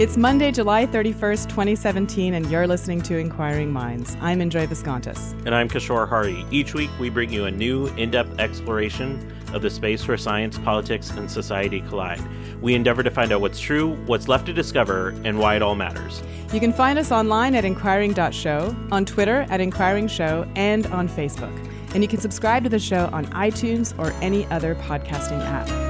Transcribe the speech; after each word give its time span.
It's 0.00 0.16
Monday, 0.16 0.50
July 0.50 0.86
31st, 0.86 1.50
2017, 1.50 2.32
and 2.32 2.50
you're 2.50 2.66
listening 2.66 3.02
to 3.02 3.18
Inquiring 3.18 3.70
Minds. 3.70 4.16
I'm 4.22 4.40
Indre 4.40 4.66
Viskontas. 4.66 5.32
And 5.44 5.54
I'm 5.54 5.68
Kishore 5.68 6.08
Hari. 6.08 6.46
Each 6.50 6.72
week, 6.72 6.88
we 6.98 7.10
bring 7.10 7.30
you 7.30 7.44
a 7.44 7.50
new, 7.50 7.86
in 7.98 8.10
depth 8.10 8.40
exploration 8.40 9.30
of 9.52 9.60
the 9.60 9.68
space 9.68 10.08
where 10.08 10.16
science, 10.16 10.56
politics, 10.56 11.10
and 11.10 11.30
society 11.30 11.82
collide. 11.82 12.22
We 12.62 12.74
endeavor 12.74 13.02
to 13.02 13.10
find 13.10 13.30
out 13.30 13.42
what's 13.42 13.60
true, 13.60 13.94
what's 14.06 14.26
left 14.26 14.46
to 14.46 14.54
discover, 14.54 15.10
and 15.22 15.38
why 15.38 15.56
it 15.56 15.60
all 15.60 15.74
matters. 15.74 16.22
You 16.50 16.60
can 16.60 16.72
find 16.72 16.98
us 16.98 17.12
online 17.12 17.54
at 17.54 17.66
inquiring.show, 17.66 18.74
on 18.90 19.04
Twitter 19.04 19.42
at 19.50 19.60
Inquiring 19.60 20.08
Show, 20.08 20.50
and 20.56 20.86
on 20.86 21.10
Facebook. 21.10 21.54
And 21.92 22.02
you 22.02 22.08
can 22.08 22.20
subscribe 22.20 22.62
to 22.62 22.70
the 22.70 22.78
show 22.78 23.10
on 23.12 23.26
iTunes 23.26 23.92
or 23.98 24.12
any 24.22 24.46
other 24.46 24.76
podcasting 24.76 25.44
app. 25.44 25.89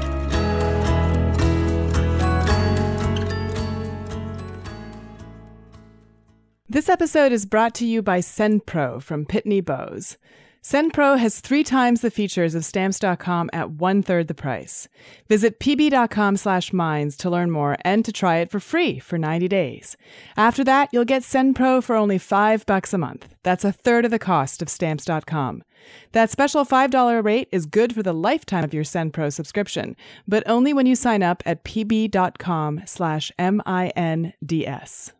This 6.71 6.89
episode 6.89 7.33
is 7.33 7.47
brought 7.47 7.75
to 7.75 7.85
you 7.85 8.01
by 8.01 8.21
SendPro 8.21 9.03
from 9.03 9.27
Pitney 9.27 9.61
Bowes. 9.65 10.17
SendPro 10.63 11.19
has 11.19 11.41
three 11.41 11.65
times 11.65 12.01
the 12.01 12.13
features 12.13 12.55
of 12.55 12.65
Stamps.com 12.65 13.51
at 13.53 13.73
one 13.73 14.05
third 14.05 14.29
the 14.29 14.35
price. 14.35 14.87
Visit 15.29 15.59
pb.com 15.59 16.37
slash 16.37 16.73
minds 16.73 17.17
to 17.17 17.29
learn 17.29 17.51
more 17.51 17.77
and 17.85 18.05
to 18.05 18.13
try 18.13 18.37
it 18.37 18.53
for 18.53 18.61
free 18.61 19.01
for 19.01 19.19
90 19.19 19.49
days. 19.49 19.97
After 20.37 20.63
that, 20.63 20.91
you'll 20.93 21.05
get 21.05 21.23
SendPro 21.23 21.83
for 21.83 21.97
only 21.97 22.19
five 22.19 22.65
bucks 22.67 22.95
a 22.95 22.99
month. 22.99 23.35
That's 23.43 23.65
a 23.65 23.73
third 23.73 24.05
of 24.05 24.13
the 24.13 24.21
cost 24.21 24.63
of 24.63 24.69
Stamps.com. 24.69 25.65
That 26.13 26.31
special 26.31 26.65
$5 26.65 27.25
rate 27.25 27.49
is 27.51 27.67
good 27.67 27.97
for 27.97 28.05
the 28.05 28.15
lifetime 28.15 28.63
of 28.63 28.73
your 28.73 28.85
SendPro 28.85 29.33
subscription, 29.33 29.97
but 30.29 30.45
only 30.47 30.73
when 30.73 30.87
you 30.87 30.95
sign 30.95 31.25
up 31.25 31.43
at 31.45 31.65
pb.com 31.65 32.83
slash 32.87 33.33
M-I-N-D-S. 33.41 35.13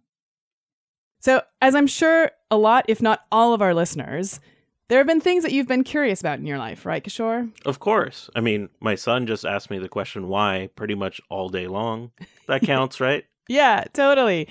So, 1.21 1.43
as 1.61 1.75
I'm 1.75 1.87
sure 1.87 2.31
a 2.51 2.57
lot, 2.57 2.87
if 2.89 3.03
not 3.03 3.25
all 3.31 3.53
of 3.53 3.63
our 3.63 3.75
listeners, 3.75 4.41
there 4.89 4.99
have 4.99 5.07
been 5.07 5.21
things 5.21 5.45
that 5.45 5.53
you've 5.53 5.69
been 5.69 5.85
curious 5.85 6.21
about 6.21 6.39
in 6.39 6.47
your 6.47 6.59
life, 6.59 6.85
right, 6.85 7.05
Kishore? 7.05 7.53
Of 7.65 7.79
course. 7.79 8.29
I 8.35 8.41
mean, 8.41 8.71
my 8.81 8.97
son 8.97 9.27
just 9.27 9.45
asked 9.45 9.71
me 9.71 9.79
the 9.79 9.89
question 9.89 10.29
why 10.29 10.71
pretty 10.75 10.95
much 10.95 11.21
all 11.29 11.49
day 11.49 11.69
long. 11.69 12.11
That 12.49 12.63
counts, 12.63 13.01
right? 13.01 13.25
Yeah, 13.49 13.85
totally. 13.93 14.49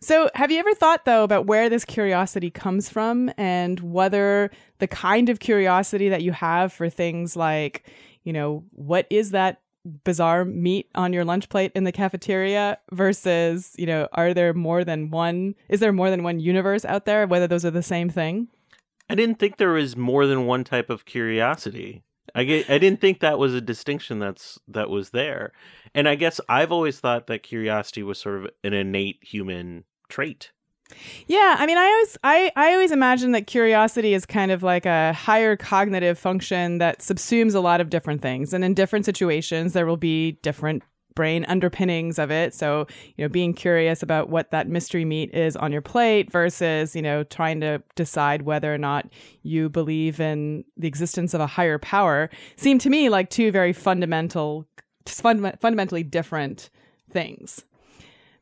So, 0.00 0.30
have 0.34 0.50
you 0.50 0.58
ever 0.58 0.74
thought, 0.74 1.04
though, 1.04 1.22
about 1.22 1.46
where 1.46 1.68
this 1.68 1.84
curiosity 1.84 2.50
comes 2.50 2.88
from 2.88 3.30
and 3.36 3.78
whether 3.80 4.50
the 4.78 4.86
kind 4.88 5.28
of 5.28 5.38
curiosity 5.38 6.08
that 6.08 6.22
you 6.22 6.32
have 6.32 6.72
for 6.72 6.88
things 6.88 7.36
like, 7.36 7.88
you 8.24 8.32
know, 8.32 8.64
what 8.70 9.06
is 9.10 9.32
that 9.32 9.60
bizarre 10.04 10.44
meat 10.44 10.88
on 10.94 11.12
your 11.12 11.24
lunch 11.24 11.48
plate 11.48 11.72
in 11.74 11.84
the 11.84 11.92
cafeteria 11.92 12.78
versus, 12.92 13.74
you 13.78 13.86
know, 13.86 14.08
are 14.12 14.34
there 14.34 14.52
more 14.52 14.84
than 14.84 15.10
one, 15.10 15.54
is 15.68 15.80
there 15.80 15.92
more 15.92 16.10
than 16.10 16.22
one 16.22 16.40
universe 16.40 16.84
out 16.84 17.04
there, 17.04 17.26
whether 17.26 17.46
those 17.46 17.64
are 17.64 17.70
the 17.70 17.82
same 17.82 18.10
thing? 18.10 18.48
I 19.08 19.14
didn't 19.14 19.38
think 19.38 19.56
there 19.56 19.72
was 19.72 19.96
more 19.96 20.26
than 20.26 20.46
one 20.46 20.64
type 20.64 20.90
of 20.90 21.04
curiosity. 21.04 22.02
I 22.34 22.44
get, 22.44 22.68
I 22.68 22.78
didn't 22.78 23.00
think 23.00 23.20
that 23.20 23.38
was 23.38 23.54
a 23.54 23.60
distinction 23.60 24.18
that's 24.18 24.58
that 24.68 24.90
was 24.90 25.10
there. 25.10 25.52
And 25.94 26.08
I 26.08 26.16
guess 26.16 26.40
I've 26.48 26.72
always 26.72 26.98
thought 26.98 27.28
that 27.28 27.42
curiosity 27.42 28.02
was 28.02 28.18
sort 28.18 28.44
of 28.44 28.50
an 28.64 28.74
innate 28.74 29.20
human 29.22 29.84
trait. 30.08 30.50
Yeah, 31.26 31.56
I 31.58 31.66
mean, 31.66 31.76
I 31.76 31.86
always, 31.86 32.18
I, 32.22 32.52
I 32.56 32.72
always 32.72 32.92
imagine 32.92 33.32
that 33.32 33.46
curiosity 33.46 34.14
is 34.14 34.24
kind 34.24 34.52
of 34.52 34.62
like 34.62 34.86
a 34.86 35.12
higher 35.12 35.56
cognitive 35.56 36.18
function 36.18 36.78
that 36.78 37.00
subsumes 37.00 37.54
a 37.54 37.60
lot 37.60 37.80
of 37.80 37.90
different 37.90 38.22
things, 38.22 38.52
and 38.52 38.64
in 38.64 38.74
different 38.74 39.04
situations, 39.04 39.72
there 39.72 39.86
will 39.86 39.96
be 39.96 40.32
different 40.42 40.82
brain 41.16 41.44
underpinnings 41.46 42.18
of 42.18 42.30
it. 42.30 42.54
So, 42.54 42.86
you 43.16 43.24
know, 43.24 43.28
being 43.28 43.54
curious 43.54 44.02
about 44.02 44.28
what 44.28 44.52
that 44.52 44.68
mystery 44.68 45.04
meat 45.04 45.34
is 45.34 45.56
on 45.56 45.72
your 45.72 45.80
plate 45.80 46.30
versus, 46.30 46.94
you 46.94 47.02
know, 47.02 47.24
trying 47.24 47.60
to 47.62 47.82
decide 47.96 48.42
whether 48.42 48.72
or 48.72 48.78
not 48.78 49.08
you 49.42 49.68
believe 49.68 50.20
in 50.20 50.64
the 50.76 50.86
existence 50.86 51.34
of 51.34 51.40
a 51.40 51.46
higher 51.46 51.78
power 51.78 52.30
seem 52.56 52.78
to 52.78 52.90
me 52.90 53.08
like 53.08 53.30
two 53.30 53.50
very 53.50 53.72
fundamental, 53.72 54.68
fund- 55.06 55.58
fundamentally 55.60 56.04
different 56.04 56.70
things. 57.10 57.64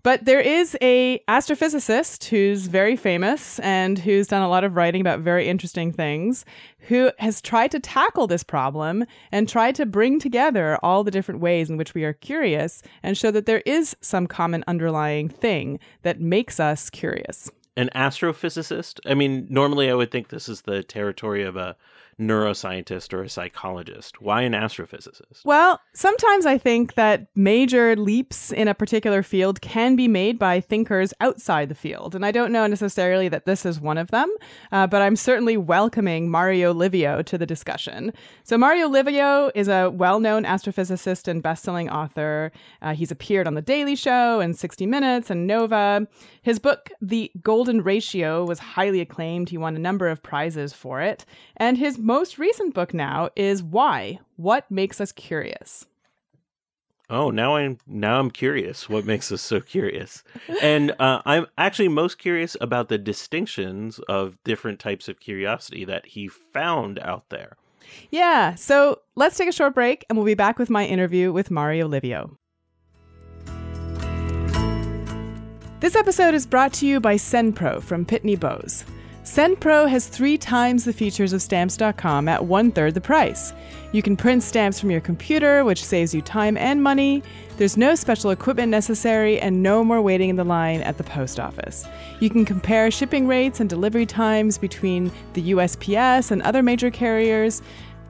But 0.05 0.27
there 0.27 0.41
is 0.41 0.77
a 0.83 1.19
astrophysicist 1.29 2.25
who's 2.27 2.67
very 2.67 2.95
famous 2.95 3.59
and 3.61 3.99
who's 3.99 4.27
done 4.27 4.43
a 4.43 4.51
lot 4.51 4.63
of 4.63 4.77
writing 4.77 5.01
about 5.01 5.21
very 5.21 5.49
interesting 5.49 5.93
things 5.93 6.45
who 6.89 7.11
has 7.19 7.41
tried 7.41 7.71
to 7.71 7.81
tackle 7.81 8.27
this 8.27 8.45
problem 8.45 9.07
and 9.33 9.49
tried 9.49 9.75
to 9.77 9.87
bring 9.87 10.21
together 10.21 10.79
all 10.83 11.05
the 11.05 11.11
different 11.11 11.41
ways 11.41 11.71
in 11.71 11.79
which 11.79 11.95
we 11.95 12.05
are 12.05 12.13
curious 12.13 12.83
and 13.03 13.17
show 13.17 13.31
that 13.31 13.47
there 13.47 13.63
is 13.65 13.97
some 14.03 14.27
common 14.27 14.63
underlying 14.67 15.31
thing 15.31 15.81
that 16.03 16.21
makes 16.21 16.61
us 16.61 16.91
curious. 16.91 17.51
An 17.75 17.89
astrophysicist? 17.95 19.01
I 19.07 19.15
mean, 19.15 19.47
normally 19.49 19.91
I 19.91 19.95
would 19.95 20.11
think 20.11 20.29
this 20.29 20.51
is 20.51 20.61
the 20.61 20.83
territory 20.83 21.43
of 21.45 21.57
a 21.57 21.77
neuroscientist 22.19 23.13
or 23.13 23.23
a 23.23 23.29
psychologist? 23.29 24.21
Why 24.21 24.43
an 24.43 24.53
astrophysicist? 24.53 25.45
Well, 25.45 25.81
sometimes 25.95 26.47
I 26.47 26.59
think 26.59 26.95
that 26.95 27.27
major 27.35 27.97
leaps 27.97 28.53
in 28.53 28.69
a 28.69 28.75
particular 28.75 29.23
field 29.23 29.61
can 29.61 29.97
be 29.97 30.09
made 30.09 30.39
by 30.39 30.61
thinkers 30.61 31.13
outside 31.21 31.69
the 31.69 31.75
field. 31.75 32.15
And 32.15 32.25
I 32.25 32.31
don't 32.31 32.53
know 32.53 32.67
necessarily 32.67 33.29
that 33.29 33.47
this 33.47 33.67
is 33.67 33.81
one 33.81 33.99
of 33.99 34.11
them, 34.11 34.33
uh, 34.73 34.87
but 34.87 35.03
I'm 35.03 35.17
certainly 35.17 35.57
welcoming 35.57 36.31
Mario 36.31 36.73
Livio 36.73 37.23
to 37.23 37.39
the 37.39 37.47
discussion. 37.47 38.13
So, 38.43 38.57
Mario 38.57 38.89
Livio 38.89 39.51
is 39.55 39.69
a 39.69 39.91
well 39.91 40.21
known 40.21 40.45
astrophysicist 40.45 41.29
and 41.29 41.43
best 41.43 41.65
selling 41.65 41.91
author. 41.91 42.53
Uh, 42.83 42.95
he's 42.95 43.11
appeared 43.11 43.47
on 43.47 43.55
The 43.55 43.63
Daily 43.63 43.97
Show 43.97 44.41
and 44.41 44.57
60 44.57 44.87
Minutes 44.87 45.31
and 45.31 45.47
Nova. 45.47 46.07
His 46.43 46.59
book, 46.59 46.91
The 47.01 47.31
Golden 47.43 47.83
Ratio, 47.83 48.45
was 48.45 48.59
highly 48.59 49.01
acclaimed. 49.01 49.49
He 49.49 49.59
won 49.59 49.77
a 49.77 49.79
number 49.81 50.09
of 50.09 50.23
prizes 50.23 50.73
for 50.73 51.01
it. 51.01 51.25
And 51.57 51.79
his 51.79 51.99
most 52.05 52.39
recent 52.39 52.75
book 52.75 52.93
now 52.93 53.31
is 53.35 53.63
Why? 53.63 54.21
What 54.37 54.71
Makes 54.71 55.01
Us 55.01 55.11
Curious? 55.11 55.87
Oh, 57.09 57.31
now 57.31 57.57
I'm 57.57 57.79
now 57.87 58.21
I'm 58.21 58.31
curious. 58.31 58.89
What 58.89 59.05
makes 59.05 59.33
us 59.33 59.41
so 59.43 59.61
curious? 59.61 60.23
And 60.63 60.93
uh, 60.99 61.23
I'm 61.25 61.47
actually 61.57 61.89
most 61.89 62.19
curious 62.19 62.57
about 62.61 62.89
the 62.89 62.99
distinctions 62.99 64.01
of 64.09 64.43
different 64.45 64.81
types 64.81 65.09
of 65.09 65.21
curiosity 65.21 65.85
that 65.85 66.07
he 66.07 66.29
found 66.29 66.99
out 66.99 67.29
there. 67.31 67.57
Yeah. 68.11 68.55
So 68.55 69.01
let's 69.15 69.37
take 69.37 69.49
a 69.49 69.53
short 69.53 69.75
break, 69.75 70.05
and 70.09 70.17
we'll 70.17 70.27
be 70.27 70.35
back 70.35 70.59
with 70.59 70.71
my 70.71 70.87
interview 70.87 71.33
with 71.33 71.51
Mario 71.51 71.89
Livio. 71.89 72.39
This 75.81 75.97
episode 75.97 76.35
is 76.35 76.47
brought 76.47 76.73
to 76.75 76.87
you 76.87 77.01
by 77.01 77.17
SendPro 77.17 77.83
from 77.83 78.07
Pitney 78.07 78.39
Bowes. 78.39 78.85
SendPro 79.25 79.89
has 79.89 80.07
three 80.07 80.37
times 80.37 80.85
the 80.85 80.93
features 80.93 81.33
of 81.33 81.41
Stamps.com 81.41 82.29
at 82.29 82.45
one 82.45 82.71
third 82.71 82.93
the 82.93 83.01
price. 83.01 83.55
You 83.91 84.03
can 84.03 84.19
print 84.19 84.43
stamps 84.43 84.79
from 84.79 84.91
your 84.91 85.01
computer, 85.01 85.65
which 85.65 85.83
saves 85.83 86.15
you 86.15 86.21
time 86.21 86.59
and 86.59 86.83
money. 86.83 87.23
There's 87.57 87.79
no 87.79 87.95
special 87.95 88.33
equipment 88.33 88.69
necessary 88.69 89.41
and 89.41 89.63
no 89.63 89.83
more 89.83 90.03
waiting 90.03 90.29
in 90.29 90.37
the 90.37 90.45
line 90.45 90.83
at 90.83 90.99
the 90.99 91.05
post 91.05 91.41
office. 91.41 91.87
You 92.21 92.29
can 92.29 92.45
compare 92.45 92.91
shipping 92.91 93.27
rates 93.27 93.61
and 93.61 93.71
delivery 93.71 94.05
times 94.05 94.59
between 94.59 95.11
the 95.33 95.53
USPS 95.53 96.31
and 96.31 96.43
other 96.43 96.63
major 96.63 96.91
carriers. 96.91 97.63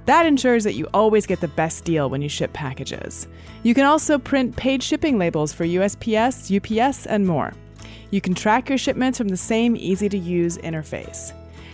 That 0.07 0.27
ensures 0.27 0.65
that 0.65 0.75
you 0.75 0.89
always 0.93 1.27
get 1.27 1.41
the 1.41 1.47
best 1.47 1.85
deal 1.85 2.11
when 2.11 2.23
you 2.23 2.29
ship 2.29 2.53
packages. 2.53 3.29
You 3.63 3.73
can 3.73 3.85
also 3.85 4.19
print 4.19 4.57
paid 4.57 4.83
shipping 4.83 5.17
labels 5.17 5.53
for 5.53 5.65
USPS, 5.65 6.51
UPS, 6.51 7.07
and 7.07 7.25
more. 7.25 7.53
You 8.15 8.21
can 8.21 8.35
track 8.35 8.69
your 8.69 8.79
shipments 8.79 9.19
from 9.19 9.27
the 9.27 9.37
same 9.37 9.75
easy 9.77 10.09
to 10.09 10.17
use 10.17 10.57
interface. 10.59 11.33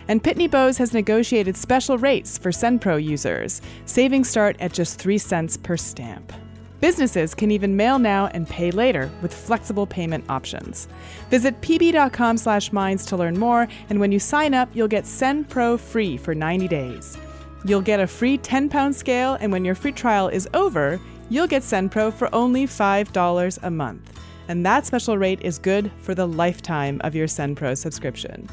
And 0.08 0.24
Pitney 0.24 0.50
Bowes 0.50 0.78
has 0.78 0.94
negotiated 0.94 1.54
special 1.54 1.98
rates 1.98 2.38
for 2.38 2.50
SendPro 2.50 3.04
users. 3.04 3.60
Savings 3.84 4.30
start 4.30 4.56
at 4.58 4.72
just 4.72 4.98
3 4.98 5.18
cents 5.18 5.58
per 5.58 5.76
stamp. 5.76 6.32
Businesses 6.80 7.34
can 7.34 7.50
even 7.50 7.76
mail 7.76 7.98
now 7.98 8.28
and 8.28 8.48
pay 8.48 8.70
later 8.70 9.10
with 9.20 9.34
flexible 9.34 9.86
payment 9.86 10.24
options. 10.30 10.88
Visit 11.28 11.60
pb.com/minds 11.60 13.04
to 13.04 13.18
learn 13.18 13.38
more, 13.38 13.68
and 13.90 14.00
when 14.00 14.10
you 14.10 14.18
sign 14.18 14.54
up, 14.54 14.70
you'll 14.72 14.88
get 14.88 15.04
SendPro 15.04 15.78
free 15.78 16.16
for 16.16 16.34
90 16.34 16.68
days. 16.68 17.18
You'll 17.66 17.82
get 17.82 18.00
a 18.00 18.06
free 18.06 18.38
10 18.38 18.70
pound 18.70 18.96
scale, 18.96 19.36
and 19.42 19.52
when 19.52 19.66
your 19.66 19.74
free 19.74 19.92
trial 19.92 20.28
is 20.28 20.48
over, 20.54 20.98
you'll 21.28 21.46
get 21.46 21.64
SendPro 21.64 22.14
for 22.14 22.34
only 22.34 22.66
$5 22.66 23.58
a 23.62 23.70
month. 23.70 24.10
And 24.50 24.66
that 24.66 24.84
special 24.84 25.16
rate 25.16 25.42
is 25.42 25.60
good 25.60 25.92
for 25.98 26.12
the 26.12 26.26
lifetime 26.26 27.00
of 27.04 27.14
your 27.14 27.28
SendPro 27.28 27.78
subscription. 27.78 28.48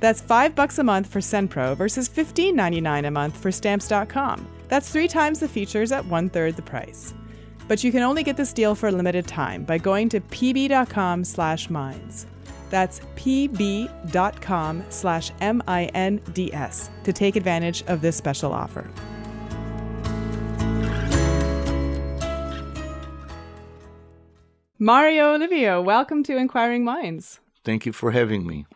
That's 0.00 0.22
5 0.22 0.54
bucks 0.54 0.78
a 0.78 0.82
month 0.82 1.08
for 1.08 1.20
SendPro 1.20 1.76
versus 1.76 2.08
$15.99 2.08 3.06
a 3.06 3.10
month 3.10 3.36
for 3.36 3.52
stamps.com. 3.52 4.48
That's 4.68 4.88
three 4.88 5.08
times 5.08 5.40
the 5.40 5.48
features 5.48 5.92
at 5.92 6.06
one 6.06 6.30
third 6.30 6.56
the 6.56 6.62
price. 6.62 7.12
But 7.68 7.84
you 7.84 7.92
can 7.92 8.00
only 8.02 8.22
get 8.22 8.38
this 8.38 8.54
deal 8.54 8.74
for 8.74 8.88
a 8.88 8.92
limited 8.92 9.26
time 9.28 9.64
by 9.64 9.76
going 9.76 10.08
to 10.08 10.22
pb.com 10.22 11.22
slash 11.22 11.68
minds. 11.68 12.26
That's 12.70 13.00
pb.com 13.16 14.84
slash 14.88 15.32
M-I-N-D-S 15.42 16.90
to 17.04 17.12
take 17.12 17.36
advantage 17.36 17.84
of 17.88 18.00
this 18.00 18.16
special 18.16 18.54
offer. 18.54 18.88
Mario 24.82 25.38
Livio, 25.38 25.80
welcome 25.80 26.24
to 26.24 26.36
Inquiring 26.36 26.82
Minds. 26.82 27.38
Thank 27.62 27.86
you 27.86 27.92
for 27.92 28.10
having 28.10 28.44
me. 28.44 28.66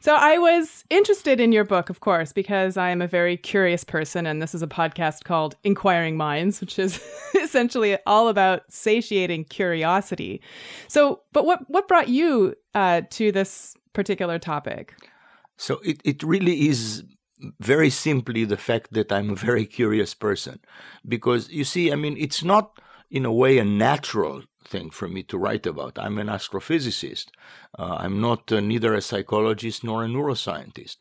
So 0.00 0.16
I 0.16 0.36
was 0.36 0.82
interested 0.90 1.38
in 1.38 1.52
your 1.52 1.62
book, 1.62 1.88
of 1.88 2.00
course, 2.00 2.32
because 2.32 2.76
I 2.76 2.90
am 2.90 3.00
a 3.00 3.06
very 3.06 3.36
curious 3.36 3.84
person, 3.84 4.26
and 4.26 4.42
this 4.42 4.52
is 4.52 4.62
a 4.62 4.66
podcast 4.66 5.22
called 5.22 5.54
Inquiring 5.62 6.16
Minds, 6.16 6.60
which 6.60 6.76
is 6.76 7.00
essentially 7.40 7.96
all 8.04 8.26
about 8.26 8.62
satiating 8.68 9.44
curiosity. 9.44 10.42
So, 10.88 11.20
but 11.32 11.46
what 11.46 11.60
what 11.70 11.86
brought 11.86 12.08
you 12.08 12.56
uh, 12.74 13.02
to 13.10 13.30
this 13.30 13.76
particular 13.92 14.40
topic? 14.40 14.96
So 15.56 15.78
it 15.84 16.00
it 16.04 16.24
really 16.24 16.66
is 16.66 17.04
very 17.60 17.90
simply 17.90 18.44
the 18.44 18.56
fact 18.56 18.92
that 18.94 19.12
I'm 19.12 19.30
a 19.30 19.36
very 19.36 19.66
curious 19.66 20.14
person, 20.14 20.58
because 21.06 21.48
you 21.48 21.62
see, 21.62 21.92
I 21.92 21.94
mean, 21.94 22.16
it's 22.18 22.42
not 22.42 22.80
in 23.14 23.24
a 23.24 23.32
way 23.32 23.58
a 23.58 23.64
natural 23.64 24.42
thing 24.64 24.90
for 24.90 25.06
me 25.06 25.22
to 25.22 25.38
write 25.38 25.66
about. 25.66 25.96
I'm 26.00 26.18
an 26.18 26.26
astrophysicist. 26.26 27.26
Uh, 27.78 27.96
I'm 28.00 28.20
not 28.20 28.50
uh, 28.50 28.58
neither 28.58 28.92
a 28.92 29.00
psychologist 29.00 29.84
nor 29.84 30.02
a 30.02 30.08
neuroscientist. 30.08 30.96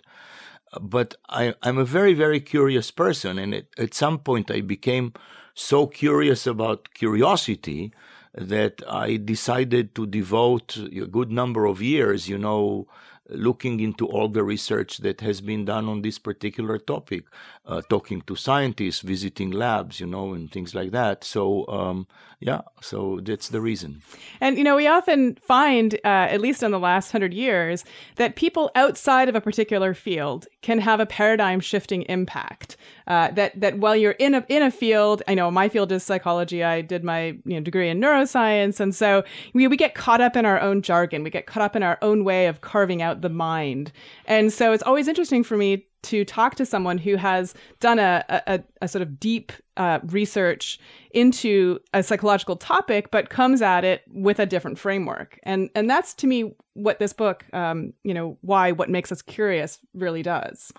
But 0.79 1.15
I, 1.27 1.55
am 1.63 1.79
a 1.79 1.85
very, 1.85 2.13
very 2.13 2.39
curious 2.39 2.91
person. 2.91 3.39
And 3.39 3.55
it, 3.55 3.67
at 3.79 3.95
some 3.95 4.19
point, 4.19 4.51
I 4.51 4.61
became 4.61 5.13
so 5.55 5.87
curious 5.87 6.45
about 6.45 6.93
curiosity 6.93 7.91
that 8.35 8.83
I 8.87 9.17
decided 9.17 9.95
to 9.95 10.05
devote 10.05 10.77
a 10.77 11.07
good 11.07 11.31
number 11.31 11.65
of 11.65 11.81
years, 11.81 12.29
you 12.29 12.37
know, 12.37 12.87
looking 13.29 13.79
into 13.79 14.05
all 14.05 14.27
the 14.29 14.43
research 14.43 14.99
that 14.99 15.21
has 15.21 15.41
been 15.41 15.65
done 15.65 15.89
on 15.89 16.03
this 16.03 16.19
particular 16.19 16.77
topic, 16.77 17.23
uh, 17.65 17.81
talking 17.89 18.21
to 18.21 18.35
scientists, 18.35 18.99
visiting 18.99 19.49
labs, 19.51 19.99
you 19.99 20.05
know, 20.05 20.33
and 20.33 20.51
things 20.51 20.75
like 20.75 20.91
that. 20.91 21.23
So, 21.23 21.65
um, 21.67 22.07
yeah, 22.39 22.61
so 22.81 23.21
that's 23.23 23.47
the 23.47 23.61
reason. 23.61 24.01
And, 24.41 24.57
you 24.57 24.65
know, 24.65 24.75
we 24.75 24.85
often 24.85 25.35
find, 25.35 25.93
uh, 26.03 26.27
at 26.27 26.41
least 26.41 26.61
in 26.61 26.71
the 26.71 26.79
last 26.79 27.11
hundred 27.11 27.33
years, 27.33 27.85
that 28.17 28.35
people 28.35 28.69
outside 28.75 29.29
of 29.29 29.35
a 29.35 29.39
particular 29.39 29.93
field 29.93 30.45
can 30.61 30.79
have 30.79 30.99
a 30.99 31.05
paradigm 31.05 31.61
shifting 31.61 32.01
impact. 32.03 32.75
Uh, 33.07 33.31
that 33.31 33.59
that 33.59 33.77
while 33.79 33.95
you're 33.95 34.11
in 34.11 34.33
a 34.33 34.45
in 34.47 34.63
a 34.63 34.71
field, 34.71 35.21
I 35.27 35.33
know 35.33 35.51
my 35.51 35.67
field 35.67 35.91
is 35.91 36.03
psychology. 36.03 36.63
I 36.63 36.81
did 36.81 37.03
my 37.03 37.37
you 37.45 37.55
know 37.55 37.59
degree 37.59 37.89
in 37.89 37.99
neuroscience, 37.99 38.79
and 38.79 38.95
so 38.95 39.23
we 39.53 39.67
we 39.67 39.75
get 39.75 39.93
caught 39.93 40.21
up 40.21 40.37
in 40.37 40.45
our 40.45 40.59
own 40.61 40.81
jargon. 40.81 41.23
We 41.23 41.29
get 41.29 41.45
caught 41.45 41.63
up 41.63 41.75
in 41.75 41.83
our 41.83 41.97
own 42.01 42.23
way 42.23 42.47
of 42.47 42.61
carving 42.61 43.01
out 43.01 43.21
the 43.21 43.29
mind, 43.29 43.91
and 44.25 44.53
so 44.53 44.71
it's 44.71 44.83
always 44.83 45.09
interesting 45.09 45.43
for 45.43 45.57
me 45.57 45.85
to 46.03 46.25
talk 46.25 46.55
to 46.55 46.65
someone 46.65 46.97
who 46.97 47.15
has 47.15 47.53
done 47.79 47.99
a, 47.99 48.23
a, 48.29 48.63
a 48.81 48.87
sort 48.87 49.01
of 49.01 49.19
deep 49.19 49.51
uh, 49.77 49.99
research 50.05 50.79
into 51.11 51.79
a 51.93 52.03
psychological 52.03 52.55
topic, 52.55 53.11
but 53.11 53.29
comes 53.29 53.61
at 53.61 53.83
it 53.83 54.03
with 54.11 54.39
a 54.39 54.45
different 54.45 54.77
framework. 54.77 55.39
And 55.43 55.69
and 55.75 55.89
that's 55.89 56.13
to 56.15 56.27
me 56.27 56.55
what 56.73 56.99
this 56.99 57.13
book, 57.13 57.45
um, 57.53 57.93
you 58.03 58.13
know, 58.13 58.37
why 58.41 58.71
what 58.71 58.89
makes 58.89 59.11
us 59.11 59.21
curious 59.21 59.79
really 59.93 60.23
does. 60.23 60.71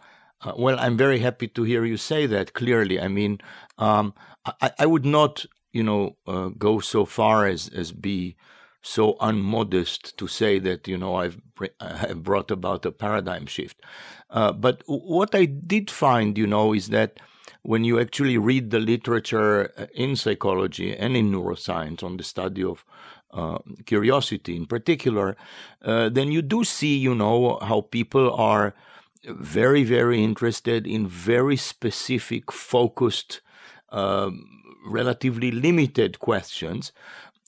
Uh, 0.43 0.53
well, 0.57 0.79
I'm 0.79 0.97
very 0.97 1.21
happy 1.21 1.49
to 1.49 1.63
hear 1.63 1.85
you 1.85 1.97
say 1.97 2.27
that 2.27 2.53
clearly. 2.53 3.01
I 3.01 3.09
mean, 3.09 3.41
um, 3.79 4.15
I, 4.61 4.73
I, 4.81 4.87
would 4.87 5.07
not, 5.07 5.47
you 5.73 5.83
know, 5.83 6.17
uh, 6.27 6.49
go 6.49 6.81
so 6.81 7.07
far 7.07 7.47
as 7.47 7.69
as 7.69 7.93
be 7.93 8.37
so 8.85 9.17
unmodest 9.21 10.15
to 10.17 10.29
say 10.29 10.59
that 10.59 10.87
you 10.87 10.99
know 10.99 11.17
I've 11.17 11.41
I 11.81 11.97
have 11.97 12.23
brought 12.23 12.51
about 12.51 12.85
a 12.85 12.93
paradigm 12.93 13.47
shift. 13.47 13.81
Uh, 14.35 14.51
but 14.51 14.83
what 14.87 15.33
I 15.33 15.45
did 15.45 15.91
find, 15.91 16.37
you 16.37 16.47
know, 16.47 16.75
is 16.75 16.89
that 16.89 17.21
when 17.63 17.85
you 17.85 18.01
actually 18.01 18.37
read 18.37 18.71
the 18.71 18.81
literature 18.81 19.73
uh, 19.79 19.87
in 19.95 20.17
psychology 20.17 20.95
and 20.95 21.17
in 21.17 21.31
neuroscience 21.31 22.03
on 22.03 22.17
the 22.17 22.25
study 22.25 22.65
of 22.65 22.85
uh, 23.31 23.59
curiosity 23.87 24.57
in 24.57 24.67
particular, 24.67 25.37
uh, 25.83 26.09
then 26.09 26.33
you 26.33 26.43
do 26.43 26.65
see, 26.65 26.97
you 26.97 27.15
know, 27.15 27.59
how 27.63 27.81
people 27.81 28.35
are 28.35 28.75
very, 29.25 29.85
very 29.85 30.23
interested 30.23 30.85
in 30.87 31.07
very 31.07 31.57
specific, 31.57 32.51
focused, 32.51 33.41
um, 33.91 34.47
relatively 34.85 35.53
limited 35.53 36.19
questions. 36.19 36.93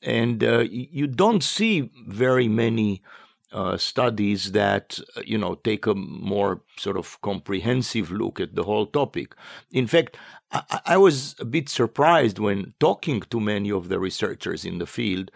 And 0.03 0.45
uh, 0.45 0.61
you 0.71 1.09
don't 1.09 1.43
see 1.43 1.91
very 2.07 2.47
many 2.47 3.03
uh, 3.53 3.77
studies 3.77 4.53
that 4.53 4.99
uh, 5.17 5.23
you 5.25 5.39
know 5.39 5.55
take 5.55 5.87
a 5.87 5.95
more 5.95 6.63
sort 6.79 6.97
of 6.97 7.21
comprehensive 7.23 8.11
look 8.11 8.41
at 8.41 8.55
the 8.55 8.65
whole 8.65 8.87
topic. 8.87 9.35
In 9.71 9.87
fact, 9.87 10.17
I, 10.53 10.81
I 10.87 10.97
was 10.97 11.37
a 11.41 11.45
bit 11.45 11.69
surprised 11.69 12.39
when 12.39 12.75
talking 12.81 13.21
to 13.31 13.41
many 13.41 13.71
of 13.71 13.89
the 13.89 13.99
researchers 13.99 14.65
in 14.65 14.79
the 14.79 14.87
field 14.87 15.31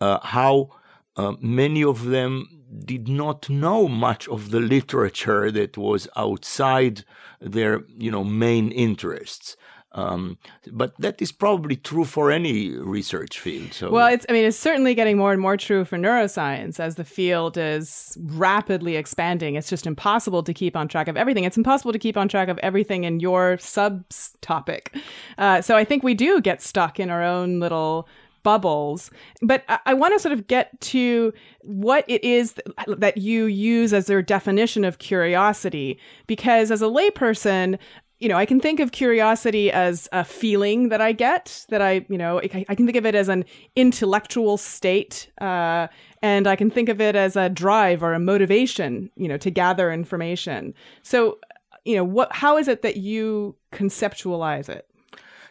uh, 0.00 0.18
how 0.22 0.70
uh, 1.16 1.32
many 1.40 1.82
of 1.82 2.04
them 2.06 2.46
did 2.84 3.08
not 3.08 3.48
know 3.48 3.88
much 3.88 4.28
of 4.28 4.50
the 4.50 4.60
literature 4.60 5.50
that 5.50 5.76
was 5.76 6.06
outside 6.16 7.04
their 7.40 7.82
you 7.96 8.10
know 8.10 8.24
main 8.24 8.70
interests. 8.70 9.56
Um, 9.92 10.36
but 10.70 10.94
that 10.98 11.20
is 11.22 11.32
probably 11.32 11.76
true 11.76 12.04
for 12.04 12.30
any 12.30 12.70
research 12.70 13.40
field. 13.40 13.72
So. 13.72 13.90
Well, 13.90 14.08
it's 14.08 14.26
I 14.28 14.32
mean 14.32 14.44
it's 14.44 14.58
certainly 14.58 14.94
getting 14.94 15.16
more 15.16 15.32
and 15.32 15.40
more 15.40 15.56
true 15.56 15.84
for 15.84 15.96
neuroscience 15.96 16.78
as 16.78 16.96
the 16.96 17.04
field 17.04 17.56
is 17.56 18.16
rapidly 18.20 18.96
expanding. 18.96 19.54
It's 19.54 19.70
just 19.70 19.86
impossible 19.86 20.42
to 20.42 20.52
keep 20.52 20.76
on 20.76 20.88
track 20.88 21.08
of 21.08 21.16
everything. 21.16 21.44
It's 21.44 21.56
impossible 21.56 21.92
to 21.92 21.98
keep 21.98 22.18
on 22.18 22.28
track 22.28 22.48
of 22.48 22.58
everything 22.58 23.04
in 23.04 23.20
your 23.20 23.56
subtopic. 23.56 25.00
Uh, 25.38 25.62
so 25.62 25.74
I 25.74 25.84
think 25.84 26.02
we 26.02 26.14
do 26.14 26.40
get 26.42 26.60
stuck 26.60 27.00
in 27.00 27.08
our 27.08 27.22
own 27.22 27.58
little 27.58 28.08
bubbles. 28.42 29.10
But 29.42 29.64
I, 29.68 29.78
I 29.86 29.94
want 29.94 30.14
to 30.14 30.20
sort 30.20 30.32
of 30.32 30.46
get 30.46 30.80
to 30.80 31.32
what 31.62 32.04
it 32.08 32.22
is 32.24 32.52
that, 32.54 33.00
that 33.00 33.16
you 33.18 33.46
use 33.46 33.92
as 33.92 34.08
your 34.08 34.22
definition 34.22 34.84
of 34.84 34.98
curiosity, 34.98 35.98
because 36.26 36.70
as 36.70 36.82
a 36.82 36.86
layperson, 36.86 37.78
you 38.18 38.28
know, 38.28 38.36
I 38.36 38.46
can 38.46 38.58
think 38.58 38.80
of 38.80 38.90
curiosity 38.90 39.70
as 39.70 40.08
a 40.10 40.24
feeling 40.24 40.88
that 40.88 41.00
I 41.00 41.12
get, 41.12 41.64
that 41.68 41.80
I, 41.80 42.04
you 42.08 42.18
know, 42.18 42.40
I, 42.40 42.48
can 42.48 42.84
think 42.84 42.96
of 42.96 43.06
it 43.06 43.14
as 43.14 43.28
an 43.28 43.44
intellectual 43.76 44.56
state, 44.56 45.30
uh, 45.40 45.86
and 46.20 46.48
I 46.48 46.56
can 46.56 46.68
think 46.70 46.88
of 46.88 47.00
it 47.00 47.14
as 47.14 47.36
a 47.36 47.48
drive 47.48 48.02
or 48.02 48.14
a 48.14 48.18
motivation, 48.18 49.10
you 49.16 49.28
know, 49.28 49.36
to 49.38 49.50
gather 49.50 49.92
information. 49.92 50.74
So, 51.02 51.38
you 51.84 51.94
know, 51.94 52.04
what, 52.04 52.32
how 52.32 52.58
is 52.58 52.66
it 52.66 52.82
that 52.82 52.96
you 52.96 53.54
conceptualize 53.72 54.68
it? 54.68 54.88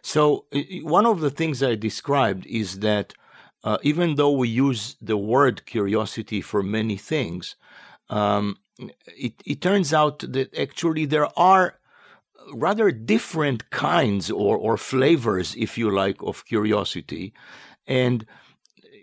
So, 0.01 0.45
one 0.83 1.05
of 1.05 1.21
the 1.21 1.29
things 1.29 1.63
I 1.63 1.75
described 1.75 2.45
is 2.47 2.79
that 2.79 3.13
uh, 3.63 3.77
even 3.81 4.15
though 4.15 4.31
we 4.31 4.50
use 4.50 4.95
the 5.01 5.17
word 5.17 5.65
curiosity 5.65 6.41
for 6.41 6.62
many 6.62 6.97
things, 6.97 7.55
um, 8.09 8.57
it, 9.07 9.33
it 9.45 9.62
turns 9.62 9.93
out 9.93 10.19
that 10.19 10.55
actually 10.57 11.05
there 11.05 11.27
are 11.39 11.77
rather 12.54 12.92
different 12.92 13.70
kinds 13.70 14.30
or, 14.32 14.58
or 14.58 14.77
flavors, 14.77 15.56
if 15.58 15.77
you 15.77 15.89
like, 15.89 16.22
of 16.22 16.46
curiosity. 16.46 17.34
And 17.86 18.25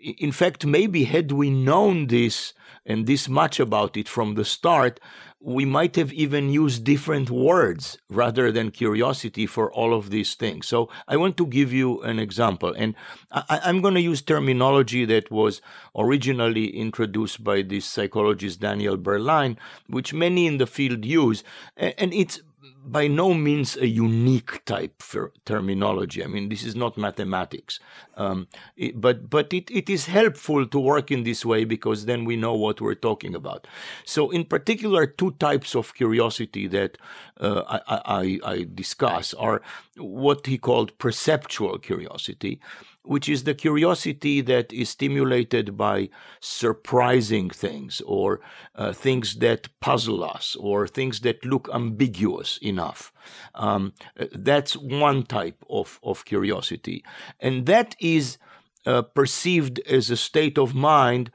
in 0.01 0.31
fact, 0.31 0.65
maybe 0.65 1.05
had 1.05 1.31
we 1.31 1.49
known 1.49 2.07
this 2.07 2.53
and 2.85 3.07
this 3.07 3.27
much 3.27 3.59
about 3.59 3.97
it 3.97 4.07
from 4.07 4.35
the 4.35 4.45
start, 4.45 4.99
we 5.45 5.63
might 5.63 5.95
have 5.95 6.11
even 6.11 6.49
used 6.49 6.83
different 6.83 7.29
words 7.29 7.99
rather 8.09 8.51
than 8.51 8.71
curiosity 8.71 9.45
for 9.45 9.71
all 9.71 9.93
of 9.93 10.09
these 10.09 10.33
things. 10.33 10.67
So 10.67 10.89
I 11.07 11.17
want 11.17 11.37
to 11.37 11.45
give 11.45 11.71
you 11.71 12.01
an 12.01 12.17
example, 12.17 12.73
and 12.75 12.95
I, 13.31 13.59
am 13.63 13.81
going 13.81 13.93
to 13.93 14.01
use 14.01 14.23
terminology 14.23 15.05
that 15.05 15.29
was 15.31 15.61
originally 15.95 16.75
introduced 16.75 17.43
by 17.43 17.61
this 17.61 17.85
psychologist 17.85 18.59
Daniel 18.59 18.97
Berlyne, 18.97 19.57
which 19.87 20.15
many 20.15 20.47
in 20.47 20.57
the 20.57 20.65
field 20.65 21.05
use, 21.05 21.43
and 21.77 22.11
it's 22.11 22.39
by 22.85 23.07
no 23.07 23.33
means 23.33 23.75
a 23.77 23.87
unique 23.87 24.63
type 24.65 25.01
for 25.01 25.33
terminology. 25.45 26.23
I 26.23 26.27
mean, 26.27 26.49
this 26.49 26.63
is 26.63 26.75
not 26.75 26.97
mathematics, 26.97 27.79
um, 28.15 28.47
it, 28.77 29.01
but 29.01 29.29
but 29.29 29.51
it, 29.53 29.71
it 29.71 29.89
is 29.89 30.05
helpful 30.05 30.67
to 30.67 30.79
work 30.79 31.11
in 31.11 31.23
this 31.23 31.45
way 31.45 31.65
because 31.65 32.05
then 32.05 32.25
we 32.25 32.35
know 32.35 32.53
what 32.53 32.81
we're 32.81 32.95
talking 32.95 33.35
about. 33.35 33.67
So, 34.05 34.29
in 34.29 34.45
particular, 34.45 35.05
two 35.05 35.31
types 35.31 35.75
of 35.75 35.93
curiosity 35.95 36.67
that 36.67 36.97
uh, 37.39 37.63
I, 37.67 38.01
I, 38.05 38.39
I 38.51 38.67
discuss 38.73 39.33
are 39.33 39.61
what 39.97 40.45
he 40.45 40.57
called 40.57 40.97
perceptual 40.97 41.79
curiosity, 41.79 42.59
which 43.05 43.29
is 43.29 43.43
the 43.43 43.53
curiosity 43.53 44.41
that 44.41 44.73
is 44.73 44.89
stimulated 44.89 45.77
by 45.77 46.09
surprising 46.39 47.49
things 47.49 48.01
or 48.05 48.41
uh, 48.75 48.91
things 48.91 49.35
that 49.35 49.67
puzzle 49.79 50.23
us 50.23 50.55
or 50.59 50.87
things 50.87 51.21
that 51.21 51.45
look 51.45 51.69
ambiguous 51.73 52.57
enough. 52.61 53.13
Um, 53.53 53.93
that's 54.31 54.75
one 54.75 55.23
type 55.23 55.63
of, 55.69 55.99
of 56.03 56.25
curiosity. 56.25 57.03
And 57.39 57.65
that 57.65 57.95
is 57.99 58.37
uh, 58.85 59.01
perceived 59.01 59.79
as 59.87 60.09
a 60.09 60.17
state 60.17 60.57
of 60.57 60.75
mind 60.75 61.31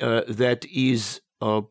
uh, 0.00 0.22
that 0.28 0.64
is 0.66 1.20
uh, 1.40 1.62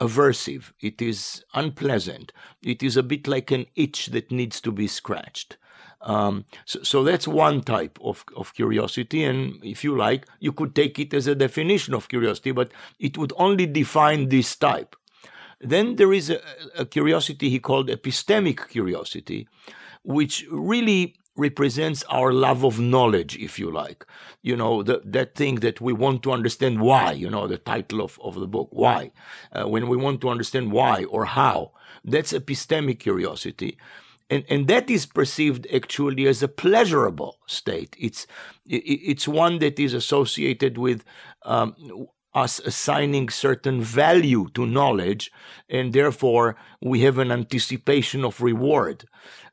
aversive, 0.00 0.72
it 0.80 1.02
is 1.02 1.44
unpleasant, 1.54 2.32
it 2.62 2.82
is 2.82 2.96
a 2.96 3.02
bit 3.02 3.26
like 3.26 3.50
an 3.50 3.66
itch 3.74 4.06
that 4.06 4.30
needs 4.30 4.60
to 4.60 4.72
be 4.72 4.86
scratched. 4.86 5.56
Um, 6.00 6.44
so, 6.64 6.82
so, 6.82 7.02
that's 7.02 7.26
one 7.26 7.60
type 7.62 7.98
of, 8.02 8.24
of 8.36 8.54
curiosity, 8.54 9.24
and 9.24 9.58
if 9.64 9.82
you 9.82 9.96
like, 9.96 10.26
you 10.38 10.52
could 10.52 10.74
take 10.74 10.98
it 10.98 11.12
as 11.12 11.26
a 11.26 11.34
definition 11.34 11.92
of 11.92 12.08
curiosity, 12.08 12.52
but 12.52 12.70
it 13.00 13.18
would 13.18 13.32
only 13.36 13.66
define 13.66 14.28
this 14.28 14.54
type. 14.54 14.94
Then 15.60 15.96
there 15.96 16.12
is 16.12 16.30
a, 16.30 16.40
a 16.76 16.86
curiosity 16.86 17.50
he 17.50 17.58
called 17.58 17.88
epistemic 17.88 18.68
curiosity, 18.68 19.48
which 20.04 20.46
really 20.50 21.16
represents 21.36 22.04
our 22.10 22.32
love 22.32 22.64
of 22.64 22.78
knowledge, 22.78 23.36
if 23.36 23.58
you 23.58 23.70
like. 23.70 24.04
You 24.42 24.56
know, 24.56 24.82
the, 24.82 25.00
that 25.04 25.34
thing 25.34 25.56
that 25.56 25.80
we 25.80 25.92
want 25.92 26.22
to 26.24 26.32
understand 26.32 26.80
why, 26.80 27.12
you 27.12 27.30
know, 27.30 27.46
the 27.46 27.58
title 27.58 28.02
of, 28.02 28.18
of 28.22 28.34
the 28.34 28.46
book, 28.46 28.68
why. 28.70 29.12
Uh, 29.52 29.68
when 29.68 29.88
we 29.88 29.96
want 29.96 30.20
to 30.20 30.28
understand 30.28 30.72
why 30.72 31.04
or 31.04 31.24
how, 31.24 31.72
that's 32.04 32.32
epistemic 32.32 33.00
curiosity 33.00 33.78
and 34.30 34.44
and 34.48 34.68
that 34.68 34.90
is 34.90 35.06
perceived 35.06 35.66
actually 35.74 36.26
as 36.26 36.42
a 36.42 36.48
pleasurable 36.48 37.38
state. 37.46 37.96
It's 37.98 38.26
it's 38.66 39.26
one 39.28 39.58
that 39.60 39.78
is 39.78 39.94
associated 39.94 40.78
with 40.78 41.04
um, 41.42 41.74
us 42.34 42.60
assigning 42.60 43.28
certain 43.28 43.80
value 43.80 44.48
to 44.54 44.66
knowledge, 44.66 45.32
and 45.68 45.92
therefore 45.92 46.56
we 46.80 47.00
have 47.00 47.18
an 47.18 47.32
anticipation 47.32 48.24
of 48.24 48.40
reward. 48.40 49.04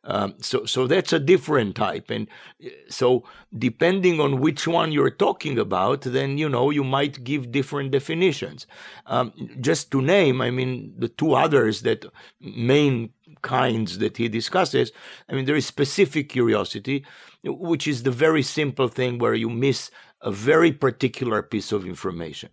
Um, 0.08 0.36
so, 0.40 0.66
so 0.66 0.86
that's 0.86 1.14
a 1.14 1.20
different 1.20 1.76
type, 1.76 2.12
and 2.12 2.28
uh, 2.64 2.70
so 2.90 3.24
depending 3.58 4.20
on 4.20 4.40
which 4.40 4.68
one 4.68 4.92
you're 4.92 5.10
talking 5.10 5.58
about, 5.58 6.02
then 6.02 6.38
you 6.38 6.48
know 6.48 6.70
you 6.70 6.84
might 6.84 7.24
give 7.24 7.52
different 7.52 7.90
definitions. 7.92 8.68
Um, 9.08 9.34
just 9.60 9.90
to 9.92 10.02
name, 10.04 10.42
I 10.42 10.52
mean, 10.52 10.94
the 10.96 11.08
two 11.08 11.34
others 11.34 11.82
that 11.82 12.06
main 12.40 13.14
kinds 13.46 14.00
that 14.00 14.18
he 14.18 14.28
discusses. 14.28 14.92
I 15.30 15.34
mean, 15.34 15.46
there 15.46 15.60
is 15.62 15.66
specific 15.66 16.26
curiosity, 16.30 16.98
which 17.44 17.86
is 17.88 18.04
the 18.04 18.16
very 18.26 18.44
simple 18.44 18.90
thing 18.90 19.20
where 19.20 19.38
you 19.44 19.50
miss 19.50 19.92
a 20.22 20.32
very 20.32 20.72
particular 20.72 21.40
piece 21.44 21.72
of 21.72 21.86
information. 21.86 22.50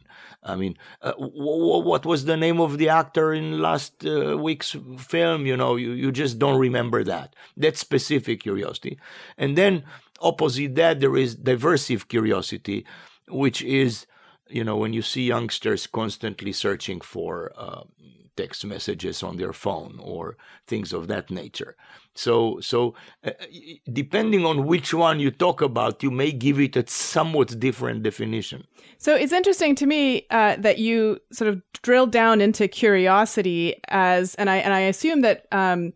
I 0.52 0.56
mean, 0.56 0.74
uh, 1.00 1.12
w- 1.12 1.84
what 1.90 2.04
was 2.04 2.24
the 2.24 2.36
name 2.36 2.60
of 2.60 2.76
the 2.76 2.88
actor 2.90 3.32
in 3.32 3.60
last 3.68 4.04
uh, 4.04 4.36
week's 4.36 4.76
film? 4.98 5.46
You 5.46 5.56
know, 5.56 5.76
you, 5.76 5.92
you 5.92 6.12
just 6.12 6.38
don't 6.38 6.58
remember 6.68 7.04
that. 7.04 7.34
That's 7.56 7.80
specific 7.80 8.42
curiosity. 8.42 8.98
And 9.38 9.56
then 9.56 9.84
opposite 10.20 10.74
that, 10.74 11.00
there 11.00 11.16
is 11.16 11.36
diversive 11.36 12.08
curiosity, 12.08 12.84
which 13.28 13.62
is, 13.62 14.06
you 14.48 14.64
know, 14.64 14.76
when 14.76 14.92
you 14.92 15.02
see 15.02 15.24
youngsters 15.34 15.86
constantly 15.86 16.52
searching 16.52 17.00
for 17.00 17.52
uh, 17.56 17.84
text 18.36 18.64
messages 18.64 19.22
on 19.22 19.36
their 19.36 19.52
phone 19.52 19.98
or 20.00 20.36
things 20.66 20.92
of 20.92 21.08
that 21.08 21.30
nature. 21.30 21.76
So, 22.14 22.60
so 22.60 22.94
uh, 23.24 23.30
depending 23.90 24.44
on 24.44 24.66
which 24.66 24.92
one 24.92 25.18
you 25.20 25.30
talk 25.30 25.62
about, 25.62 26.02
you 26.02 26.10
may 26.10 26.32
give 26.32 26.60
it 26.60 26.76
a 26.76 26.84
somewhat 26.86 27.58
different 27.58 28.02
definition. 28.02 28.66
So 28.98 29.14
it's 29.14 29.32
interesting 29.32 29.74
to 29.76 29.86
me 29.86 30.26
uh, 30.30 30.56
that 30.58 30.78
you 30.78 31.18
sort 31.32 31.48
of 31.48 31.62
drill 31.82 32.06
down 32.06 32.40
into 32.40 32.68
curiosity 32.68 33.74
as, 33.88 34.34
and 34.36 34.50
I 34.50 34.58
and 34.58 34.74
I 34.74 34.80
assume 34.80 35.22
that 35.22 35.46
um, 35.52 35.92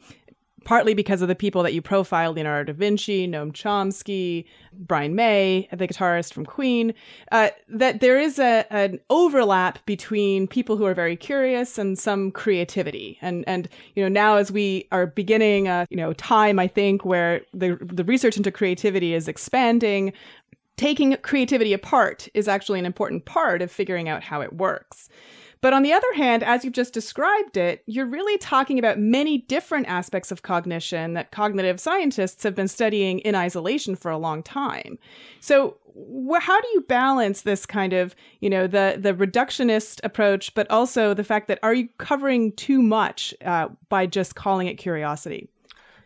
partly 0.67 0.95
because 0.95 1.23
of 1.23 1.29
the 1.29 1.35
people 1.37 1.63
that 1.63 1.73
you 1.73 1.81
profile 1.81 2.33
Leonardo 2.33 2.73
da 2.73 2.77
Vinci, 2.77 3.27
Noam 3.29 3.53
Chomsky, 3.53 4.45
Brian 4.73 5.15
May, 5.15 5.69
the 5.71 5.87
guitarist 5.87 6.35
from 6.35 6.45
Queen, 6.45 6.93
uh, 7.31 7.51
that 7.69 8.01
there 8.01 8.19
is 8.19 8.41
a, 8.41 8.67
an 8.71 8.99
overlap 9.09 9.79
between 9.87 10.49
people 10.49 10.77
who 10.77 10.85
are 10.85 10.93
very 10.93 11.17
curious 11.17 11.79
and 11.79 11.97
some 11.97 12.33
creativity. 12.33 13.17
And, 13.23 13.45
and, 13.47 13.69
you 13.95 14.03
know, 14.03 14.09
now 14.09 14.39
as 14.39 14.51
we 14.51 14.89
are 14.91 15.07
beginning 15.07 15.69
a, 15.69 15.87
you 15.89 15.97
know, 15.97 16.13
time, 16.15 16.59
I 16.59 16.67
think, 16.67 17.05
where 17.05 17.43
the, 17.55 17.79
the 17.81 18.03
research 18.03 18.37
into 18.37 18.51
creativity 18.51 19.15
is 19.15 19.29
expanding, 19.29 20.13
taking 20.77 21.17
creativity 21.19 21.75
apart 21.75 22.29
is 22.35 22.49
actually 22.49 22.81
an 22.81 22.87
important 22.87 23.25
part 23.25 23.63
of 23.63 23.71
figuring 23.71 24.09
out 24.09 24.25
how 24.25 24.41
it 24.41 24.53
works. 24.53 25.09
But 25.61 25.73
on 25.73 25.83
the 25.83 25.93
other 25.93 26.13
hand, 26.15 26.43
as 26.43 26.65
you've 26.65 26.75
just 26.75 26.93
described 26.93 27.57
it, 27.57 27.83
you're 27.87 28.07
really 28.07 28.39
talking 28.39 28.79
about 28.79 28.99
many 28.99 29.39
different 29.39 29.87
aspects 29.89 30.31
of 30.31 30.43
cognition 30.43 31.15
that 31.15 31.31
cognitive 31.31 31.81
scientists 31.81 32.43
have 32.43 32.55
been 32.55 32.69
studying 32.69 33.21
in 33.21 33.35
isolation 33.35 33.97
for 33.97 34.11
a 34.11 34.19
long 34.19 34.43
time. 34.43 34.99
So, 35.41 35.79
wh- 35.95 36.41
how 36.41 36.61
do 36.61 36.69
you 36.75 36.83
balance 36.83 37.43
this 37.43 37.65
kind 37.65 37.93
of, 37.93 38.15
you 38.41 38.51
know, 38.51 38.67
the 38.67 38.97
the 38.99 39.15
reductionist 39.15 40.01
approach, 40.05 40.55
but 40.55 40.71
also 40.71 41.15
the 41.15 41.25
fact 41.25 41.49
that 41.49 41.59
are 41.63 41.75
you 41.75 41.89
covering 41.99 42.53
too 42.53 42.83
much 42.83 43.35
uh, 43.45 43.69
by 43.89 44.07
just 44.07 44.35
calling 44.35 44.67
it 44.67 44.75
curiosity? 44.75 45.49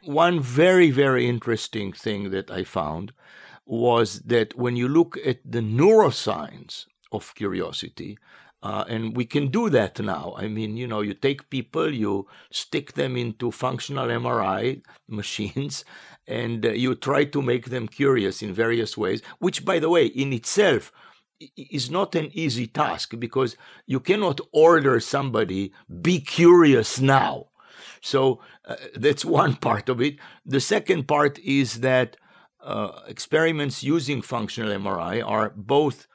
One 0.04 0.40
very 0.40 0.90
very 0.90 1.28
interesting 1.28 1.92
thing 1.92 2.30
that 2.30 2.50
I 2.50 2.64
found 2.64 3.12
was 3.66 4.20
that 4.20 4.56
when 4.56 4.76
you 4.76 4.88
look 4.88 5.16
at 5.24 5.38
the 5.44 5.60
neuroscience 5.60 6.86
of 7.12 7.34
curiosity, 7.34 8.18
uh, 8.62 8.84
and 8.88 9.16
we 9.16 9.24
can 9.24 9.48
do 9.48 9.70
that 9.70 9.98
now. 10.00 10.34
I 10.36 10.48
mean, 10.48 10.76
you 10.76 10.86
know, 10.86 11.00
you 11.00 11.14
take 11.14 11.48
people, 11.50 11.92
you 11.92 12.26
stick 12.52 12.92
them 12.92 13.16
into 13.16 13.50
functional 13.50 14.08
MRI 14.08 14.82
machines, 15.08 15.84
and 16.26 16.64
uh, 16.66 16.70
you 16.70 16.94
try 16.94 17.24
to 17.24 17.42
make 17.42 17.70
them 17.70 17.88
curious 17.88 18.42
in 18.42 18.52
various 18.52 18.96
ways, 18.96 19.22
which, 19.38 19.64
by 19.64 19.78
the 19.78 19.88
way, 19.88 20.06
in 20.06 20.32
itself 20.32 20.92
is 21.56 21.90
not 21.90 22.14
an 22.14 22.30
easy 22.34 22.66
task 22.66 23.18
because 23.18 23.56
you 23.86 23.98
cannot 23.98 24.40
order 24.52 25.00
somebody, 25.00 25.72
be 26.02 26.20
curious 26.20 27.00
now. 27.00 27.46
So 28.02 28.40
uh, 28.66 28.76
that's 28.94 29.24
one 29.42 29.56
part 29.56 29.88
of 29.88 30.02
it. 30.02 30.16
The 30.44 30.60
second 30.60 31.08
part 31.08 31.38
is 31.38 31.80
that 31.80 32.18
uh, 32.62 33.00
experiments 33.08 33.82
using 33.82 34.20
functional 34.20 34.70
MRI 34.70 35.26
are 35.26 35.54
both 35.56 36.06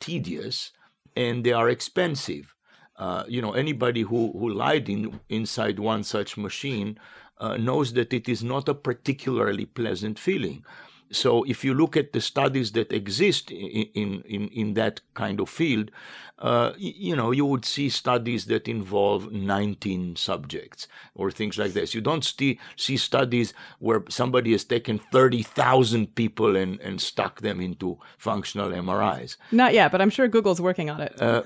tedious 0.00 0.72
and 1.16 1.44
they 1.44 1.52
are 1.52 1.68
expensive. 1.68 2.54
Uh, 2.96 3.24
you 3.26 3.42
know, 3.42 3.52
anybody 3.52 4.02
who, 4.02 4.32
who 4.32 4.48
lied 4.48 4.88
in, 4.88 5.20
inside 5.28 5.78
one 5.78 6.04
such 6.04 6.36
machine 6.36 6.98
uh, 7.38 7.56
knows 7.56 7.92
that 7.94 8.12
it 8.12 8.28
is 8.28 8.44
not 8.44 8.68
a 8.68 8.74
particularly 8.74 9.66
pleasant 9.66 10.18
feeling. 10.18 10.64
So, 11.10 11.44
if 11.44 11.64
you 11.64 11.74
look 11.74 11.96
at 11.96 12.12
the 12.12 12.20
studies 12.20 12.72
that 12.72 12.92
exist 12.92 13.50
in, 13.50 13.86
in, 13.94 14.22
in, 14.22 14.48
in 14.48 14.74
that 14.74 15.00
kind 15.14 15.40
of 15.40 15.48
field, 15.48 15.90
uh, 16.38 16.72
you 16.76 17.14
know, 17.14 17.30
you 17.30 17.46
would 17.46 17.64
see 17.64 17.88
studies 17.88 18.46
that 18.46 18.66
involve 18.66 19.30
19 19.32 20.16
subjects 20.16 20.88
or 21.14 21.30
things 21.30 21.56
like 21.56 21.72
this. 21.72 21.94
You 21.94 22.00
don't 22.00 22.24
see, 22.24 22.58
see 22.76 22.96
studies 22.96 23.54
where 23.78 24.02
somebody 24.08 24.50
has 24.52 24.64
taken 24.64 24.98
30,000 24.98 26.14
people 26.14 26.56
and, 26.56 26.80
and 26.80 27.00
stuck 27.00 27.40
them 27.40 27.60
into 27.60 27.98
functional 28.18 28.70
MRIs. 28.70 29.36
Not 29.52 29.74
yet, 29.74 29.92
but 29.92 30.00
I'm 30.00 30.10
sure 30.10 30.26
Google's 30.26 30.60
working 30.60 30.90
on 30.90 31.00
it. 31.00 31.14
Uh, 31.22 31.42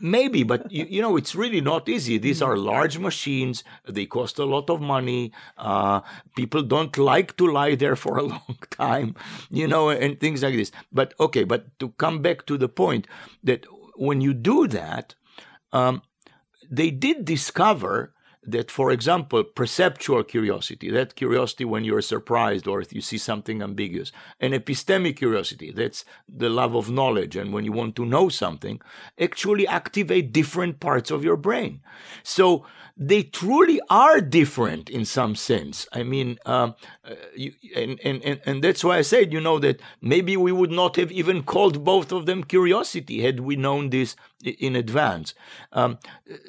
maybe, 0.00 0.42
but 0.42 0.70
you, 0.72 0.86
you, 0.88 1.02
know, 1.02 1.16
it's 1.16 1.34
really 1.34 1.60
not 1.60 1.86
easy. 1.86 2.16
These 2.16 2.40
are 2.40 2.56
large 2.56 2.98
machines, 2.98 3.62
they 3.86 4.06
cost 4.06 4.38
a 4.38 4.44
lot 4.44 4.70
of 4.70 4.80
money. 4.80 5.32
Uh, 5.58 6.00
people 6.34 6.62
don't 6.62 6.96
like 6.96 7.36
to 7.36 7.46
lie 7.46 7.74
there 7.74 7.96
for 7.96 8.16
a 8.16 8.22
long 8.34 8.58
time, 8.70 9.14
you 9.50 9.68
know, 9.68 9.90
and 9.90 10.18
things 10.18 10.42
like 10.42 10.54
this. 10.54 10.72
But 10.90 11.12
okay, 11.20 11.44
but 11.44 11.78
to 11.78 11.90
come 11.98 12.22
back 12.22 12.46
to 12.46 12.56
the 12.56 12.68
point 12.68 13.06
that 13.44 13.66
when 14.00 14.22
you 14.22 14.32
do 14.32 14.66
that, 14.66 15.14
um, 15.74 16.00
they 16.70 16.90
did 16.90 17.26
discover 17.26 18.14
that, 18.42 18.70
for 18.70 18.90
example, 18.90 19.44
perceptual 19.44 20.24
curiosity, 20.26 20.90
that 20.90 21.14
curiosity 21.14 21.66
when 21.66 21.84
you're 21.84 22.00
surprised 22.00 22.66
or 22.66 22.80
if 22.80 22.94
you 22.94 23.02
see 23.02 23.18
something 23.18 23.60
ambiguous, 23.60 24.10
and 24.40 24.54
epistemic 24.54 25.18
curiosity, 25.18 25.70
that's 25.70 26.06
the 26.26 26.48
love 26.48 26.74
of 26.74 26.90
knowledge 26.90 27.36
and 27.36 27.52
when 27.52 27.66
you 27.66 27.72
want 27.72 27.94
to 27.96 28.06
know 28.06 28.30
something, 28.30 28.80
actually 29.20 29.68
activate 29.68 30.32
different 30.32 30.80
parts 30.80 31.10
of 31.10 31.22
your 31.22 31.36
brain. 31.36 31.82
So 32.22 32.64
they 33.02 33.22
truly 33.22 33.80
are 33.88 34.20
different 34.20 34.90
in 34.90 35.06
some 35.06 35.34
sense. 35.34 35.88
I 35.90 36.02
mean, 36.02 36.38
um, 36.44 36.74
uh, 37.02 37.14
you, 37.34 37.54
and, 37.74 37.98
and, 38.04 38.22
and, 38.22 38.40
and 38.44 38.62
that's 38.62 38.84
why 38.84 38.98
I 38.98 39.02
said, 39.02 39.32
you 39.32 39.40
know, 39.40 39.58
that 39.58 39.80
maybe 40.02 40.36
we 40.36 40.52
would 40.52 40.70
not 40.70 40.96
have 40.96 41.10
even 41.10 41.42
called 41.42 41.82
both 41.82 42.12
of 42.12 42.26
them 42.26 42.44
curiosity 42.44 43.22
had 43.22 43.40
we 43.40 43.56
known 43.56 43.88
this 43.88 44.16
in 44.44 44.76
advance. 44.76 45.32
Um, 45.72 45.98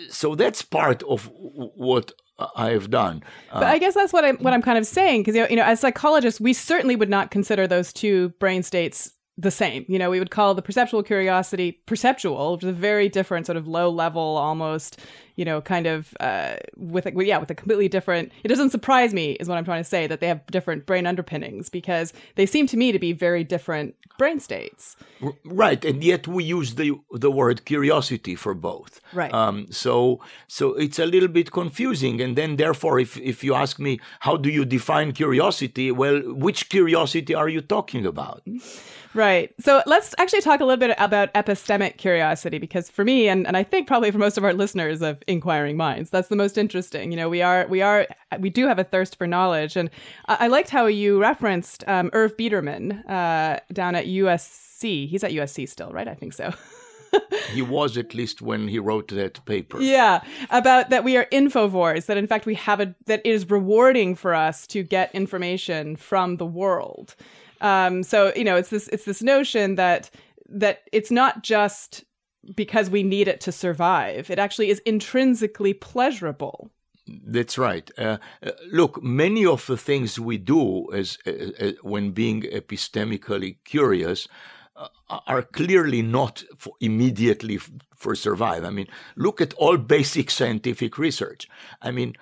so 0.10 0.36
that's 0.36 0.62
part 0.62 1.04
of 1.04 1.32
what 1.34 2.12
I 2.56 2.72
have 2.72 2.90
done. 2.90 3.24
But 3.54 3.64
I 3.64 3.78
guess 3.78 3.94
that's 3.94 4.12
what 4.12 4.26
I'm 4.26 4.38
what 4.38 4.54
I'm 4.54 4.62
kind 4.62 4.78
of 4.78 4.86
saying 4.86 5.22
because 5.24 5.36
you 5.36 5.56
know, 5.56 5.64
as 5.64 5.80
psychologists, 5.80 6.42
we 6.42 6.54
certainly 6.54 6.98
would 6.98 7.10
not 7.10 7.32
consider 7.32 7.66
those 7.66 7.94
two 7.94 8.30
brain 8.40 8.64
states 8.64 9.14
the 9.42 9.52
same. 9.52 9.86
You 9.88 10.00
know, 10.00 10.10
we 10.10 10.20
would 10.20 10.32
call 10.32 10.54
the 10.54 10.62
perceptual 10.62 11.04
curiosity 11.04 11.80
perceptual, 11.86 12.54
which 12.54 12.64
is 12.64 12.70
a 12.70 12.74
very 12.74 13.10
different 13.10 13.46
sort 13.46 13.58
of 13.58 13.68
low 13.68 13.90
level, 13.90 14.22
almost, 14.22 15.00
you 15.36 15.46
know, 15.46 15.62
kind 15.62 15.88
of 15.88 16.16
uh, 16.20 16.56
with 16.78 17.06
a, 17.08 17.26
yeah, 17.26 17.40
with 17.40 17.50
a 17.50 17.56
completely 17.56 17.88
different. 17.88 18.32
It 18.44 18.48
doesn't 18.48 18.70
surprise 18.70 19.14
me, 19.14 19.32
is 19.34 19.48
what 19.48 19.58
I'm 19.58 19.66
trying 19.66 19.84
to 19.84 19.90
say, 19.90 20.08
that 20.08 20.20
they 20.20 20.28
have 20.28 20.46
different 20.48 20.86
brain 20.86 21.08
underpinnings 21.08 21.70
because 21.70 22.14
they 22.36 22.46
seem 22.46 22.68
to 22.68 22.78
me 22.78 22.92
to 22.92 23.00
be 23.00 23.14
very 23.14 23.44
different 23.44 23.96
brain 24.18 24.40
states. 24.40 24.96
Right, 25.44 25.84
and 25.84 26.04
yet 26.04 26.28
we 26.28 26.44
use 26.44 26.76
the 26.76 26.94
the 27.12 27.32
word 27.32 27.66
curiosity 27.66 28.36
for 28.36 28.54
both. 28.54 29.02
Right. 29.14 29.34
Um, 29.34 29.68
so 29.72 30.22
so 30.48 30.76
it's 30.76 31.00
a 31.00 31.06
little 31.06 31.30
bit 31.30 31.52
confusing, 31.52 32.22
and 32.22 32.36
then 32.36 32.58
therefore, 32.58 33.00
if 33.00 33.18
if 33.18 33.44
you 33.44 33.56
ask 33.56 33.80
me 33.80 34.00
how 34.20 34.38
do 34.38 34.50
you 34.50 34.66
define 34.66 35.14
curiosity, 35.14 35.92
well, 35.92 36.22
which 36.46 36.70
curiosity 36.70 37.34
are 37.34 37.50
you 37.50 37.62
talking 37.62 38.06
about? 38.06 38.44
Right. 39.14 39.54
So 39.60 39.84
let's 39.86 40.16
actually 40.18 40.42
talk 40.42 40.62
a 40.62 40.66
little 40.66 40.80
bit 40.80 40.96
about 40.98 41.34
epistemic 41.34 41.98
curiosity 41.98 42.60
because 42.60 42.90
for 42.90 43.04
me 43.04 43.28
and, 43.28 43.46
and 43.46 43.58
I 43.58 43.64
think 43.64 43.88
probably 43.88 44.10
for 44.12 44.18
most 44.18 44.38
of 44.38 44.46
our 44.46 44.54
listeners 44.54 45.02
of 45.02 45.22
inquiring 45.28 45.76
minds, 45.76 46.10
that's 46.10 46.30
the 46.30 46.36
most 46.36 46.58
interesting. 46.58 47.12
You 47.12 47.18
know, 47.18 47.30
we 47.30 47.42
are 47.42 47.68
we 47.68 47.82
are 47.82 48.08
we 48.40 48.50
do 48.50 48.68
have 48.68 48.80
a 48.80 48.84
thirst 48.84 49.18
for 49.18 49.28
knowledge. 49.28 49.76
And 49.76 49.90
I, 50.28 50.38
I 50.42 50.48
liked 50.48 50.70
how 50.70 50.86
you 50.86 51.20
referenced 51.20 51.84
um, 51.88 52.10
Irv 52.14 52.38
Biederman 52.38 52.94
uh, 53.08 53.60
down 53.74 53.96
at 53.96 54.06
USC. 54.06 55.10
He's 55.10 55.24
at 55.24 55.32
USC 55.32 55.68
still, 55.68 55.92
right? 55.92 56.08
I 56.08 56.14
think 56.14 56.34
so. 56.34 56.54
he 57.52 57.62
was 57.62 57.98
at 57.98 58.14
least 58.14 58.42
when 58.42 58.68
he 58.68 58.80
wrote 58.80 59.10
that 59.10 59.44
paper. 59.46 59.82
Yeah, 59.82 60.22
about 60.50 60.90
that 60.90 61.04
we 61.04 61.18
are 61.18 61.26
infovores. 61.26 62.06
That 62.06 62.18
in 62.18 62.28
fact 62.28 62.46
we 62.46 62.56
have 62.56 62.80
a 62.80 62.96
that 63.08 63.22
it 63.26 63.30
is 63.30 63.50
rewarding 63.50 64.16
for 64.16 64.34
us 64.34 64.66
to 64.68 64.84
get 64.84 65.14
information 65.14 65.96
from 65.98 66.38
the 66.38 66.46
world. 66.46 67.16
Um, 67.62 68.04
so 68.04 68.34
you 68.36 68.44
know, 68.44 68.56
it's 68.56 68.70
this 68.70 68.88
it's 68.90 69.06
this 69.06 69.22
notion 69.22 69.76
that 69.76 70.10
that 70.50 70.80
it's 70.92 71.12
not 71.12 71.44
just 71.44 72.04
because 72.56 72.90
we 72.90 73.04
need 73.04 73.28
it 73.28 73.40
to 73.42 73.52
survive. 73.52 74.30
It 74.30 74.40
actually 74.40 74.70
is 74.70 74.80
intrinsically 74.80 75.74
pleasurable. 75.74 76.72
That's 77.08 77.58
right. 77.58 77.90
Uh, 77.98 78.18
uh 78.44 78.52
look, 78.72 79.02
many 79.04 79.46
of 79.46 79.66
the 79.68 79.78
things 79.78 80.20
we 80.20 80.38
do 80.38 80.92
as, 80.94 81.18
uh, 81.26 81.72
when 81.82 82.12
being 82.12 82.44
epistemically 82.44 83.58
curious 83.64 84.28
uh, 84.76 84.88
are 85.28 85.44
clearly 85.44 86.02
not 86.02 86.44
for 86.58 86.74
immediately 86.80 87.60
for 87.96 88.16
survive. 88.16 88.64
I 88.64 88.70
mean, 88.70 88.88
look 89.16 89.42
at 89.42 89.54
all 89.56 89.78
basic 89.78 90.32
scientific 90.32 90.98
research. 90.98 91.48
I 91.82 91.92
mean, 91.92 92.16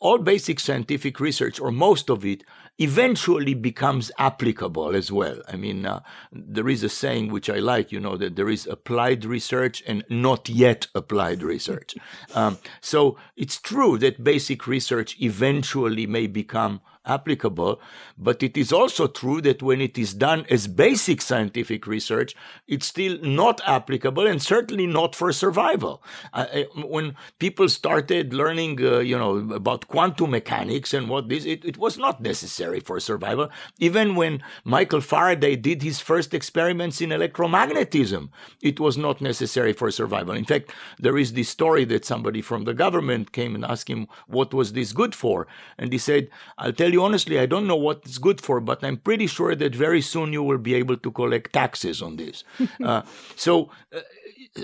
all 0.00 0.18
basic 0.18 0.60
scientific 0.60 1.18
research, 1.18 1.58
or 1.58 1.72
most 1.72 2.10
of 2.10 2.24
it, 2.24 2.44
eventually 2.78 3.54
becomes 3.54 4.10
applicable 4.18 4.94
as 4.94 5.12
well. 5.12 5.40
I 5.48 5.56
mean, 5.56 5.86
uh, 5.86 6.00
there 6.32 6.68
is 6.68 6.82
a 6.82 6.88
saying 6.88 7.30
which 7.30 7.48
I 7.48 7.58
like, 7.58 7.92
you 7.92 8.00
know, 8.00 8.16
that 8.16 8.36
there 8.36 8.48
is 8.48 8.66
applied 8.66 9.24
research 9.24 9.82
and 9.86 10.04
not 10.08 10.48
yet 10.48 10.86
applied 10.94 11.42
research. 11.42 11.94
Um, 12.34 12.58
so 12.80 13.16
it's 13.36 13.60
true 13.60 13.96
that 13.98 14.24
basic 14.24 14.66
research 14.66 15.16
eventually 15.20 16.06
may 16.06 16.26
become 16.26 16.80
applicable, 17.06 17.80
but 18.16 18.42
it 18.42 18.56
is 18.56 18.72
also 18.72 19.06
true 19.06 19.40
that 19.42 19.62
when 19.62 19.80
it 19.80 19.98
is 19.98 20.14
done 20.14 20.46
as 20.50 20.66
basic 20.66 21.20
scientific 21.20 21.86
research, 21.86 22.34
it's 22.66 22.86
still 22.86 23.18
not 23.22 23.60
applicable 23.66 24.26
and 24.26 24.42
certainly 24.42 24.86
not 24.86 25.14
for 25.14 25.32
survival. 25.32 26.02
Uh, 26.32 26.46
when 26.84 27.14
people 27.38 27.68
started 27.68 28.32
learning, 28.32 28.82
uh, 28.84 28.98
you 28.98 29.18
know, 29.18 29.36
about 29.54 29.88
quantum 29.88 30.30
mechanics 30.30 30.94
and 30.94 31.08
what 31.08 31.28
this, 31.28 31.44
it, 31.44 31.64
it 31.64 31.76
was 31.78 31.98
not 31.98 32.20
necessary 32.20 32.80
for 32.80 32.98
survival. 33.00 33.48
Even 33.78 34.14
when 34.14 34.42
Michael 34.64 35.00
Faraday 35.00 35.56
did 35.56 35.82
his 35.82 36.00
first 36.00 36.32
experiments 36.32 37.00
in 37.00 37.10
electromagnetism, 37.10 38.30
it 38.62 38.80
was 38.80 38.96
not 38.96 39.20
necessary 39.20 39.72
for 39.72 39.90
survival. 39.90 40.34
In 40.34 40.44
fact, 40.44 40.72
there 40.98 41.18
is 41.18 41.34
this 41.34 41.48
story 41.48 41.84
that 41.86 42.04
somebody 42.04 42.40
from 42.40 42.64
the 42.64 42.74
government 42.74 43.32
came 43.32 43.54
and 43.54 43.64
asked 43.64 43.88
him, 43.88 44.08
what 44.26 44.54
was 44.54 44.72
this 44.72 44.92
good 44.92 45.14
for? 45.14 45.46
And 45.76 45.92
he 45.92 45.98
said, 45.98 46.30
I'll 46.56 46.72
tell 46.72 46.93
you 46.94 47.04
honestly, 47.04 47.38
I 47.38 47.46
don't 47.46 47.66
know 47.66 47.76
what 47.76 48.02
it's 48.04 48.18
good 48.18 48.40
for, 48.40 48.60
but 48.60 48.82
I'm 48.82 48.96
pretty 48.96 49.26
sure 49.26 49.54
that 49.54 49.74
very 49.74 50.00
soon 50.00 50.32
you 50.32 50.42
will 50.42 50.58
be 50.58 50.74
able 50.74 50.96
to 50.96 51.10
collect 51.10 51.52
taxes 51.52 52.00
on 52.00 52.16
this. 52.16 52.44
uh, 52.84 53.02
so, 53.36 53.70
uh, 53.94 54.00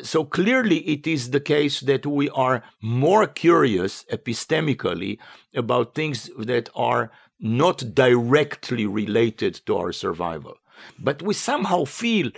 so 0.02 0.24
clearly, 0.24 0.78
it 0.94 1.06
is 1.06 1.30
the 1.30 1.40
case 1.40 1.80
that 1.80 2.06
we 2.06 2.30
are 2.30 2.62
more 2.80 3.26
curious 3.26 4.04
epistemically 4.10 5.18
about 5.54 5.94
things 5.94 6.30
that 6.38 6.68
are 6.74 7.10
not 7.40 7.94
directly 7.94 8.86
related 8.86 9.60
to 9.66 9.76
our 9.76 9.92
survival. 9.92 10.56
But 10.98 11.22
we 11.22 11.34
somehow 11.34 11.84
feel 11.84 12.30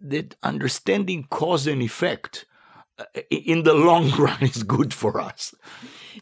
that 0.00 0.34
understanding 0.42 1.26
cause 1.30 1.66
and 1.66 1.82
effect 1.82 2.46
in 3.30 3.62
the 3.62 3.74
long 3.74 4.10
run 4.18 4.42
is 4.42 4.62
good 4.62 4.92
for 4.94 5.20
us. 5.20 5.54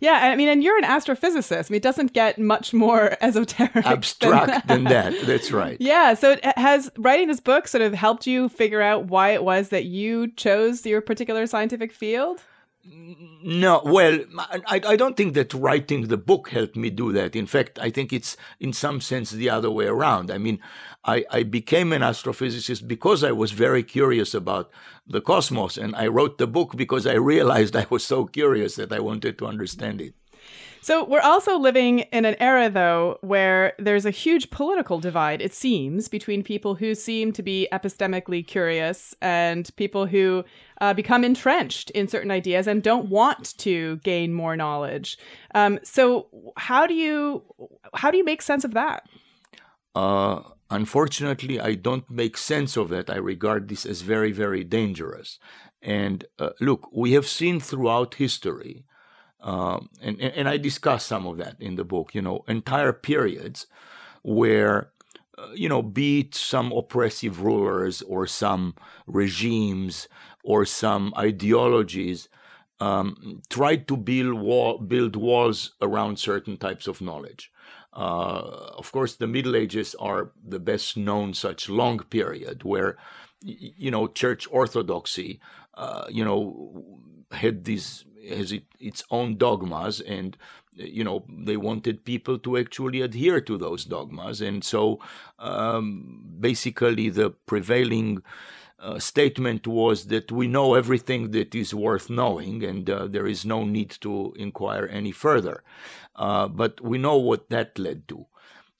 Yeah, 0.00 0.12
I 0.12 0.36
mean, 0.36 0.48
and 0.48 0.62
you're 0.62 0.76
an 0.78 0.84
astrophysicist. 0.84 1.70
I 1.70 1.72
mean, 1.72 1.78
it 1.78 1.82
doesn't 1.82 2.12
get 2.12 2.38
much 2.38 2.72
more 2.72 3.16
esoteric, 3.22 3.86
abstract 3.86 4.68
than 4.68 4.84
that. 4.84 5.12
than 5.12 5.14
that. 5.14 5.26
That's 5.26 5.50
right. 5.50 5.76
Yeah. 5.88 6.14
So, 6.14 6.36
has 6.56 6.90
writing 6.98 7.28
this 7.28 7.40
book 7.40 7.66
sort 7.66 7.82
of 7.82 7.94
helped 7.94 8.26
you 8.26 8.48
figure 8.48 8.82
out 8.82 9.06
why 9.06 9.30
it 9.30 9.42
was 9.42 9.70
that 9.70 9.86
you 9.86 10.30
chose 10.32 10.84
your 10.84 11.00
particular 11.00 11.46
scientific 11.46 11.92
field? 11.92 12.42
No, 12.90 13.82
well, 13.84 14.20
I, 14.38 14.80
I 14.86 14.96
don't 14.96 15.16
think 15.16 15.34
that 15.34 15.52
writing 15.52 16.08
the 16.08 16.16
book 16.16 16.48
helped 16.50 16.76
me 16.76 16.90
do 16.90 17.12
that. 17.12 17.36
In 17.36 17.46
fact, 17.46 17.78
I 17.78 17.90
think 17.90 18.12
it's 18.12 18.36
in 18.60 18.72
some 18.72 19.00
sense 19.00 19.30
the 19.30 19.50
other 19.50 19.70
way 19.70 19.86
around. 19.86 20.30
I 20.30 20.38
mean, 20.38 20.58
I, 21.04 21.24
I 21.30 21.42
became 21.42 21.92
an 21.92 22.02
astrophysicist 22.02 22.88
because 22.88 23.22
I 23.22 23.32
was 23.32 23.52
very 23.52 23.82
curious 23.82 24.32
about 24.34 24.70
the 25.06 25.20
cosmos, 25.20 25.76
and 25.76 25.94
I 25.96 26.06
wrote 26.06 26.38
the 26.38 26.46
book 26.46 26.76
because 26.76 27.06
I 27.06 27.14
realized 27.14 27.76
I 27.82 27.86
was 27.90 28.04
so 28.04 28.24
curious 28.26 28.76
that 28.76 28.92
I 28.92 29.00
wanted 29.00 29.38
to 29.38 29.46
understand 29.46 30.00
it. 30.00 30.14
So 30.80 31.04
we're 31.04 31.20
also 31.20 31.58
living 31.58 32.00
in 32.00 32.24
an 32.24 32.36
era, 32.40 32.70
though, 32.70 33.18
where 33.20 33.74
there's 33.78 34.06
a 34.06 34.10
huge 34.10 34.50
political 34.50 35.00
divide, 35.00 35.42
it 35.42 35.54
seems, 35.54 36.08
between 36.08 36.42
people 36.42 36.74
who 36.74 36.94
seem 36.94 37.32
to 37.32 37.42
be 37.42 37.68
epistemically 37.72 38.46
curious 38.46 39.14
and 39.20 39.70
people 39.76 40.06
who 40.06 40.44
uh, 40.80 40.94
become 40.94 41.24
entrenched 41.24 41.90
in 41.90 42.08
certain 42.08 42.30
ideas 42.30 42.66
and 42.66 42.82
don't 42.82 43.08
want 43.08 43.56
to 43.58 43.96
gain 43.98 44.32
more 44.32 44.56
knowledge. 44.56 45.18
Um, 45.54 45.78
so 45.82 46.28
how 46.56 46.86
do 46.86 46.94
you 46.94 47.42
how 47.94 48.10
do 48.10 48.18
you 48.18 48.24
make 48.24 48.42
sense 48.42 48.64
of 48.64 48.74
that? 48.74 49.06
Uh, 49.94 50.42
unfortunately, 50.70 51.58
I 51.60 51.74
don't 51.74 52.08
make 52.10 52.36
sense 52.36 52.76
of 52.76 52.92
it. 52.92 53.10
I 53.10 53.16
regard 53.16 53.68
this 53.68 53.84
as 53.84 54.02
very, 54.02 54.32
very 54.32 54.64
dangerous. 54.64 55.38
And 55.82 56.24
uh, 56.38 56.50
look, 56.60 56.88
we 56.92 57.12
have 57.12 57.26
seen 57.26 57.60
throughout 57.60 58.14
history 58.14 58.84
um, 59.40 59.88
and, 60.00 60.20
and 60.20 60.48
I 60.48 60.56
discuss 60.56 61.04
some 61.04 61.26
of 61.26 61.38
that 61.38 61.56
in 61.60 61.76
the 61.76 61.84
book, 61.84 62.14
you 62.14 62.22
know, 62.22 62.44
entire 62.48 62.92
periods 62.92 63.66
where, 64.22 64.90
uh, 65.36 65.50
you 65.54 65.68
know, 65.68 65.82
be 65.82 66.20
it 66.20 66.34
some 66.34 66.72
oppressive 66.72 67.42
rulers 67.42 68.02
or 68.02 68.26
some 68.26 68.74
regimes 69.06 70.08
or 70.42 70.64
some 70.64 71.14
ideologies, 71.16 72.28
um, 72.80 73.42
tried 73.48 73.86
to 73.88 73.96
build, 73.96 74.40
wall, 74.40 74.78
build 74.78 75.16
walls 75.16 75.72
around 75.80 76.18
certain 76.18 76.56
types 76.56 76.86
of 76.86 77.00
knowledge. 77.00 77.52
Uh, 77.92 78.70
of 78.76 78.90
course, 78.92 79.16
the 79.16 79.26
Middle 79.26 79.56
Ages 79.56 79.94
are 79.98 80.32
the 80.46 80.60
best 80.60 80.96
known 80.96 81.34
such 81.34 81.68
long 81.68 81.98
period 81.98 82.62
where, 82.62 82.96
you 83.40 83.90
know, 83.90 84.06
church 84.06 84.46
orthodoxy, 84.50 85.40
uh, 85.74 86.06
you 86.08 86.24
know, 86.24 86.84
had 87.30 87.64
these 87.64 88.04
has 88.28 88.52
it, 88.52 88.64
its 88.80 89.04
own 89.10 89.36
dogmas 89.36 90.00
and 90.00 90.36
you 90.74 91.02
know 91.02 91.24
they 91.28 91.56
wanted 91.56 92.04
people 92.04 92.38
to 92.38 92.56
actually 92.56 93.00
adhere 93.00 93.40
to 93.40 93.58
those 93.58 93.84
dogmas 93.84 94.40
and 94.40 94.62
so 94.62 95.00
um, 95.38 96.22
basically 96.40 97.08
the 97.08 97.30
prevailing 97.30 98.22
uh, 98.80 98.98
statement 98.98 99.66
was 99.66 100.06
that 100.06 100.30
we 100.30 100.46
know 100.46 100.74
everything 100.74 101.32
that 101.32 101.54
is 101.54 101.74
worth 101.74 102.08
knowing 102.08 102.62
and 102.62 102.88
uh, 102.88 103.06
there 103.08 103.26
is 103.26 103.44
no 103.44 103.64
need 103.64 103.90
to 103.90 104.32
inquire 104.36 104.86
any 104.86 105.10
further. 105.10 105.64
Uh, 106.14 106.46
but 106.46 106.80
we 106.80 106.96
know 106.96 107.16
what 107.16 107.50
that 107.50 107.76
led 107.78 108.06
to 108.08 108.26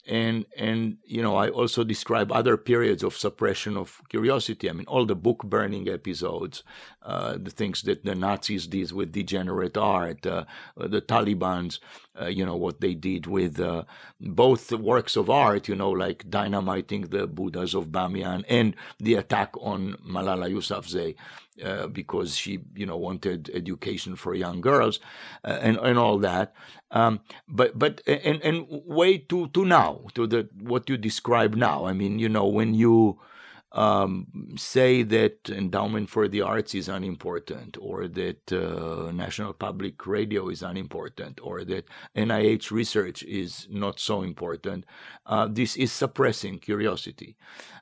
and 0.08 0.46
and 0.56 0.96
you 1.04 1.22
know 1.22 1.36
i 1.36 1.48
also 1.48 1.84
describe 1.84 2.32
other 2.32 2.56
periods 2.56 3.02
of 3.02 3.16
suppression 3.16 3.76
of 3.76 4.00
curiosity. 4.08 4.68
I 4.68 4.72
mean 4.72 4.86
all 4.86 5.04
the 5.04 5.14
book 5.14 5.44
burning 5.44 5.88
episodes 5.88 6.62
uh, 7.02 7.36
the 7.40 7.50
things 7.50 7.82
that 7.82 8.04
the 8.04 8.14
nazis 8.14 8.66
did 8.66 8.92
with 8.92 9.12
degenerate 9.12 9.76
art 9.76 10.26
uh, 10.26 10.44
the 10.76 11.00
taliban's 11.02 11.80
uh, 12.20 12.26
you 12.26 12.44
know 12.44 12.56
what 12.56 12.80
they 12.80 12.94
did 12.94 13.26
with 13.26 13.60
uh, 13.60 13.84
both 14.20 14.72
works 14.72 15.16
of 15.16 15.30
art 15.30 15.68
you 15.68 15.74
know 15.74 15.90
like 15.90 16.28
dynamiting 16.30 17.02
the 17.02 17.26
buddhas 17.26 17.74
of 17.74 17.86
bamiyan 17.88 18.44
and 18.48 18.74
the 18.98 19.14
attack 19.14 19.50
on 19.60 19.96
malala 20.06 20.50
yousafzai 20.50 21.14
uh, 21.64 21.88
because 21.88 22.36
she, 22.36 22.60
you 22.74 22.86
know, 22.86 22.96
wanted 22.96 23.50
education 23.52 24.14
for 24.14 24.34
young 24.34 24.60
girls, 24.60 25.00
uh, 25.44 25.58
and 25.60 25.76
and 25.78 25.98
all 25.98 26.18
that. 26.18 26.54
Um, 26.90 27.20
but 27.48 27.78
but 27.78 28.00
and 28.06 28.40
and 28.42 28.66
way 28.68 29.18
to 29.18 29.48
to 29.48 29.64
now 29.64 30.02
to 30.14 30.26
the 30.26 30.48
what 30.60 30.88
you 30.88 30.96
describe 30.96 31.54
now. 31.56 31.84
I 31.84 31.92
mean, 31.92 32.18
you 32.18 32.28
know, 32.28 32.46
when 32.46 32.74
you 32.74 33.18
um, 33.72 34.26
say 34.56 35.02
that 35.02 35.50
endowment 35.50 36.08
for 36.08 36.26
the 36.26 36.40
arts 36.40 36.74
is 36.74 36.88
unimportant, 36.88 37.76
or 37.80 38.08
that 38.08 38.52
uh, 38.52 39.12
National 39.12 39.52
Public 39.52 40.06
Radio 40.06 40.48
is 40.48 40.62
unimportant, 40.62 41.38
or 41.42 41.64
that 41.64 41.86
NIH 42.16 42.70
research 42.70 43.22
is 43.24 43.66
not 43.70 44.00
so 44.00 44.22
important, 44.22 44.86
uh, 45.26 45.48
this 45.50 45.76
is 45.76 45.92
suppressing 45.92 46.58
curiosity. 46.58 47.36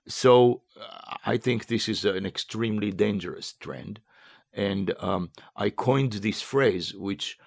So 0.08 0.62
uh, 0.80 1.16
I 1.24 1.36
think 1.36 1.66
this 1.66 1.88
is 1.88 2.04
an 2.04 2.26
extremely 2.26 2.90
dangerous 2.90 3.52
trend. 3.52 4.00
And 4.52 4.94
um, 5.00 5.30
I 5.54 5.70
coined 5.70 6.14
this 6.14 6.40
phrase, 6.40 6.94
which 6.94 7.38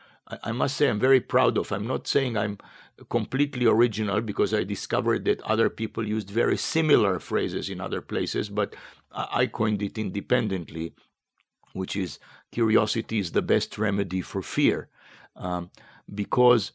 I 0.43 0.51
must 0.51 0.77
say 0.77 0.87
I'm 0.87 0.99
very 0.99 1.19
proud 1.19 1.57
of. 1.57 1.71
I'm 1.71 1.87
not 1.87 2.07
saying 2.07 2.37
I'm 2.37 2.59
completely 3.09 3.65
original 3.65 4.21
because 4.21 4.53
I 4.53 4.63
discovered 4.63 5.25
that 5.25 5.41
other 5.41 5.69
people 5.69 6.07
used 6.07 6.29
very 6.29 6.57
similar 6.57 7.19
phrases 7.19 7.69
in 7.69 7.79
other 7.79 8.01
places, 8.01 8.49
but 8.49 8.75
I 9.11 9.47
coined 9.47 9.81
it 9.81 9.97
independently, 9.97 10.93
which 11.73 11.95
is 11.95 12.19
curiosity 12.51 13.19
is 13.19 13.31
the 13.31 13.41
best 13.41 13.77
remedy 13.77 14.21
for 14.21 14.41
fear. 14.41 14.89
Um, 15.35 15.71
because 16.13 16.71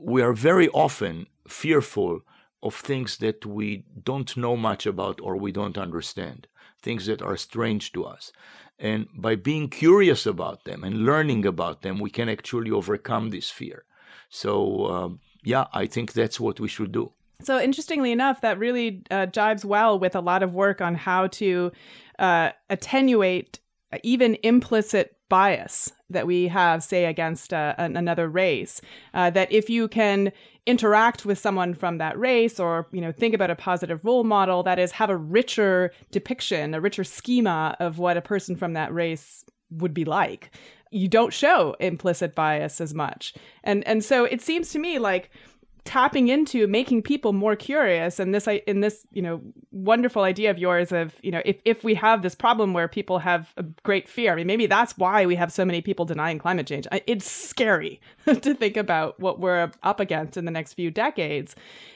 we 0.00 0.22
are 0.22 0.32
very 0.32 0.68
often 0.68 1.26
fearful 1.46 2.20
of 2.62 2.74
things 2.74 3.18
that 3.18 3.46
we 3.46 3.84
don't 4.02 4.36
know 4.36 4.56
much 4.56 4.86
about 4.86 5.20
or 5.22 5.36
we 5.36 5.52
don't 5.52 5.78
understand, 5.78 6.46
things 6.82 7.06
that 7.06 7.22
are 7.22 7.36
strange 7.36 7.92
to 7.92 8.04
us. 8.04 8.32
And 8.78 9.08
by 9.14 9.36
being 9.36 9.68
curious 9.68 10.26
about 10.26 10.64
them 10.64 10.84
and 10.84 11.06
learning 11.06 11.46
about 11.46 11.82
them, 11.82 11.98
we 11.98 12.10
can 12.10 12.28
actually 12.28 12.70
overcome 12.70 13.30
this 13.30 13.50
fear. 13.50 13.84
So, 14.28 14.86
um, 14.86 15.20
yeah, 15.46 15.66
I 15.72 15.86
think 15.86 16.12
that's 16.12 16.40
what 16.40 16.58
we 16.58 16.66
should 16.66 16.90
do. 16.90 17.12
So, 17.40 17.60
interestingly 17.60 18.10
enough, 18.10 18.40
that 18.40 18.58
really 18.58 19.04
uh, 19.12 19.26
jives 19.26 19.64
well 19.64 19.96
with 19.96 20.16
a 20.16 20.20
lot 20.20 20.42
of 20.42 20.54
work 20.54 20.80
on 20.80 20.96
how 20.96 21.28
to 21.28 21.70
uh, 22.18 22.50
attenuate 22.68 23.60
even 24.02 24.36
implicit 24.42 25.16
bias 25.28 25.92
that 26.10 26.26
we 26.26 26.48
have, 26.48 26.82
say, 26.82 27.04
against 27.04 27.52
uh, 27.52 27.74
another 27.78 28.28
race. 28.28 28.80
Uh, 29.14 29.30
that 29.30 29.50
if 29.52 29.70
you 29.70 29.86
can 29.86 30.32
interact 30.66 31.24
with 31.24 31.38
someone 31.38 31.74
from 31.74 31.98
that 31.98 32.18
race, 32.18 32.58
or 32.58 32.88
you 32.90 33.00
know, 33.00 33.12
think 33.12 33.32
about 33.32 33.50
a 33.50 33.54
positive 33.54 34.04
role 34.04 34.24
model, 34.24 34.64
that 34.64 34.80
is, 34.80 34.90
have 34.90 35.10
a 35.10 35.16
richer 35.16 35.92
depiction, 36.10 36.74
a 36.74 36.80
richer 36.80 37.04
schema 37.04 37.76
of 37.78 37.98
what 37.98 38.16
a 38.16 38.22
person 38.22 38.56
from 38.56 38.72
that 38.72 38.92
race 38.92 39.44
would 39.70 39.94
be 39.94 40.04
like 40.04 40.50
you 40.90 41.08
don't 41.08 41.32
show 41.32 41.74
implicit 41.80 42.34
bias 42.34 42.80
as 42.80 42.94
much. 42.94 43.34
And 43.64 43.86
and 43.86 44.04
so 44.04 44.24
it 44.24 44.40
seems 44.40 44.70
to 44.70 44.78
me 44.78 44.98
like 44.98 45.30
tapping 45.86 46.26
into 46.28 46.66
making 46.66 47.00
people 47.00 47.32
more 47.32 47.54
curious 47.54 48.18
and 48.18 48.34
this 48.34 48.48
in 48.66 48.80
this 48.80 49.06
you 49.12 49.22
know 49.22 49.40
wonderful 49.70 50.22
idea 50.22 50.50
of 50.50 50.58
yours 50.58 50.90
of 50.90 51.14
you 51.22 51.30
know 51.30 51.40
if, 51.44 51.58
if 51.64 51.84
we 51.84 51.94
have 51.94 52.22
this 52.22 52.34
problem 52.34 52.72
where 52.72 52.88
people 52.88 53.20
have 53.20 53.52
a 53.56 53.62
great 53.84 54.08
fear 54.08 54.32
i 54.32 54.34
mean 54.34 54.48
maybe 54.48 54.66
that's 54.66 54.98
why 54.98 55.24
we 55.24 55.36
have 55.36 55.52
so 55.52 55.64
many 55.64 55.80
people 55.80 56.04
denying 56.04 56.38
climate 56.38 56.66
change. 56.66 56.88
It's 57.06 57.30
scary 57.30 58.00
to 58.26 58.54
think 58.54 58.76
about 58.76 59.18
what 59.20 59.38
we're 59.38 59.70
up 59.84 60.00
against 60.00 60.36
in 60.36 60.44
the 60.44 60.50
next 60.50 60.74
few 60.74 60.90
decades. 60.90 61.54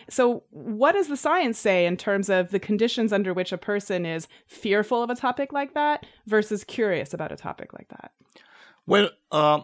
So 0.08 0.44
what 0.50 0.92
does 0.92 1.08
the 1.08 1.16
science 1.16 1.58
say 1.58 1.84
in 1.84 1.96
terms 1.96 2.28
of 2.30 2.50
the 2.50 2.60
conditions 2.60 3.12
under 3.12 3.34
which 3.34 3.52
a 3.52 3.58
person 3.58 4.06
is 4.06 4.28
fearful 4.46 5.02
of 5.02 5.10
a 5.10 5.16
topic 5.16 5.52
like 5.52 5.74
that 5.74 6.06
versus 6.26 6.62
curious 6.62 7.12
about 7.12 7.32
a 7.32 7.36
topic 7.36 7.72
like 7.72 7.88
that 7.88 8.12
well, 8.90 9.10
uh, 9.32 9.60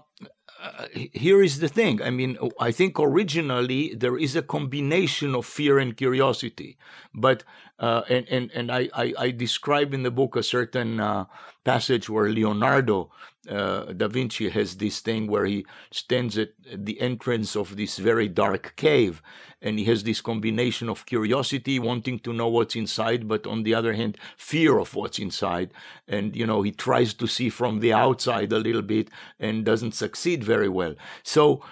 uh, 0.63 0.87
here 0.93 1.43
is 1.43 1.59
the 1.59 1.69
thing. 1.69 2.01
I 2.03 2.11
mean, 2.11 2.39
I 2.59 2.71
think 2.73 2.99
originally 2.99 3.95
there 3.95 4.17
is 4.17 4.37
a 4.37 4.43
combination 4.43 5.35
of 5.35 5.47
fear 5.47 5.79
and 5.79 5.97
curiosity, 5.97 6.79
but 7.15 7.45
uh, 7.79 8.03
and 8.09 8.27
and 8.29 8.51
and 8.53 8.73
I, 8.73 8.89
I, 8.95 9.15
I 9.19 9.31
describe 9.31 9.93
in 9.93 10.03
the 10.03 10.11
book 10.11 10.37
a 10.37 10.43
certain 10.43 11.01
uh, 11.01 11.27
passage 11.65 12.09
where 12.09 12.31
Leonardo 12.31 13.11
uh, 13.49 13.93
da 13.93 14.09
Vinci 14.09 14.49
has 14.49 14.77
this 14.77 15.01
thing 15.01 15.27
where 15.27 15.45
he 15.45 15.65
stands 15.91 16.37
at 16.39 16.51
the 16.75 17.01
entrance 17.01 17.55
of 17.55 17.77
this 17.77 17.99
very 17.99 18.29
dark 18.29 18.75
cave, 18.77 19.23
and 19.63 19.79
he 19.79 19.85
has 19.85 20.03
this 20.05 20.21
combination 20.21 20.89
of 20.89 21.07
curiosity, 21.07 21.79
wanting 21.79 22.19
to 22.21 22.33
know 22.33 22.49
what's 22.49 22.77
inside, 22.77 23.29
but 23.29 23.47
on 23.47 23.63
the 23.63 23.75
other 23.75 23.93
hand, 23.93 24.19
fear 24.37 24.79
of 24.79 24.95
what's 24.95 25.19
inside, 25.19 25.71
and 26.09 26.35
you 26.35 26.47
know 26.47 26.63
he 26.63 26.73
tries 26.73 27.15
to 27.15 27.27
see 27.27 27.49
from 27.49 27.81
the 27.81 27.93
outside 27.93 28.53
a 28.53 28.59
little 28.59 28.83
bit 28.83 29.11
and 29.39 29.65
doesn't 29.65 29.93
succeed 29.95 30.43
very 30.47 30.69
well. 30.69 30.95
So 31.23 31.63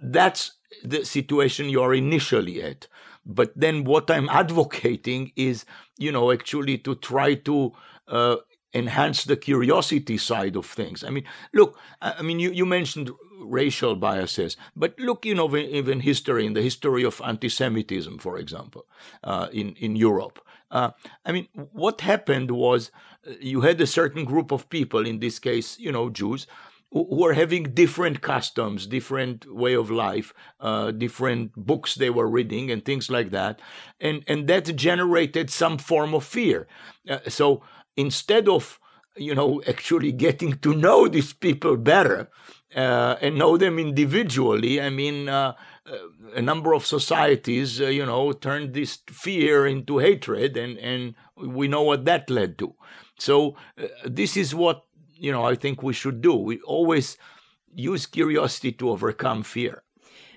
that's 0.00 0.52
the 0.82 1.04
situation 1.04 1.68
you're 1.68 1.94
initially 1.94 2.62
at. 2.62 2.88
But 3.24 3.52
then 3.56 3.84
what 3.84 4.10
I'm 4.10 4.28
advocating 4.42 5.32
is, 5.36 5.64
you 5.98 6.12
know, 6.12 6.32
actually 6.32 6.78
to 6.78 6.94
try 6.94 7.34
to 7.34 7.72
uh, 8.08 8.36
enhance 8.72 9.24
the 9.24 9.36
curiosity 9.36 10.18
side 10.18 10.56
of 10.56 10.66
things. 10.66 11.02
I 11.02 11.10
mean, 11.10 11.24
look, 11.52 11.78
I 12.00 12.22
mean, 12.22 12.38
you, 12.38 12.50
you 12.50 12.66
mentioned 12.66 13.10
racial 13.40 13.96
biases, 13.96 14.56
but 14.74 14.98
look, 14.98 15.24
you 15.24 15.34
know, 15.34 15.54
even 15.56 16.00
history, 16.00 16.46
in 16.46 16.52
the 16.52 16.62
history 16.62 17.04
of 17.04 17.20
anti 17.24 17.48
Semitism, 17.48 18.18
for 18.18 18.38
example, 18.38 18.86
uh, 19.24 19.48
in, 19.52 19.74
in 19.76 19.96
Europe. 19.96 20.40
Uh, 20.70 20.90
I 21.24 21.32
mean, 21.32 21.48
what 21.72 22.00
happened 22.00 22.50
was 22.50 22.90
uh, 23.26 23.32
you 23.40 23.60
had 23.62 23.80
a 23.80 23.86
certain 23.86 24.24
group 24.24 24.52
of 24.52 24.68
people, 24.68 25.06
in 25.06 25.20
this 25.20 25.38
case, 25.38 25.78
you 25.78 25.92
know, 25.92 26.10
Jews, 26.10 26.46
who 27.04 27.24
are 27.24 27.34
having 27.34 27.74
different 27.74 28.20
customs, 28.20 28.86
different 28.86 29.52
way 29.52 29.74
of 29.74 29.90
life, 29.90 30.32
uh, 30.60 30.90
different 30.90 31.52
books 31.56 31.94
they 31.94 32.10
were 32.10 32.28
reading, 32.28 32.70
and 32.70 32.84
things 32.84 33.10
like 33.10 33.30
that, 33.30 33.60
and 34.00 34.22
and 34.26 34.48
that 34.48 34.74
generated 34.76 35.50
some 35.50 35.78
form 35.78 36.14
of 36.14 36.24
fear. 36.24 36.66
Uh, 37.08 37.18
so 37.28 37.62
instead 37.96 38.48
of 38.48 38.78
you 39.16 39.34
know 39.34 39.62
actually 39.68 40.12
getting 40.12 40.58
to 40.58 40.74
know 40.74 41.08
these 41.08 41.32
people 41.32 41.76
better 41.76 42.30
uh, 42.74 43.16
and 43.20 43.36
know 43.36 43.56
them 43.56 43.78
individually, 43.78 44.80
I 44.80 44.90
mean. 44.90 45.28
Uh, 45.28 45.52
a 46.34 46.42
number 46.42 46.72
of 46.72 46.84
societies, 46.84 47.80
uh, 47.80 47.86
you 47.86 48.04
know, 48.04 48.32
turned 48.32 48.74
this 48.74 48.98
fear 49.06 49.66
into 49.66 49.98
hatred, 49.98 50.56
and, 50.56 50.76
and 50.78 51.14
we 51.36 51.68
know 51.68 51.82
what 51.82 52.04
that 52.06 52.28
led 52.28 52.58
to. 52.58 52.74
So, 53.18 53.56
uh, 53.80 53.86
this 54.04 54.36
is 54.36 54.52
what 54.52 54.85
you 55.18 55.32
know, 55.32 55.44
I 55.44 55.54
think 55.54 55.82
we 55.82 55.92
should 55.92 56.20
do. 56.20 56.34
We 56.34 56.60
always 56.60 57.16
use 57.74 58.06
curiosity 58.06 58.72
to 58.72 58.90
overcome 58.90 59.42
fear. 59.42 59.82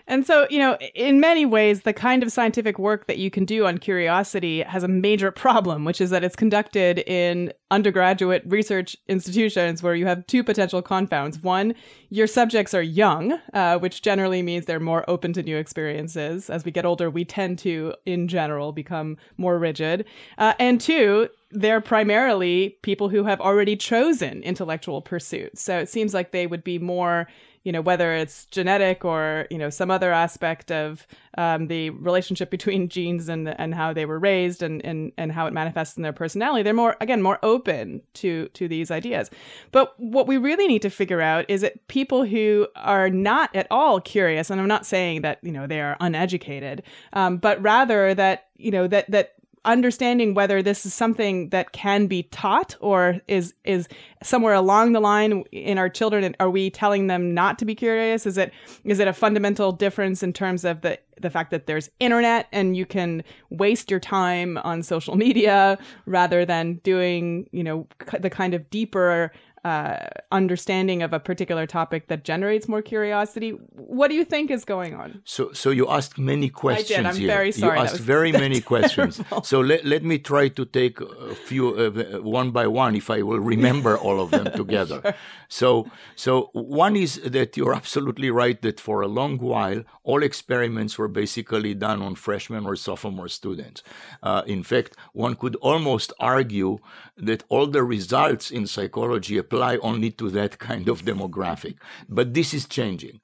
And 0.09 0.25
so, 0.25 0.47
you 0.49 0.57
know, 0.57 0.75
in 0.95 1.19
many 1.19 1.45
ways, 1.45 1.83
the 1.83 1.93
kind 1.93 2.23
of 2.23 2.31
scientific 2.31 2.79
work 2.79 3.05
that 3.05 3.19
you 3.19 3.29
can 3.29 3.45
do 3.45 3.67
on 3.67 3.77
curiosity 3.77 4.63
has 4.63 4.83
a 4.83 4.87
major 4.87 5.31
problem, 5.45 5.85
which 5.85 6.01
is 6.01 6.09
that 6.09 6.23
it's 6.23 6.35
conducted 6.35 6.99
in 7.05 7.53
undergraduate 7.69 8.41
research 8.47 8.97
institutions 9.07 9.83
where 9.83 9.93
you 9.93 10.07
have 10.07 10.25
two 10.25 10.43
potential 10.43 10.81
confounds. 10.81 11.43
One, 11.43 11.75
your 12.09 12.25
subjects 12.25 12.73
are 12.73 12.81
young, 12.81 13.39
uh, 13.53 13.77
which 13.77 14.01
generally 14.01 14.41
means 14.41 14.65
they're 14.65 14.79
more 14.79 15.07
open 15.07 15.31
to 15.33 15.43
new 15.43 15.57
experiences. 15.57 16.49
As 16.49 16.65
we 16.65 16.71
get 16.71 16.87
older, 16.87 17.11
we 17.11 17.23
tend 17.23 17.59
to, 17.59 17.93
in 18.07 18.27
general, 18.27 18.71
become 18.71 19.15
more 19.37 19.59
rigid. 19.59 20.05
Uh, 20.39 20.53
and 20.57 20.81
two, 20.81 21.29
they're 21.51 21.81
primarily 21.81 22.77
people 22.81 23.09
who 23.09 23.23
have 23.23 23.41
already 23.41 23.75
chosen 23.75 24.43
intellectual 24.43 25.01
pursuits. 25.01 25.61
So 25.61 25.79
it 25.79 25.89
seems 25.89 26.13
like 26.13 26.31
they 26.31 26.47
would 26.47 26.63
be 26.63 26.77
more 26.79 27.27
you 27.63 27.71
know 27.71 27.81
whether 27.81 28.13
it's 28.13 28.45
genetic 28.45 29.03
or 29.03 29.45
you 29.49 29.57
know 29.57 29.69
some 29.69 29.91
other 29.91 30.11
aspect 30.11 30.71
of 30.71 31.05
um, 31.37 31.67
the 31.67 31.89
relationship 31.91 32.49
between 32.49 32.89
genes 32.95 33.29
and 33.29 33.49
and 33.59 33.75
how 33.75 33.93
they 33.93 34.05
were 34.05 34.19
raised 34.19 34.63
and, 34.63 34.83
and 34.85 35.11
and 35.17 35.31
how 35.31 35.45
it 35.45 35.53
manifests 35.53 35.97
in 35.97 36.03
their 36.03 36.13
personality 36.13 36.63
they're 36.63 36.73
more 36.73 36.95
again 37.01 37.21
more 37.21 37.39
open 37.43 38.01
to 38.13 38.47
to 38.49 38.67
these 38.67 38.91
ideas 38.91 39.29
but 39.71 39.93
what 39.99 40.27
we 40.27 40.37
really 40.37 40.67
need 40.67 40.81
to 40.81 40.89
figure 40.89 41.21
out 41.21 41.45
is 41.49 41.61
that 41.61 41.87
people 41.87 42.25
who 42.25 42.67
are 42.75 43.09
not 43.09 43.53
at 43.55 43.67
all 43.69 43.99
curious 43.99 44.49
and 44.49 44.59
i'm 44.61 44.67
not 44.67 44.85
saying 44.85 45.21
that 45.21 45.39
you 45.43 45.51
know 45.51 45.67
they 45.67 45.81
are 45.81 45.97
uneducated 45.99 46.81
um, 47.13 47.37
but 47.37 47.61
rather 47.61 48.13
that 48.13 48.47
you 48.55 48.71
know 48.71 48.87
that 48.87 49.09
that 49.11 49.33
understanding 49.71 50.33
whether 50.33 50.61
this 50.61 50.85
is 50.85 50.93
something 50.93 51.49
that 51.49 51.71
can 51.71 52.07
be 52.07 52.23
taught 52.23 52.75
or 52.79 53.19
is 53.27 53.53
is 53.63 53.87
somewhere 54.23 54.53
along 54.53 54.93
the 54.93 54.99
line 54.99 55.43
in 55.51 55.77
our 55.77 55.89
children 55.89 56.35
are 56.39 56.49
we 56.49 56.69
telling 56.69 57.07
them 57.07 57.33
not 57.33 57.59
to 57.59 57.65
be 57.65 57.75
curious? 57.75 58.25
Is 58.25 58.37
it 58.37 58.51
is 58.83 58.99
it 58.99 59.07
a 59.07 59.13
fundamental 59.13 59.71
difference 59.71 60.23
in 60.23 60.33
terms 60.33 60.65
of 60.65 60.81
the 60.81 60.99
the 61.21 61.29
fact 61.29 61.51
that 61.51 61.67
there's 61.67 61.89
internet 61.99 62.47
and 62.51 62.77
you 62.77 62.85
can 62.85 63.23
waste 63.49 63.91
your 63.91 63.99
time 63.99 64.57
on 64.59 64.81
social 64.83 65.15
media 65.15 65.77
rather 66.05 66.45
than 66.45 66.75
doing 66.83 67.47
you 67.51 67.63
know 67.63 67.87
the 68.19 68.29
kind 68.29 68.53
of 68.53 68.69
deeper 68.69 69.31
uh, 69.63 70.07
understanding 70.31 71.03
of 71.03 71.13
a 71.13 71.19
particular 71.19 71.67
topic 71.67 72.07
that 72.07 72.23
generates 72.23 72.67
more 72.67 72.81
curiosity. 72.81 73.51
What 73.75 74.07
do 74.09 74.15
you 74.15 74.25
think 74.25 74.51
is 74.51 74.65
going 74.65 74.95
on? 74.95 75.21
So, 75.25 75.51
so 75.53 75.69
you 75.69 75.89
asked 75.89 76.17
many 76.17 76.49
questions. 76.49 76.91
I 76.91 76.95
did. 76.97 77.05
I'm 77.05 77.15
here. 77.15 77.27
very 77.27 77.51
sorry. 77.51 77.77
You 77.77 77.85
asked 77.85 77.99
very 78.15 78.31
many 78.31 78.61
questions. 78.61 79.21
So 79.43 79.59
let, 79.59 79.85
let 79.85 80.03
me 80.03 80.19
try 80.19 80.47
to 80.49 80.65
take 80.65 81.01
a 81.01 81.35
few 81.35 81.75
uh, 81.75 82.21
one 82.21 82.51
by 82.51 82.67
one, 82.67 82.95
if 82.95 83.09
I 83.09 83.21
will 83.21 83.39
remember 83.39 83.97
all 83.97 84.21
of 84.21 84.31
them 84.31 84.51
together. 84.55 85.01
sure. 85.03 85.15
So, 85.49 85.89
so 86.15 86.49
one 86.53 86.95
is 86.95 87.21
that 87.25 87.57
you're 87.57 87.73
absolutely 87.73 88.31
right 88.31 88.61
that 88.61 88.79
for 88.79 89.01
a 89.01 89.07
long 89.07 89.37
while 89.39 89.83
all 90.03 90.23
experiments 90.23 90.97
were 90.97 91.07
basically 91.07 91.73
done 91.73 92.01
on 92.01 92.15
freshmen 92.15 92.65
or 92.65 92.75
sophomore 92.75 93.27
students. 93.27 93.83
Uh, 94.23 94.43
in 94.45 94.63
fact, 94.63 94.95
one 95.13 95.35
could 95.35 95.55
almost 95.57 96.13
argue 96.19 96.79
that 97.19 97.43
all 97.49 97.67
the 97.67 97.83
results 97.83 98.49
in 98.49 98.65
psychology 98.65 99.37
apply 99.37 99.77
only 99.77 100.11
to 100.11 100.29
that 100.31 100.57
kind 100.57 100.87
of 100.87 101.03
demographic. 101.03 101.75
But 102.07 102.33
this 102.33 102.53
is 102.53 102.65
changing. 102.65 103.19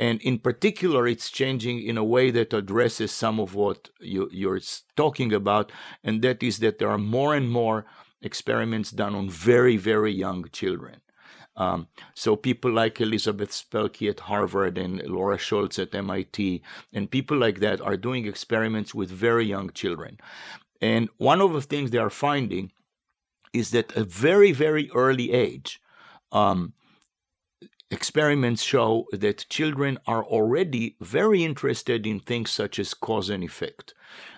And 0.00 0.20
in 0.22 0.38
particular, 0.38 1.08
it's 1.08 1.30
changing 1.30 1.82
in 1.82 1.98
a 1.98 2.04
way 2.04 2.30
that 2.30 2.52
addresses 2.52 3.10
some 3.10 3.40
of 3.40 3.54
what 3.54 3.90
you, 4.00 4.28
you're 4.30 4.60
talking 4.96 5.32
about, 5.32 5.72
and 6.04 6.22
that 6.22 6.42
is 6.42 6.58
that 6.58 6.78
there 6.78 6.90
are 6.90 6.98
more 6.98 7.34
and 7.34 7.50
more 7.50 7.84
experiments 8.22 8.90
done 8.90 9.14
on 9.14 9.28
very, 9.28 9.76
very 9.76 10.12
young 10.12 10.48
children. 10.52 11.00
Um, 11.56 11.88
so 12.14 12.36
people 12.36 12.70
like 12.70 13.00
Elizabeth 13.00 13.50
Spelke 13.50 14.08
at 14.08 14.20
Harvard 14.20 14.78
and 14.78 15.02
Laura 15.02 15.36
Schulz 15.36 15.76
at 15.80 15.92
MIT 15.92 16.62
and 16.92 17.10
people 17.10 17.36
like 17.36 17.58
that 17.58 17.80
are 17.80 17.96
doing 17.96 18.26
experiments 18.26 18.94
with 18.94 19.10
very 19.10 19.44
young 19.44 19.70
children. 19.70 20.18
And 20.80 21.08
one 21.16 21.40
of 21.40 21.52
the 21.52 21.60
things 21.60 21.90
they 21.90 21.98
are 21.98 22.10
finding 22.10 22.70
is 23.58 23.70
that 23.72 23.94
a 23.96 24.04
very, 24.04 24.52
very 24.52 24.90
early 24.94 25.32
age, 25.32 25.80
um, 26.32 26.72
experiments 27.90 28.62
show 28.62 29.06
that 29.12 29.48
children 29.48 29.98
are 30.06 30.24
already 30.24 30.96
very 31.00 31.42
interested 31.42 32.06
in 32.06 32.20
things 32.20 32.50
such 32.50 32.78
as 32.78 32.94
cause 32.94 33.28
and 33.30 33.42
effect. 33.42 33.94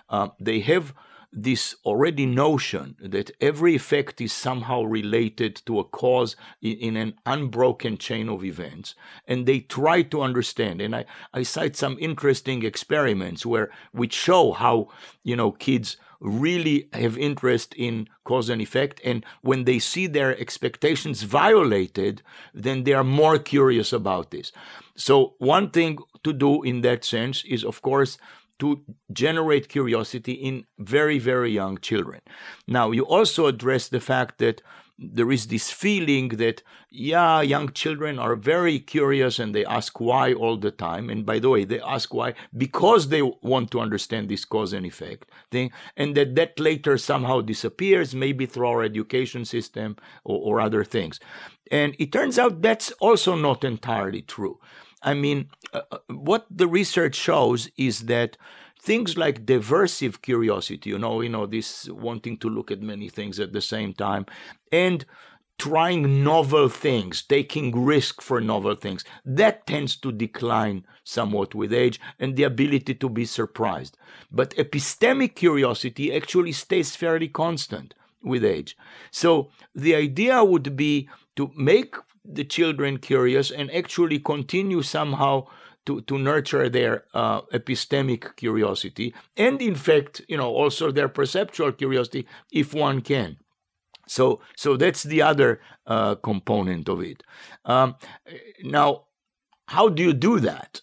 Uh, 0.09 0.29
they 0.39 0.59
have 0.61 0.93
this 1.33 1.75
already 1.85 2.25
notion 2.25 2.95
that 2.99 3.31
every 3.39 3.73
effect 3.73 4.19
is 4.19 4.33
somehow 4.33 4.83
related 4.83 5.55
to 5.65 5.79
a 5.79 5.83
cause 5.83 6.35
in, 6.61 6.77
in, 6.77 6.97
an 6.97 7.13
unbroken 7.25 7.97
chain 7.97 8.27
of 8.27 8.43
events. 8.43 8.95
And 9.25 9.45
they 9.45 9.59
try 9.61 10.01
to 10.01 10.21
understand. 10.21 10.81
And 10.81 10.93
I, 10.93 11.05
I 11.33 11.43
cite 11.43 11.77
some 11.77 11.97
interesting 12.01 12.65
experiments 12.65 13.45
where 13.45 13.71
which 13.93 14.13
show 14.13 14.51
how, 14.51 14.89
you 15.23 15.37
know, 15.37 15.53
kids 15.53 15.95
really 16.21 16.87
have 16.93 17.17
interest 17.17 17.73
in 17.75 18.07
cause 18.23 18.49
and 18.49 18.61
effect. 18.61 19.01
And 19.03 19.25
when 19.41 19.65
they 19.65 19.79
see 19.79 20.07
their 20.07 20.39
expectations 20.39 21.23
violated, 21.23 22.21
then 22.53 22.83
they 22.83 22.93
are 22.93 23.03
more 23.03 23.39
curious 23.39 23.91
about 23.91 24.31
this. 24.31 24.51
So 24.95 25.33
one 25.39 25.71
thing 25.71 25.97
to 26.23 26.31
do 26.31 26.61
in 26.63 26.81
that 26.81 27.03
sense 27.03 27.43
is, 27.45 27.65
of 27.65 27.81
course, 27.81 28.17
to 28.59 28.83
generate 29.11 29.69
curiosity 29.69 30.33
in 30.33 30.65
very, 30.77 31.17
very 31.17 31.51
young 31.51 31.79
children. 31.79 32.21
Now, 32.67 32.91
you 32.91 33.03
also 33.03 33.47
address 33.47 33.89
the 33.89 33.99
fact 33.99 34.37
that 34.37 34.61
there 35.01 35.31
is 35.31 35.47
this 35.47 35.71
feeling 35.71 36.29
that, 36.29 36.61
yeah, 36.91 37.41
young 37.41 37.71
children 37.73 38.19
are 38.19 38.35
very 38.35 38.79
curious 38.79 39.39
and 39.39 39.55
they 39.55 39.65
ask 39.65 39.99
why 39.99 40.33
all 40.33 40.57
the 40.57 40.69
time. 40.69 41.09
And 41.09 41.25
by 41.25 41.39
the 41.39 41.49
way, 41.49 41.65
they 41.65 41.81
ask 41.81 42.13
why 42.13 42.35
because 42.55 43.09
they 43.09 43.23
want 43.23 43.71
to 43.71 43.79
understand 43.79 44.29
this 44.29 44.45
cause 44.45 44.73
and 44.73 44.85
effect 44.85 45.27
thing, 45.49 45.71
and 45.97 46.15
that 46.15 46.35
that 46.35 46.59
later 46.59 46.97
somehow 46.97 47.41
disappears, 47.41 48.13
maybe 48.13 48.45
through 48.45 48.67
our 48.67 48.83
education 48.83 49.43
system 49.43 49.97
or, 50.23 50.39
or 50.39 50.61
other 50.61 50.83
things. 50.83 51.19
And 51.71 51.95
it 51.97 52.11
turns 52.11 52.37
out 52.37 52.61
that's 52.61 52.91
also 52.99 53.35
not 53.35 53.63
entirely 53.63 54.21
true. 54.21 54.59
I 55.01 55.15
mean, 55.15 55.49
uh, 55.73 55.81
uh 55.91 55.97
what 56.09 56.45
the 56.51 56.67
research 56.67 57.15
shows 57.15 57.69
is 57.75 58.01
that 58.01 58.37
things 58.81 59.17
like 59.17 59.45
diversive 59.45 60.21
curiosity, 60.21 60.89
you 60.89 60.97
know, 60.97 61.21
you 61.21 61.29
know, 61.29 61.45
this 61.45 61.87
wanting 61.89 62.37
to 62.37 62.49
look 62.49 62.71
at 62.71 62.81
many 62.81 63.09
things 63.09 63.39
at 63.39 63.53
the 63.53 63.61
same 63.61 63.93
time, 63.93 64.25
and 64.71 65.05
trying 65.59 66.23
novel 66.23 66.67
things, 66.67 67.21
taking 67.21 67.85
risk 67.85 68.19
for 68.19 68.41
novel 68.41 68.73
things, 68.73 69.05
that 69.23 69.67
tends 69.67 69.95
to 69.95 70.11
decline 70.11 70.83
somewhat 71.03 71.53
with 71.53 71.71
age 71.71 71.99
and 72.17 72.35
the 72.35 72.41
ability 72.41 72.95
to 72.95 73.07
be 73.07 73.25
surprised. 73.25 73.95
But 74.31 74.55
epistemic 74.55 75.35
curiosity 75.35 76.11
actually 76.11 76.53
stays 76.53 76.95
fairly 76.95 77.27
constant 77.27 77.93
with 78.23 78.43
age. 78.43 78.75
So 79.11 79.51
the 79.75 79.93
idea 79.93 80.43
would 80.43 80.75
be 80.75 81.07
to 81.35 81.51
make 81.55 81.95
the 82.25 82.43
children 82.43 82.97
curious 82.97 83.51
and 83.51 83.71
actually 83.71 84.17
continue 84.17 84.81
somehow 84.81 85.45
to, 85.85 86.01
to 86.01 86.17
nurture 86.17 86.69
their 86.69 87.05
uh, 87.13 87.41
epistemic 87.53 88.35
curiosity 88.35 89.13
and 89.35 89.61
in 89.61 89.75
fact 89.75 90.21
you 90.27 90.37
know 90.37 90.49
also 90.49 90.91
their 90.91 91.09
perceptual 91.09 91.71
curiosity 91.71 92.27
if 92.51 92.73
one 92.73 93.01
can. 93.01 93.37
So 94.07 94.41
so 94.55 94.77
that's 94.77 95.03
the 95.03 95.21
other 95.21 95.61
uh, 95.87 96.15
component 96.15 96.89
of 96.89 97.01
it. 97.01 97.23
Um, 97.65 97.95
now 98.63 99.05
how 99.67 99.89
do 99.89 100.03
you 100.03 100.13
do 100.13 100.39
that 100.39 100.81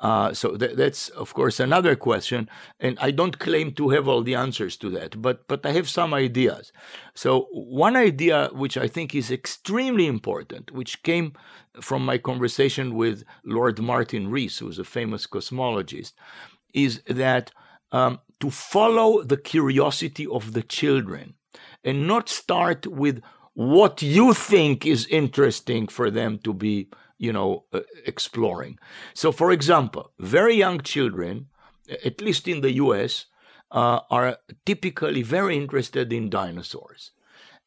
uh, 0.00 0.32
so 0.32 0.56
th- 0.56 0.76
that's 0.76 1.08
of 1.10 1.34
course 1.34 1.58
another 1.58 1.96
question, 1.96 2.48
and 2.78 2.96
I 3.00 3.10
don't 3.10 3.38
claim 3.38 3.72
to 3.72 3.88
have 3.90 4.06
all 4.06 4.22
the 4.22 4.36
answers 4.36 4.76
to 4.78 4.90
that, 4.90 5.20
but 5.20 5.48
but 5.48 5.66
I 5.66 5.72
have 5.72 5.88
some 5.88 6.14
ideas. 6.14 6.72
So 7.14 7.48
one 7.52 7.96
idea 7.96 8.50
which 8.52 8.76
I 8.76 8.86
think 8.86 9.14
is 9.14 9.30
extremely 9.30 10.06
important, 10.06 10.70
which 10.70 11.02
came 11.02 11.32
from 11.80 12.04
my 12.04 12.18
conversation 12.18 12.94
with 12.94 13.24
Lord 13.44 13.80
Martin 13.80 14.30
Rees, 14.30 14.58
who's 14.58 14.78
a 14.78 14.84
famous 14.84 15.26
cosmologist, 15.26 16.12
is 16.72 17.02
that 17.06 17.50
um, 17.90 18.20
to 18.40 18.50
follow 18.50 19.22
the 19.22 19.36
curiosity 19.36 20.26
of 20.26 20.52
the 20.52 20.62
children 20.62 21.34
and 21.82 22.06
not 22.06 22.28
start 22.28 22.86
with 22.86 23.20
what 23.54 24.00
you 24.02 24.32
think 24.32 24.86
is 24.86 25.06
interesting 25.08 25.88
for 25.88 26.10
them 26.10 26.38
to 26.38 26.52
be 26.54 26.88
you 27.18 27.32
know, 27.32 27.64
uh, 27.72 27.80
exploring. 28.06 28.78
So, 29.14 29.32
for 29.32 29.50
example, 29.50 30.12
very 30.18 30.54
young 30.54 30.80
children, 30.80 31.48
at 32.04 32.20
least 32.20 32.48
in 32.48 32.60
the 32.60 32.72
US, 32.74 33.26
uh, 33.70 34.00
are 34.10 34.38
typically 34.64 35.22
very 35.22 35.56
interested 35.56 36.12
in 36.12 36.30
dinosaurs. 36.30 37.10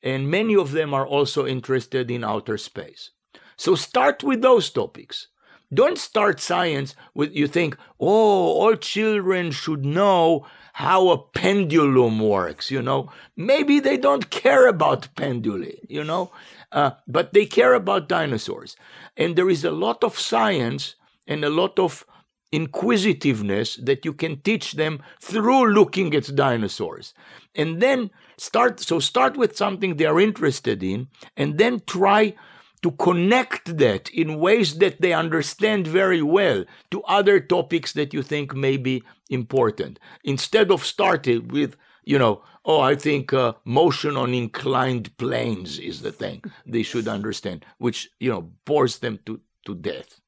And 0.01 0.31
many 0.31 0.55
of 0.55 0.71
them 0.71 0.93
are 0.93 1.05
also 1.05 1.45
interested 1.45 2.09
in 2.09 2.23
outer 2.23 2.57
space. 2.57 3.11
So, 3.55 3.75
start 3.75 4.23
with 4.23 4.41
those 4.41 4.69
topics. 4.69 5.27
Don't 5.73 5.97
start 5.97 6.41
science 6.41 6.95
with 7.13 7.33
you 7.33 7.47
think, 7.47 7.77
oh, 7.99 8.59
all 8.59 8.75
children 8.75 9.51
should 9.51 9.85
know 9.85 10.45
how 10.73 11.09
a 11.09 11.17
pendulum 11.17 12.19
works, 12.19 12.71
you 12.71 12.81
know. 12.81 13.11
Maybe 13.35 13.79
they 13.79 13.97
don't 13.97 14.29
care 14.29 14.67
about 14.67 15.13
penduli, 15.15 15.79
you 15.89 16.03
know, 16.03 16.31
uh, 16.71 16.91
but 17.07 17.33
they 17.33 17.45
care 17.45 17.73
about 17.73 18.09
dinosaurs. 18.09 18.75
And 19.17 19.35
there 19.35 19.49
is 19.49 19.63
a 19.65 19.71
lot 19.71 20.03
of 20.03 20.17
science 20.17 20.95
and 21.27 21.43
a 21.43 21.49
lot 21.49 21.79
of 21.79 22.05
inquisitiveness 22.51 23.75
that 23.77 24.03
you 24.03 24.13
can 24.13 24.41
teach 24.41 24.73
them 24.73 25.01
through 25.21 25.73
looking 25.73 26.13
at 26.13 26.35
dinosaurs. 26.35 27.13
And 27.55 27.81
then 27.81 28.11
start, 28.37 28.79
so 28.79 28.99
start 28.99 29.37
with 29.37 29.55
something 29.55 29.95
they 29.95 30.05
are 30.05 30.19
interested 30.19 30.83
in, 30.83 31.07
and 31.37 31.57
then 31.57 31.81
try 31.87 32.35
to 32.81 32.91
connect 32.91 33.77
that 33.77 34.09
in 34.09 34.39
ways 34.39 34.77
that 34.79 35.01
they 35.01 35.13
understand 35.13 35.85
very 35.87 36.21
well 36.21 36.65
to 36.89 37.03
other 37.03 37.39
topics 37.39 37.93
that 37.93 38.13
you 38.13 38.23
think 38.23 38.55
may 38.55 38.77
be 38.77 39.03
important. 39.29 39.99
Instead 40.23 40.71
of 40.71 40.85
starting 40.85 41.47
with, 41.49 41.75
you 42.05 42.17
know, 42.17 42.41
oh, 42.65 42.81
I 42.81 42.95
think 42.95 43.33
uh, 43.33 43.53
motion 43.65 44.17
on 44.17 44.33
inclined 44.33 45.15
planes 45.17 45.79
is 45.79 46.01
the 46.01 46.11
thing 46.11 46.43
they 46.65 46.83
should 46.83 47.07
understand, 47.07 47.65
which, 47.77 48.09
you 48.19 48.31
know, 48.31 48.51
bores 48.65 48.99
them 48.99 49.19
to, 49.25 49.41
to 49.65 49.75
death. 49.75 50.20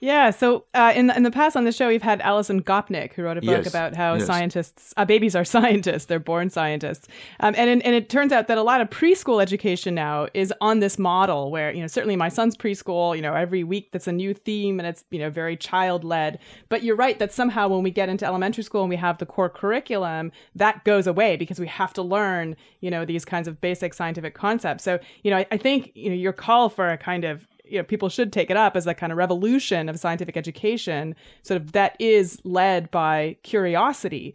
Yeah. 0.00 0.30
So 0.30 0.64
uh, 0.74 0.92
in 0.94 1.06
the, 1.06 1.16
in 1.16 1.22
the 1.22 1.30
past 1.30 1.56
on 1.56 1.64
the 1.64 1.72
show, 1.72 1.88
we've 1.88 2.02
had 2.02 2.20
Alison 2.20 2.62
Gopnik, 2.62 3.12
who 3.14 3.22
wrote 3.22 3.38
a 3.38 3.40
book 3.40 3.64
Yes, 3.64 3.66
about 3.66 3.96
how 3.96 4.14
yes. 4.14 4.26
scientists, 4.26 4.92
uh, 4.96 5.04
babies 5.04 5.34
are 5.34 5.44
scientists. 5.56 6.06
They're 6.06 6.18
born 6.18 6.50
scientists. 6.50 7.08
Um, 7.40 7.54
and 7.56 7.82
and 7.82 7.94
it 7.94 8.08
turns 8.08 8.32
out 8.32 8.48
that 8.48 8.58
a 8.58 8.62
lot 8.62 8.80
of 8.80 8.90
preschool 8.90 9.40
education 9.40 9.94
now 9.94 10.28
is 10.34 10.52
on 10.60 10.80
this 10.80 10.98
model 10.98 11.50
where 11.50 11.72
you 11.72 11.80
know 11.80 11.86
certainly 11.86 12.16
my 12.16 12.28
son's 12.28 12.56
preschool. 12.56 13.16
You 13.16 13.22
know 13.22 13.34
every 13.34 13.64
week 13.64 13.90
that's 13.92 14.06
a 14.06 14.12
new 14.12 14.34
theme 14.34 14.78
and 14.78 14.86
it's 14.86 15.04
you 15.10 15.18
know 15.18 15.30
very 15.30 15.56
child 15.56 16.04
led. 16.04 16.38
But 16.68 16.82
you're 16.82 16.96
right 16.96 17.18
that 17.18 17.32
somehow 17.32 17.68
when 17.68 17.82
we 17.82 17.90
get 17.90 18.08
into 18.08 18.26
elementary 18.26 18.64
school 18.64 18.82
and 18.82 18.90
we 18.90 18.96
have 18.96 19.18
the 19.18 19.26
core 19.26 19.48
curriculum, 19.48 20.32
that 20.54 20.84
goes 20.84 21.06
away 21.06 21.36
because 21.36 21.58
we 21.58 21.66
have 21.66 21.92
to 21.94 22.02
learn 22.02 22.56
you 22.80 22.90
know 22.90 23.04
these 23.04 23.24
kinds 23.24 23.48
of 23.48 23.60
basic 23.60 23.94
scientific 23.94 24.34
concepts. 24.34 24.84
So 24.84 24.98
you 25.22 25.30
know 25.30 25.38
I, 25.38 25.46
I 25.50 25.56
think 25.56 25.92
you 25.94 26.10
know 26.10 26.16
your 26.16 26.32
call 26.32 26.68
for 26.68 26.90
a 26.90 26.98
kind 26.98 27.24
of 27.24 27.46
you 27.68 27.78
know 27.78 27.84
people 27.84 28.08
should 28.08 28.32
take 28.32 28.50
it 28.50 28.56
up 28.56 28.76
as 28.76 28.84
that 28.84 28.98
kind 28.98 29.12
of 29.12 29.18
revolution 29.18 29.88
of 29.88 29.98
scientific 29.98 30.36
education 30.36 31.14
sort 31.42 31.60
of 31.60 31.72
that 31.72 31.96
is 31.98 32.40
led 32.44 32.90
by 32.90 33.36
curiosity 33.42 34.34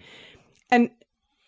and 0.70 0.90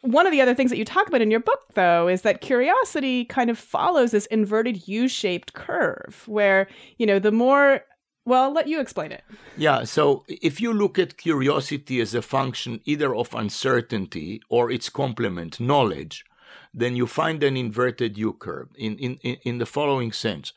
one 0.02 0.26
of 0.26 0.32
the 0.34 0.42
other 0.42 0.54
things 0.54 0.70
that 0.70 0.78
you 0.78 0.84
talk 0.84 1.08
about 1.08 1.22
in 1.22 1.32
your 1.32 1.40
book 1.40 1.62
though 1.76 2.08
is 2.08 2.22
that 2.24 2.42
curiosity 2.42 3.26
kind 3.26 3.50
of 3.50 3.58
follows 3.58 4.12
this 4.12 4.26
inverted 4.28 4.88
u-shaped 4.88 5.54
curve 5.54 6.24
where 6.26 6.68
you 6.98 7.06
know 7.06 7.20
the 7.20 7.32
more 7.32 7.82
well 8.26 8.44
I'll 8.44 8.54
let 8.54 8.68
you 8.68 8.80
explain 8.80 9.12
it 9.12 9.24
Yeah, 9.58 9.84
so 9.84 10.24
if 10.28 10.60
you 10.60 10.74
look 10.74 11.00
at 11.00 11.18
curiosity 11.18 12.02
as 12.02 12.14
a 12.14 12.22
function 12.22 12.82
either 12.86 13.16
of 13.16 13.34
uncertainty 13.34 14.42
or 14.50 14.72
its 14.72 14.90
complement, 14.90 15.60
knowledge, 15.60 16.26
then 16.74 16.96
you 16.96 17.06
find 17.06 17.44
an 17.44 17.56
inverted 17.56 18.18
U 18.18 18.34
curve 18.34 18.70
in, 18.76 18.98
in 18.98 19.14
in 19.44 19.58
the 19.60 19.66
following 19.66 20.12
sense. 20.12 20.54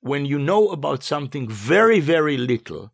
When 0.00 0.26
you 0.26 0.38
know 0.38 0.68
about 0.68 1.02
something 1.02 1.48
very, 1.48 2.00
very 2.00 2.36
little, 2.36 2.92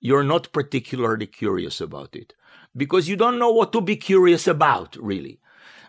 you're 0.00 0.24
not 0.24 0.52
particularly 0.52 1.26
curious 1.26 1.80
about 1.80 2.14
it 2.14 2.34
because 2.76 3.08
you 3.08 3.16
don't 3.16 3.38
know 3.38 3.50
what 3.50 3.72
to 3.72 3.80
be 3.80 3.96
curious 3.96 4.46
about, 4.46 4.96
really. 4.96 5.40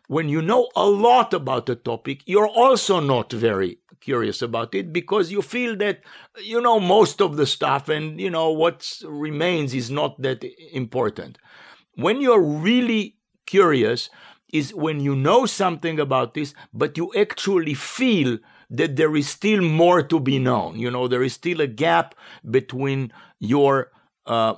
When 0.08 0.30
you 0.30 0.42
know 0.42 0.70
a 0.76 0.86
lot 0.86 1.34
about 1.34 1.70
a 1.70 1.76
topic, 1.76 2.22
you're 2.26 2.48
also 2.48 3.00
not 3.00 3.32
very 3.32 3.80
curious 4.00 4.42
about 4.42 4.76
it 4.76 4.94
because 4.94 5.32
you 5.32 5.42
feel 5.42 5.76
that 5.78 6.02
you 6.40 6.62
know 6.62 6.80
most 6.80 7.22
of 7.22 7.38
the 7.38 7.46
stuff 7.48 7.90
and 7.90 8.22
you 8.22 8.30
know 8.30 8.52
what 8.52 9.02
remains 9.08 9.74
is 9.74 9.90
not 9.90 10.22
that 10.22 10.44
important. 10.72 11.38
When 11.96 12.22
you're 12.22 12.42
really 12.42 13.16
curious 13.46 14.10
is 14.54 14.74
when 14.74 15.00
you 15.00 15.16
know 15.16 15.46
something 15.46 16.00
about 16.00 16.34
this, 16.34 16.54
but 16.74 16.98
you 16.98 17.12
actually 17.16 17.74
feel 17.74 18.38
that 18.70 18.96
there 18.96 19.16
is 19.16 19.30
still 19.30 19.62
more 19.62 20.02
to 20.04 20.20
be 20.20 20.40
known. 20.40 20.80
You 20.80 20.92
know, 20.92 21.08
there 21.08 21.24
is 21.24 21.34
still 21.34 21.62
a 21.62 21.68
gap 21.68 22.16
between 22.50 23.12
your 23.40 23.92
uh, 24.26 24.56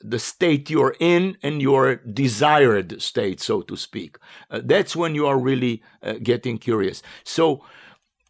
the 0.00 0.18
state 0.18 0.70
you're 0.70 0.94
in 1.00 1.36
and 1.42 1.62
your 1.62 1.96
desired 1.96 3.00
state, 3.00 3.40
so 3.40 3.62
to 3.62 3.76
speak. 3.76 4.18
Uh, 4.50 4.60
that's 4.62 4.94
when 4.94 5.14
you 5.14 5.26
are 5.26 5.38
really 5.38 5.82
uh, 6.02 6.14
getting 6.22 6.58
curious. 6.58 7.02
So, 7.24 7.64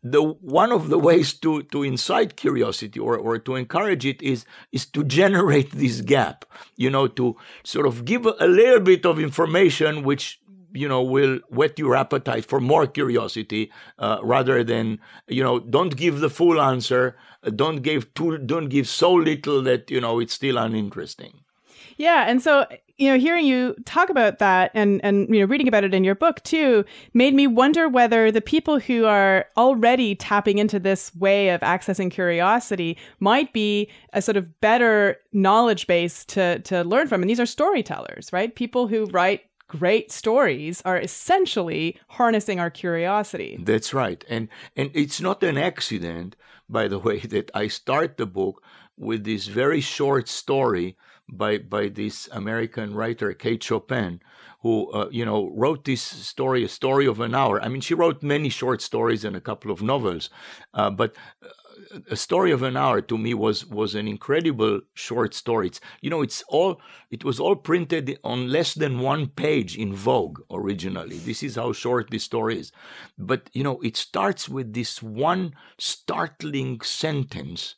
the 0.02 0.22
one 0.22 0.70
of 0.70 0.88
the 0.88 0.98
ways 1.08 1.32
to 1.34 1.64
to 1.64 1.82
incite 1.82 2.36
curiosity 2.36 3.00
or 3.00 3.16
or 3.16 3.38
to 3.38 3.56
encourage 3.56 4.06
it 4.06 4.22
is 4.22 4.44
is 4.72 4.86
to 4.86 5.04
generate 5.04 5.72
this 5.72 6.00
gap. 6.00 6.44
You 6.76 6.90
know, 6.90 7.08
to 7.08 7.36
sort 7.64 7.86
of 7.86 8.04
give 8.04 8.26
a, 8.26 8.34
a 8.40 8.46
little 8.46 8.80
bit 8.80 9.04
of 9.04 9.18
information 9.18 10.04
which 10.04 10.40
you 10.76 10.88
know 10.88 11.02
will 11.02 11.38
whet 11.50 11.78
your 11.78 11.96
appetite 11.96 12.44
for 12.44 12.60
more 12.60 12.86
curiosity 12.86 13.70
uh, 13.98 14.18
rather 14.22 14.62
than 14.62 14.98
you 15.28 15.42
know 15.42 15.58
don't 15.58 15.96
give 15.96 16.20
the 16.20 16.30
full 16.30 16.60
answer 16.60 17.16
don't 17.54 17.82
give 17.82 18.12
too 18.14 18.38
don't 18.38 18.68
give 18.68 18.86
so 18.88 19.12
little 19.12 19.62
that 19.62 19.90
you 19.90 20.00
know 20.00 20.20
it's 20.20 20.34
still 20.34 20.56
uninteresting 20.58 21.40
Yeah, 21.98 22.28
and 22.28 22.42
so 22.42 22.66
you 22.98 23.10
know, 23.10 23.18
hearing 23.18 23.44
you 23.44 23.74
talk 23.84 24.08
about 24.08 24.38
that 24.38 24.70
and 24.74 25.04
and 25.04 25.28
you 25.28 25.40
know, 25.40 25.46
reading 25.46 25.68
about 25.68 25.84
it 25.84 25.92
in 25.92 26.04
your 26.04 26.14
book 26.14 26.42
too, 26.44 26.84
made 27.12 27.34
me 27.34 27.46
wonder 27.46 27.88
whether 27.88 28.30
the 28.30 28.40
people 28.40 28.78
who 28.78 29.04
are 29.04 29.46
already 29.56 30.14
tapping 30.14 30.58
into 30.58 30.78
this 30.78 31.14
way 31.14 31.50
of 31.50 31.60
accessing 31.60 32.10
curiosity 32.10 32.96
might 33.20 33.52
be 33.52 33.90
a 34.14 34.22
sort 34.22 34.36
of 34.36 34.60
better 34.60 35.16
knowledge 35.32 35.86
base 35.86 36.24
to 36.26 36.58
to 36.60 36.84
learn 36.84 37.06
from. 37.06 37.22
And 37.22 37.28
these 37.28 37.40
are 37.40 37.46
storytellers, 37.46 38.32
right? 38.32 38.54
People 38.54 38.88
who 38.88 39.04
write 39.06 39.42
great 39.68 40.12
stories 40.12 40.82
are 40.84 40.98
essentially 40.98 41.98
harnessing 42.08 42.60
our 42.60 42.70
curiosity. 42.70 43.58
That's 43.60 43.92
right. 43.92 44.24
And 44.28 44.48
and 44.76 44.90
it's 44.94 45.20
not 45.20 45.42
an 45.42 45.58
accident, 45.58 46.36
by 46.68 46.88
the 46.88 46.98
way, 46.98 47.20
that 47.34 47.50
I 47.54 47.68
start 47.68 48.16
the 48.16 48.26
book 48.26 48.62
with 48.96 49.24
this 49.24 49.46
very 49.46 49.80
short 49.80 50.28
story 50.28 50.96
by 51.28 51.58
by 51.58 51.88
this 51.88 52.28
American 52.32 52.94
writer 52.94 53.32
Kate 53.32 53.62
Chopin, 53.62 54.20
who 54.60 54.90
uh, 54.92 55.08
you 55.10 55.24
know 55.24 55.50
wrote 55.54 55.84
this 55.84 56.02
story, 56.02 56.64
a 56.64 56.68
story 56.68 57.06
of 57.06 57.20
an 57.20 57.34
hour. 57.34 57.60
I 57.60 57.68
mean, 57.68 57.80
she 57.80 57.94
wrote 57.94 58.22
many 58.22 58.48
short 58.48 58.80
stories 58.82 59.24
and 59.24 59.36
a 59.36 59.40
couple 59.40 59.70
of 59.70 59.82
novels, 59.82 60.30
uh, 60.74 60.90
but 60.90 61.14
uh, 61.42 61.48
a 62.10 62.16
story 62.16 62.50
of 62.50 62.62
an 62.62 62.76
hour 62.76 63.00
to 63.00 63.18
me 63.18 63.34
was 63.34 63.66
was 63.66 63.94
an 63.94 64.08
incredible 64.08 64.80
short 64.94 65.34
story. 65.34 65.68
It's 65.68 65.80
you 66.00 66.10
know 66.10 66.22
it's 66.22 66.42
all 66.48 66.80
it 67.10 67.24
was 67.24 67.40
all 67.40 67.56
printed 67.56 68.18
on 68.24 68.48
less 68.48 68.74
than 68.74 69.00
one 69.00 69.28
page 69.28 69.76
in 69.76 69.94
Vogue 69.94 70.40
originally. 70.50 71.18
This 71.18 71.42
is 71.42 71.56
how 71.56 71.72
short 71.72 72.10
this 72.10 72.24
story 72.24 72.58
is, 72.58 72.72
but 73.18 73.50
you 73.52 73.62
know 73.62 73.80
it 73.80 73.96
starts 73.96 74.48
with 74.48 74.72
this 74.72 75.02
one 75.02 75.54
startling 75.78 76.80
sentence 76.80 77.76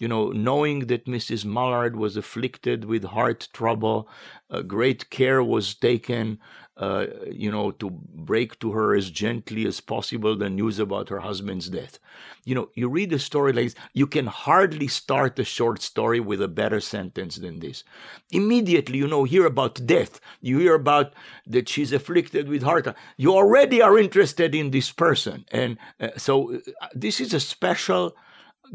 you 0.00 0.08
know, 0.08 0.30
knowing 0.30 0.86
that 0.86 1.04
Mrs. 1.04 1.44
Mallard 1.44 1.94
was 1.94 2.16
afflicted 2.16 2.86
with 2.86 3.04
heart 3.04 3.48
trouble, 3.52 4.08
uh, 4.48 4.62
great 4.62 5.10
care 5.10 5.44
was 5.44 5.74
taken, 5.74 6.38
uh, 6.80 7.06
you 7.30 7.50
know, 7.50 7.70
to 7.72 7.90
break 7.90 8.58
to 8.58 8.72
her 8.72 8.96
as 8.96 9.10
gently 9.10 9.66
as 9.66 9.80
possible 9.80 10.34
the 10.34 10.48
news 10.48 10.78
about 10.78 11.10
her 11.10 11.20
husband's 11.20 11.68
death. 11.68 11.98
You 12.46 12.54
know, 12.54 12.70
you 12.74 12.88
read 12.88 13.12
a 13.12 13.18
story 13.18 13.52
like 13.52 13.64
this, 13.66 13.74
you 13.92 14.06
can 14.06 14.26
hardly 14.26 14.88
start 14.88 15.38
a 15.38 15.44
short 15.44 15.82
story 15.82 16.20
with 16.20 16.40
a 16.40 16.48
better 16.48 16.80
sentence 16.80 17.36
than 17.36 17.60
this. 17.60 17.84
Immediately, 18.30 18.96
you 18.96 19.06
know, 19.06 19.24
hear 19.24 19.44
about 19.44 19.86
death, 19.86 20.20
you 20.40 20.58
hear 20.58 20.74
about 20.74 21.12
that 21.46 21.68
she's 21.68 21.92
afflicted 21.92 22.48
with 22.48 22.62
heart. 22.62 22.88
You 23.18 23.34
already 23.34 23.82
are 23.82 23.98
interested 23.98 24.54
in 24.54 24.70
this 24.70 24.90
person, 24.90 25.44
and 25.52 25.76
uh, 26.00 26.08
so 26.16 26.54
uh, 26.54 26.88
this 26.94 27.20
is 27.20 27.34
a 27.34 27.40
special 27.40 28.16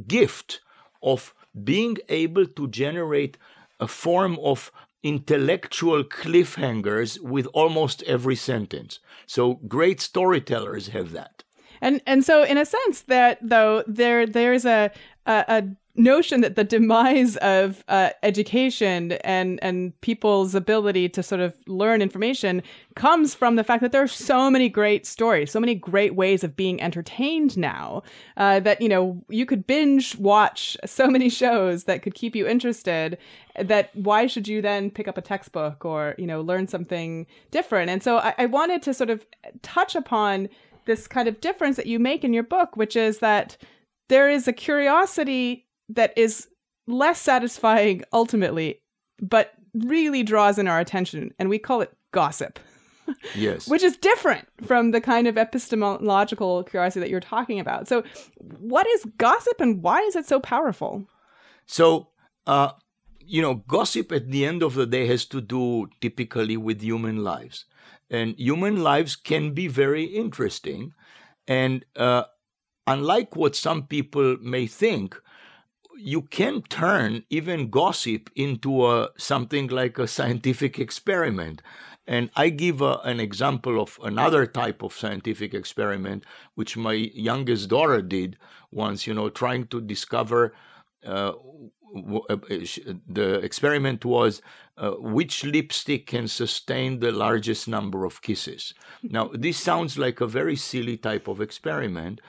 gift 0.05 0.61
of 1.01 1.33
being 1.63 1.97
able 2.07 2.45
to 2.45 2.67
generate 2.67 3.37
a 3.79 3.87
form 3.87 4.37
of 4.43 4.71
intellectual 5.05 6.03
cliffhangers 6.03 7.19
with 7.21 7.45
almost 7.53 8.01
every 8.03 8.35
sentence. 8.35 8.99
So 9.27 9.59
great 9.67 10.01
storytellers 10.01 10.87
have 10.87 11.11
that. 11.11 11.43
And 11.79 12.01
and 12.07 12.25
so 12.25 12.43
in 12.43 12.57
a 12.57 12.65
sense 12.65 13.01
that 13.03 13.37
though 13.41 13.83
there 13.85 14.25
there's 14.25 14.65
a 14.65 14.91
a, 15.27 15.45
a 15.47 15.63
notion 15.95 16.41
that 16.41 16.55
the 16.55 16.63
demise 16.63 17.37
of 17.37 17.83
uh, 17.87 18.09
education 18.23 19.13
and 19.23 19.59
and 19.63 19.99
people's 20.01 20.53
ability 20.53 21.07
to 21.09 21.23
sort 21.23 21.41
of 21.41 21.55
learn 21.67 22.01
information 22.01 22.61
comes 22.95 23.33
from 23.33 23.55
the 23.55 23.63
fact 23.63 23.81
that 23.81 23.91
there 23.91 24.03
are 24.03 24.07
so 24.07 24.49
many 24.49 24.69
great 24.69 25.05
stories, 25.05 25.51
so 25.51 25.59
many 25.59 25.75
great 25.75 26.15
ways 26.15 26.43
of 26.43 26.55
being 26.55 26.81
entertained 26.81 27.57
now 27.57 28.03
uh, 28.37 28.59
that 28.59 28.81
you 28.81 28.89
know 28.89 29.23
you 29.29 29.45
could 29.45 29.65
binge 29.65 30.17
watch 30.17 30.77
so 30.85 31.07
many 31.07 31.29
shows 31.29 31.85
that 31.85 32.01
could 32.01 32.13
keep 32.13 32.35
you 32.35 32.47
interested. 32.47 33.17
That 33.57 33.95
why 33.95 34.27
should 34.27 34.47
you 34.47 34.61
then 34.61 34.91
pick 34.91 35.07
up 35.07 35.17
a 35.17 35.21
textbook 35.21 35.85
or 35.85 36.15
you 36.17 36.27
know 36.27 36.41
learn 36.41 36.67
something 36.67 37.25
different? 37.51 37.89
And 37.89 38.03
so 38.03 38.17
I, 38.17 38.33
I 38.37 38.45
wanted 38.47 38.81
to 38.83 38.93
sort 38.93 39.09
of 39.09 39.25
touch 39.61 39.95
upon 39.95 40.49
this 40.85 41.07
kind 41.07 41.27
of 41.27 41.41
difference 41.41 41.77
that 41.77 41.87
you 41.87 41.99
make 41.99 42.23
in 42.23 42.33
your 42.33 42.43
book, 42.43 42.75
which 42.77 42.95
is 42.95 43.19
that 43.19 43.57
there 44.07 44.29
is 44.29 44.47
a 44.47 44.53
curiosity 44.53 45.64
that 45.89 46.13
is 46.17 46.47
less 46.87 47.19
satisfying 47.19 48.03
ultimately, 48.13 48.81
but 49.21 49.53
really 49.73 50.23
draws 50.23 50.57
in 50.57 50.67
our 50.67 50.79
attention, 50.79 51.33
and 51.39 51.49
we 51.49 51.59
call 51.59 51.81
it 51.81 51.95
gossip. 52.11 52.59
Yes. 53.35 53.67
Which 53.67 53.83
is 53.83 53.97
different 53.97 54.47
from 54.63 54.89
the 54.89 54.99
kind 54.99 55.27
of 55.27 55.37
epistemological 55.37 56.63
curiosity 56.63 57.01
that 57.01 57.09
you're 57.11 57.19
talking 57.19 57.59
about. 57.59 57.87
So, 57.87 58.03
what 58.39 58.87
is 58.87 59.05
gossip 59.19 59.61
and 59.61 59.83
why 59.83 60.01
is 60.01 60.15
it 60.15 60.25
so 60.25 60.39
powerful? 60.39 61.05
So, 61.67 62.09
uh, 62.47 62.71
you 63.19 63.43
know, 63.43 63.55
gossip 63.67 64.11
at 64.11 64.31
the 64.31 64.43
end 64.43 64.63
of 64.63 64.73
the 64.73 64.87
day 64.87 65.05
has 65.05 65.25
to 65.25 65.39
do 65.39 65.87
typically 66.01 66.57
with 66.57 66.81
human 66.81 67.23
lives. 67.23 67.65
And 68.09 68.35
human 68.39 68.81
lives 68.81 69.15
can 69.15 69.53
be 69.53 69.67
very 69.67 70.05
interesting. 70.05 70.93
And 71.47 71.85
uh, 71.95 72.23
unlike 72.87 73.35
what 73.35 73.55
some 73.55 73.87
people 73.87 74.37
may 74.41 74.67
think, 74.67 75.19
you 75.97 76.21
can 76.21 76.61
turn 76.63 77.23
even 77.29 77.69
gossip 77.69 78.29
into 78.35 78.85
a, 78.85 79.09
something 79.17 79.67
like 79.67 79.97
a 79.97 80.07
scientific 80.07 80.79
experiment. 80.79 81.61
And 82.07 82.29
I 82.35 82.49
give 82.49 82.81
a, 82.81 82.99
an 83.03 83.19
example 83.19 83.81
of 83.81 83.99
another 84.03 84.45
type 84.45 84.83
of 84.83 84.93
scientific 84.93 85.53
experiment, 85.53 86.23
which 86.53 86.77
my 86.77 86.93
youngest 86.93 87.69
daughter 87.69 88.01
did 88.01 88.37
once, 88.71 89.07
you 89.07 89.13
know, 89.13 89.29
trying 89.29 89.67
to 89.67 89.81
discover 89.81 90.53
uh, 91.05 91.33
uh, 92.29 92.35
the 93.07 93.39
experiment 93.41 94.03
was 94.03 94.41
uh, 94.77 94.91
which 94.91 95.45
lipstick 95.45 96.07
can 96.07 96.27
sustain 96.27 96.99
the 96.99 97.11
largest 97.11 97.67
number 97.67 98.03
of 98.03 98.21
kisses. 98.21 98.73
Now, 99.01 99.29
this 99.33 99.57
sounds 99.57 99.97
like 99.97 100.19
a 100.19 100.27
very 100.27 100.57
silly 100.57 100.97
type 100.97 101.27
of 101.27 101.39
experiment, 101.39 102.19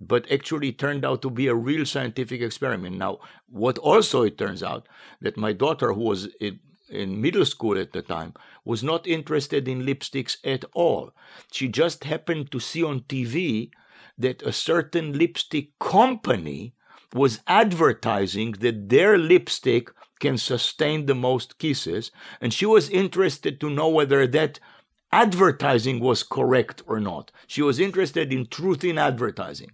but 0.00 0.30
actually 0.30 0.72
turned 0.72 1.04
out 1.04 1.22
to 1.22 1.30
be 1.30 1.46
a 1.46 1.54
real 1.54 1.86
scientific 1.86 2.40
experiment. 2.40 2.96
Now, 2.98 3.18
what 3.48 3.78
also 3.78 4.22
it 4.22 4.36
turns 4.36 4.62
out 4.62 4.88
that 5.20 5.36
my 5.36 5.52
daughter, 5.52 5.92
who 5.92 6.02
was 6.02 6.28
in, 6.40 6.60
in 6.88 7.20
middle 7.20 7.44
school 7.44 7.78
at 7.78 7.92
the 7.92 8.02
time, 8.02 8.34
was 8.64 8.82
not 8.82 9.06
interested 9.06 9.66
in 9.68 9.86
lipsticks 9.86 10.36
at 10.44 10.64
all. 10.74 11.12
She 11.50 11.68
just 11.68 12.04
happened 12.04 12.50
to 12.52 12.60
see 12.60 12.82
on 12.82 13.00
TV 13.00 13.70
that 14.18 14.42
a 14.42 14.52
certain 14.52 15.18
lipstick 15.18 15.78
company 15.78 16.74
was 17.14 17.40
advertising 17.46 18.52
that 18.60 18.88
their 18.88 19.16
lipstick 19.16 19.90
can 20.18 20.38
sustain 20.38 21.06
the 21.06 21.14
most 21.14 21.58
kisses, 21.58 22.10
and 22.40 22.52
she 22.52 22.66
was 22.66 22.88
interested 22.88 23.60
to 23.60 23.70
know 23.70 23.88
whether 23.88 24.26
that 24.26 24.58
advertising 25.24 25.98
was 26.08 26.22
correct 26.22 26.82
or 26.86 26.98
not. 27.00 27.24
She 27.46 27.62
was 27.62 27.78
interested 27.80 28.32
in 28.36 28.42
truth 28.58 28.82
in 28.84 28.98
advertising. 28.98 29.72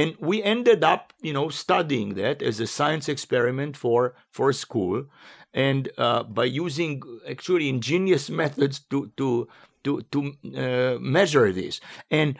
And 0.00 0.16
we 0.30 0.36
ended 0.54 0.80
up, 0.84 1.12
you 1.20 1.32
know, 1.32 1.48
studying 1.64 2.14
that 2.14 2.40
as 2.48 2.60
a 2.60 2.66
science 2.66 3.06
experiment 3.08 3.76
for, 3.76 4.14
for 4.30 4.52
school. 4.52 5.06
And 5.52 5.82
uh, 5.98 6.22
by 6.22 6.44
using 6.44 7.02
actually 7.28 7.68
ingenious 7.68 8.30
methods 8.30 8.76
to, 8.90 9.10
to, 9.18 9.48
to, 9.84 10.02
to 10.12 10.18
uh, 10.64 10.98
measure 11.16 11.52
this. 11.52 11.80
And 12.10 12.38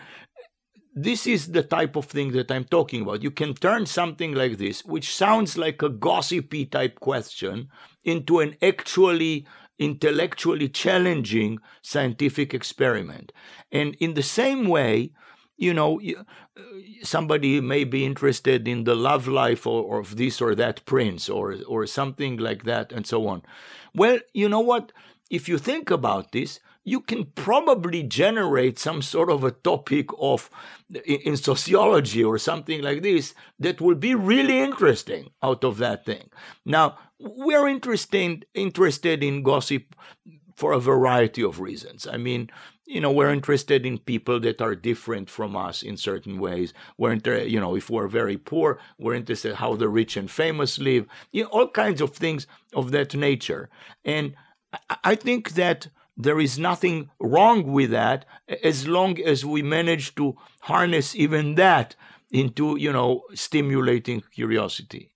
this 0.95 1.27
is 1.27 1.53
the 1.53 1.63
type 1.63 1.95
of 1.97 2.07
thing 2.07 2.33
that 2.33 2.51
I'm 2.51 2.65
talking 2.65 3.03
about. 3.03 3.23
You 3.23 3.31
can 3.31 3.55
turn 3.55 3.87
something 3.87 4.33
like 4.35 4.59
this, 4.59 4.85
which 4.85 5.15
sounds 5.15 5.59
like 5.65 5.83
a 5.83 5.89
gossipy 5.89 6.67
type 6.67 7.01
question, 7.01 7.69
into 8.05 8.41
an 8.41 8.57
actually 8.63 9.47
intellectually 9.79 10.69
challenging 10.69 11.59
scientific 11.83 12.53
experiment. 12.55 13.33
And 13.71 13.95
in 13.97 14.15
the 14.15 14.23
same 14.23 14.67
way, 14.67 15.13
you 15.57 15.75
know, 15.75 16.01
uh, 16.01 16.63
somebody 17.03 17.61
may 17.61 17.85
be 17.85 18.05
interested 18.05 18.69
in 18.69 18.85
the 18.85 18.95
love 18.95 19.27
life 19.27 19.67
or, 19.67 19.99
of 19.99 20.17
this 20.17 20.41
or 20.41 20.55
that 20.55 20.85
prince 20.87 21.29
or 21.29 21.57
or 21.67 21.87
something 21.87 22.37
like 22.37 22.65
that, 22.65 22.93
and 22.93 23.07
so 23.07 23.27
on. 23.27 23.43
Well, 23.95 24.21
you 24.33 24.49
know 24.49 24.61
what? 24.61 24.93
If 25.31 25.49
you 25.49 25.59
think 25.59 25.91
about 25.91 26.33
this, 26.33 26.61
you 26.85 27.01
can 27.01 27.27
probably 27.35 28.03
generate 28.03 28.79
some 28.79 29.03
sort 29.03 29.31
of 29.31 29.45
a 29.45 29.51
topic 29.51 30.09
of 30.19 30.49
in, 31.05 31.37
sociology 31.37 32.25
or 32.25 32.39
something 32.39 32.81
like 32.81 33.03
this 33.03 33.35
that 33.59 33.81
will 33.81 33.95
be 33.95 34.15
really 34.15 34.59
interesting 34.59 35.31
out 35.43 35.65
of 35.65 35.79
that 35.79 36.07
thing. 36.07 36.31
Now, 36.65 36.97
we're 37.19 37.69
interested 37.69 38.47
interested 38.55 39.23
in 39.23 39.43
gossip 39.43 39.95
for 40.57 40.73
a 40.73 40.81
variety 40.81 41.43
of 41.43 41.61
reasons. 41.61 42.07
I 42.07 42.17
mean, 42.17 42.51
you 42.85 43.01
know, 43.01 43.13
we're 43.13 43.31
interested 43.31 43.87
in 43.87 43.99
people 43.99 44.41
that 44.41 44.61
are 44.61 44.75
different 44.75 45.31
from 45.31 45.55
us 45.55 45.83
in 45.83 45.97
certain 45.97 46.39
ways. 46.39 46.73
We're, 46.97 47.13
inter- 47.13 47.43
you 47.43 47.61
know, 47.61 47.77
if 47.77 47.91
we're 47.91 48.09
very 48.09 48.37
poor, 48.37 48.81
we're 48.99 49.15
interested 49.15 49.55
how 49.55 49.77
the 49.77 49.89
rich 49.89 50.17
and 50.17 50.29
famous 50.29 50.79
live. 50.79 51.07
You 51.31 51.45
know, 51.45 51.51
all 51.51 51.69
kinds 51.69 52.01
of 52.01 52.11
things 52.11 52.47
of 52.75 52.91
that 52.91 53.15
nature. 53.15 53.69
And 54.05 54.35
I 55.05 55.15
think 55.15 55.53
that 55.53 55.89
there 56.17 56.41
is 56.41 56.59
nothing 56.59 57.11
wrong 57.21 57.71
with 57.71 57.91
that 57.91 58.25
as 58.65 58.89
long 58.89 59.21
as 59.21 59.45
we 59.45 59.63
manage 59.63 60.15
to 60.17 60.37
harness 60.63 61.15
even 61.15 61.55
that 61.55 61.95
into 62.31 62.77
you 62.77 62.93
know 62.93 63.23
stimulating 63.35 64.23
curiosity 64.35 65.11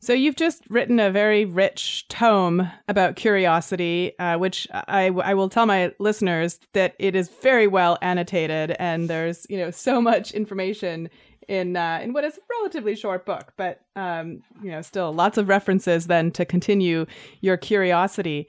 so 0.00 0.14
you've 0.14 0.36
just 0.36 0.62
written 0.70 0.98
a 0.98 1.10
very 1.10 1.44
rich 1.44 2.08
tome 2.08 2.70
about 2.88 3.16
curiosity, 3.16 4.18
uh, 4.18 4.38
which 4.38 4.66
I, 4.72 5.08
I 5.08 5.34
will 5.34 5.50
tell 5.50 5.66
my 5.66 5.92
listeners 5.98 6.58
that 6.72 6.94
it 6.98 7.14
is 7.14 7.28
very 7.28 7.66
well 7.66 7.98
annotated, 8.00 8.74
and 8.78 9.10
there's 9.10 9.46
you 9.50 9.58
know 9.58 9.70
so 9.70 10.00
much 10.00 10.32
information 10.32 11.10
in 11.48 11.76
uh, 11.76 12.00
in 12.02 12.14
what 12.14 12.24
is 12.24 12.38
a 12.38 12.40
relatively 12.58 12.96
short 12.96 13.26
book, 13.26 13.52
but 13.58 13.82
um, 13.94 14.42
you 14.62 14.70
know 14.70 14.80
still 14.80 15.12
lots 15.12 15.36
of 15.36 15.48
references 15.48 16.06
then 16.06 16.30
to 16.32 16.46
continue 16.46 17.04
your 17.42 17.58
curiosity. 17.58 18.48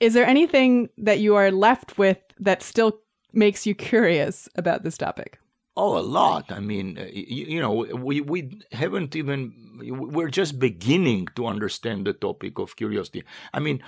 Is 0.00 0.12
there 0.12 0.26
anything 0.26 0.90
that 0.98 1.20
you 1.20 1.34
are 1.34 1.50
left 1.50 1.96
with 1.96 2.18
that 2.38 2.62
still 2.62 2.98
makes 3.32 3.66
you 3.66 3.74
curious 3.74 4.48
about 4.54 4.82
this 4.82 4.98
topic? 4.98 5.38
Oh, 5.82 5.96
a 5.96 6.04
lot. 6.20 6.52
I 6.52 6.60
mean, 6.60 6.98
uh, 6.98 7.06
you, 7.10 7.46
you, 7.54 7.60
know, 7.60 7.72
we, 7.72 8.20
we 8.20 8.60
haven't 8.72 9.16
even, 9.16 9.54
we're 9.82 10.28
just 10.28 10.58
beginning 10.58 11.28
to 11.36 11.46
understand 11.46 12.06
the 12.06 12.12
topic 12.12 12.58
of 12.58 12.76
curiosity. 12.76 13.24
I 13.54 13.60
mean, 13.60 13.82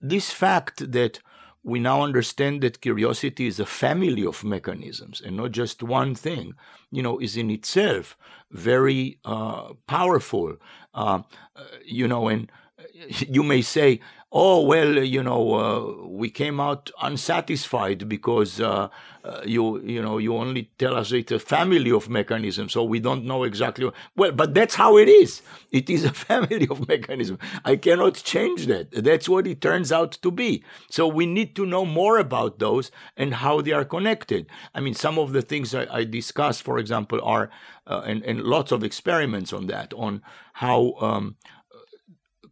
this 0.00 0.30
fact 0.30 0.92
that 0.92 1.18
we 1.64 1.80
now 1.80 2.02
understand 2.02 2.62
that 2.62 2.80
curiosity 2.80 3.48
is 3.48 3.58
a 3.58 3.66
family 3.66 4.24
of 4.24 4.44
mechanisms 4.44 5.20
and 5.20 5.36
not 5.36 5.50
just 5.50 5.82
one 5.82 6.14
thing, 6.14 6.54
you 6.92 7.02
know, 7.02 7.18
is 7.18 7.36
in 7.36 7.50
itself 7.50 8.16
very 8.52 9.18
uh, 9.24 9.72
powerful. 9.88 10.58
Uh, 10.94 11.22
you 11.84 12.06
know, 12.06 12.28
and 12.28 12.52
you 13.18 13.42
may 13.42 13.62
say, 13.62 13.98
oh 14.32 14.62
well 14.62 14.98
you 15.02 15.22
know 15.22 15.54
uh, 15.54 16.06
we 16.08 16.30
came 16.30 16.58
out 16.58 16.90
unsatisfied 17.02 18.08
because 18.08 18.60
uh, 18.60 18.88
uh, 19.24 19.40
you 19.44 19.80
you 19.82 20.02
know 20.02 20.18
you 20.18 20.34
only 20.34 20.70
tell 20.78 20.96
us 20.96 21.12
it's 21.12 21.30
a 21.30 21.38
family 21.38 21.92
of 21.92 22.08
mechanisms 22.08 22.72
so 22.72 22.82
we 22.82 22.98
don't 22.98 23.24
know 23.24 23.44
exactly 23.44 23.90
well 24.16 24.32
but 24.32 24.54
that's 24.54 24.74
how 24.74 24.96
it 24.96 25.08
is. 25.08 25.42
It 25.70 25.88
is 25.88 26.04
a 26.04 26.12
family 26.28 26.66
of 26.70 26.88
mechanisms. 26.88 27.38
I 27.64 27.76
cannot 27.76 28.14
change 28.14 28.66
that. 28.66 28.90
That's 28.90 29.28
what 29.28 29.46
it 29.46 29.60
turns 29.60 29.92
out 29.92 30.12
to 30.22 30.30
be. 30.30 30.64
So 30.90 31.06
we 31.06 31.26
need 31.26 31.54
to 31.56 31.66
know 31.66 31.84
more 31.84 32.18
about 32.18 32.58
those 32.58 32.90
and 33.16 33.34
how 33.34 33.60
they 33.60 33.72
are 33.72 33.84
connected. 33.84 34.46
I 34.74 34.80
mean 34.80 34.94
some 34.94 35.18
of 35.18 35.32
the 35.32 35.42
things 35.42 35.74
i, 35.74 35.86
I 35.90 36.04
discussed 36.04 36.62
for 36.62 36.78
example 36.78 37.20
are 37.22 37.50
uh, 37.86 38.02
and, 38.06 38.22
and 38.24 38.42
lots 38.42 38.70
of 38.72 38.84
experiments 38.84 39.52
on 39.52 39.66
that 39.66 39.92
on 39.94 40.22
how 40.54 40.94
um, 41.00 41.36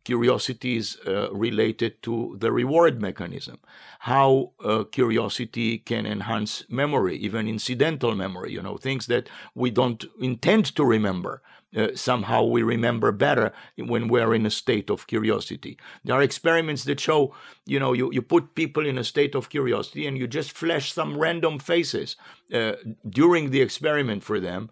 curiosities 0.05 0.97
uh, 1.07 1.31
related 1.33 2.03
to 2.03 2.37
the 2.39 2.51
reward 2.53 3.01
mechanism, 3.01 3.59
how 4.01 4.53
uh, 4.65 4.85
curiosity 4.85 5.79
can 5.79 6.07
enhance 6.07 6.65
memory, 6.69 7.17
even 7.17 7.49
incidental 7.49 8.15
memory, 8.15 8.53
you 8.53 8.63
know, 8.63 8.77
things 8.77 9.07
that 9.07 9.29
we 9.55 9.71
don't 9.71 10.05
intend 10.21 10.75
to 10.77 10.85
remember. 10.85 11.43
Uh, 11.77 11.95
somehow 11.95 12.43
we 12.43 12.65
remember 12.65 13.13
better 13.13 13.53
when 13.79 14.09
we're 14.09 14.35
in 14.35 14.45
a 14.45 14.51
state 14.51 14.91
of 14.91 15.07
curiosity. 15.07 15.79
There 16.05 16.17
are 16.17 16.23
experiments 16.23 16.83
that 16.85 16.99
show, 16.99 17.33
you 17.65 17.79
know, 17.79 17.93
you, 17.93 18.11
you 18.13 18.23
put 18.23 18.57
people 18.57 18.85
in 18.85 18.99
a 18.99 19.05
state 19.05 19.37
of 19.37 19.51
curiosity 19.51 20.05
and 20.05 20.19
you 20.19 20.27
just 20.27 20.51
flash 20.51 20.93
some 20.93 21.17
random 21.17 21.61
faces 21.61 22.17
uh, 22.53 22.73
during 23.09 23.51
the 23.51 23.61
experiment 23.61 24.25
for 24.25 24.41
them. 24.41 24.69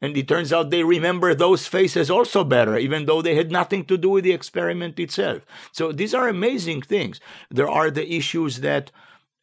And 0.00 0.16
it 0.16 0.28
turns 0.28 0.52
out 0.52 0.70
they 0.70 0.84
remember 0.84 1.34
those 1.34 1.66
faces 1.66 2.10
also 2.10 2.44
better, 2.44 2.76
even 2.76 3.06
though 3.06 3.22
they 3.22 3.34
had 3.34 3.50
nothing 3.50 3.84
to 3.86 3.96
do 3.96 4.10
with 4.10 4.24
the 4.24 4.32
experiment 4.32 4.98
itself. 4.98 5.42
So 5.72 5.92
these 5.92 6.14
are 6.14 6.28
amazing 6.28 6.82
things. 6.82 7.20
There 7.50 7.70
are 7.70 7.90
the 7.90 8.12
issues 8.12 8.60
that 8.60 8.90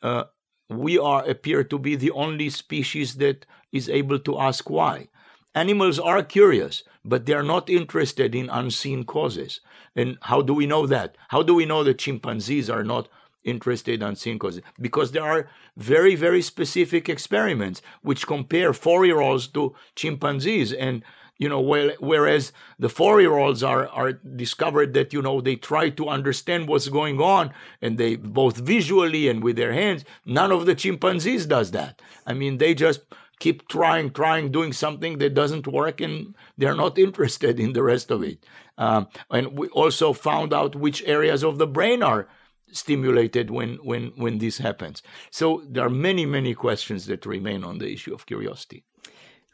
uh, 0.03 0.25
we 0.69 0.97
are 0.97 1.27
appear 1.27 1.63
to 1.63 1.79
be 1.79 1.95
the 1.95 2.11
only 2.11 2.49
species 2.49 3.15
that 3.15 3.45
is 3.71 3.89
able 3.89 4.19
to 4.19 4.39
ask 4.39 4.69
why. 4.69 5.07
Animals 5.53 5.99
are 5.99 6.23
curious, 6.23 6.83
but 7.03 7.25
they 7.25 7.33
are 7.33 7.43
not 7.43 7.69
interested 7.69 8.33
in 8.35 8.49
unseen 8.49 9.03
causes. 9.03 9.59
And 9.95 10.17
how 10.21 10.41
do 10.41 10.53
we 10.53 10.65
know 10.65 10.87
that? 10.87 11.17
How 11.29 11.43
do 11.43 11.53
we 11.53 11.65
know 11.65 11.83
that 11.83 11.99
chimpanzees 11.99 12.69
are 12.69 12.83
not 12.83 13.09
interested 13.43 14.01
in 14.01 14.15
seeing 14.15 14.39
causes 14.39 14.61
because 14.79 15.11
there 15.11 15.23
are 15.23 15.49
very 15.77 16.15
very 16.15 16.41
specific 16.41 17.09
experiments 17.09 17.81
which 18.01 18.27
compare 18.27 18.73
four 18.73 19.05
year 19.05 19.19
olds 19.19 19.47
to 19.47 19.75
chimpanzees. 19.95 20.73
And 20.73 21.03
you 21.37 21.49
know 21.49 21.59
well, 21.59 21.89
whereas 21.99 22.53
the 22.77 22.87
four 22.87 23.19
year 23.19 23.35
olds 23.35 23.63
are 23.63 23.87
are 23.87 24.13
discovered 24.13 24.93
that 24.93 25.11
you 25.11 25.21
know 25.21 25.41
they 25.41 25.55
try 25.55 25.89
to 25.89 26.07
understand 26.07 26.67
what's 26.67 26.87
going 26.87 27.19
on 27.19 27.51
and 27.81 27.97
they 27.97 28.15
both 28.15 28.57
visually 28.57 29.27
and 29.27 29.43
with 29.43 29.55
their 29.55 29.73
hands 29.73 30.05
none 30.23 30.51
of 30.51 30.65
the 30.67 30.75
chimpanzees 30.75 31.47
does 31.47 31.71
that. 31.71 32.01
I 32.27 32.33
mean 32.33 32.59
they 32.59 32.75
just 32.75 33.01
keep 33.39 33.67
trying 33.67 34.11
trying 34.11 34.51
doing 34.51 34.71
something 34.71 35.17
that 35.17 35.33
doesn't 35.33 35.65
work 35.65 35.99
and 35.99 36.35
they're 36.59 36.75
not 36.75 36.99
interested 37.07 37.59
in 37.59 37.73
the 37.73 37.83
rest 37.83 38.11
of 38.11 38.21
it. 38.21 38.45
Um, 38.77 39.07
and 39.31 39.57
we 39.57 39.67
also 39.69 40.13
found 40.13 40.53
out 40.53 40.75
which 40.75 41.03
areas 41.05 41.43
of 41.43 41.57
the 41.57 41.67
brain 41.67 42.03
are 42.03 42.27
stimulated 42.71 43.49
when 43.49 43.75
when 43.83 44.11
when 44.15 44.37
this 44.37 44.57
happens 44.57 45.01
so 45.29 45.63
there 45.67 45.85
are 45.85 45.89
many 45.89 46.25
many 46.25 46.53
questions 46.53 47.05
that 47.05 47.25
remain 47.25 47.63
on 47.63 47.77
the 47.77 47.91
issue 47.91 48.13
of 48.13 48.25
curiosity 48.25 48.83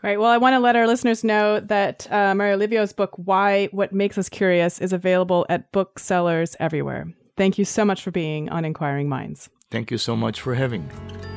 Right. 0.03 0.19
Well, 0.19 0.29
I 0.29 0.37
want 0.37 0.53
to 0.53 0.59
let 0.59 0.75
our 0.75 0.85
listeners 0.85 1.23
know 1.23 1.59
that 1.59 2.09
uh, 2.11 2.35
Mario 2.35 2.55
Livio's 2.55 2.93
book, 2.93 3.13
Why 3.15 3.65
What 3.71 3.91
Makes 3.91 4.19
Us 4.19 4.29
Curious, 4.29 4.79
is 4.79 4.93
available 4.93 5.47
at 5.49 5.71
booksellers 5.71 6.55
everywhere. 6.59 7.11
Thank 7.35 7.57
you 7.57 7.65
so 7.65 7.83
much 7.83 8.03
for 8.03 8.11
being 8.11 8.47
on 8.49 8.63
Inquiring 8.63 9.09
Minds. 9.09 9.49
Thank 9.71 9.89
you 9.89 9.97
so 9.97 10.15
much 10.15 10.39
for 10.39 10.53
having 10.53 10.87
me. 10.87 11.36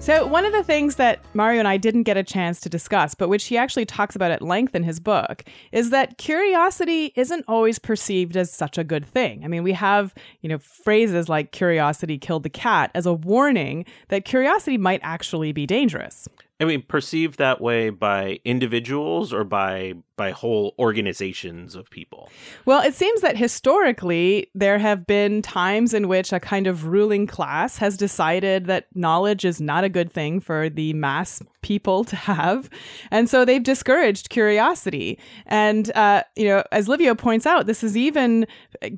So, 0.00 0.26
one 0.26 0.46
of 0.46 0.52
the 0.54 0.64
things 0.64 0.96
that 0.96 1.22
Mario 1.34 1.58
and 1.58 1.68
I 1.68 1.76
didn't 1.76 2.04
get 2.04 2.16
a 2.16 2.22
chance 2.22 2.58
to 2.60 2.70
discuss, 2.70 3.14
but 3.14 3.28
which 3.28 3.44
he 3.44 3.58
actually 3.58 3.84
talks 3.84 4.16
about 4.16 4.30
at 4.30 4.40
length 4.40 4.74
in 4.74 4.82
his 4.82 4.98
book, 4.98 5.44
is 5.72 5.90
that 5.90 6.16
curiosity 6.16 7.12
isn't 7.16 7.44
always 7.46 7.78
perceived 7.78 8.34
as 8.34 8.50
such 8.50 8.78
a 8.78 8.82
good 8.82 9.04
thing. 9.04 9.44
I 9.44 9.48
mean, 9.48 9.62
we 9.62 9.72
have, 9.72 10.14
you 10.40 10.48
know, 10.48 10.56
phrases 10.56 11.28
like 11.28 11.52
curiosity 11.52 12.16
killed 12.16 12.44
the 12.44 12.50
cat 12.50 12.90
as 12.94 13.04
a 13.04 13.12
warning 13.12 13.84
that 14.08 14.24
curiosity 14.24 14.78
might 14.78 15.00
actually 15.02 15.52
be 15.52 15.66
dangerous. 15.66 16.26
I 16.60 16.66
mean, 16.66 16.82
perceived 16.82 17.38
that 17.38 17.58
way 17.58 17.88
by 17.88 18.40
individuals 18.44 19.32
or 19.32 19.44
by 19.44 19.94
by 20.16 20.32
whole 20.32 20.74
organizations 20.78 21.74
of 21.74 21.88
people. 21.88 22.28
Well, 22.66 22.82
it 22.82 22.92
seems 22.92 23.22
that 23.22 23.38
historically 23.38 24.50
there 24.54 24.78
have 24.78 25.06
been 25.06 25.40
times 25.40 25.94
in 25.94 26.08
which 26.08 26.30
a 26.30 26.38
kind 26.38 26.66
of 26.66 26.84
ruling 26.84 27.26
class 27.26 27.78
has 27.78 27.96
decided 27.96 28.66
that 28.66 28.88
knowledge 28.94 29.46
is 29.46 29.62
not 29.62 29.84
a 29.84 29.88
good 29.88 30.12
thing 30.12 30.38
for 30.38 30.68
the 30.68 30.92
mass 30.92 31.42
people 31.62 32.04
to 32.04 32.16
have, 32.16 32.68
and 33.10 33.30
so 33.30 33.46
they've 33.46 33.62
discouraged 33.62 34.28
curiosity. 34.28 35.18
And 35.46 35.90
uh, 35.96 36.24
you 36.36 36.44
know, 36.48 36.62
as 36.72 36.88
Livio 36.88 37.14
points 37.14 37.46
out, 37.46 37.64
this 37.64 37.82
is 37.82 37.96
even 37.96 38.46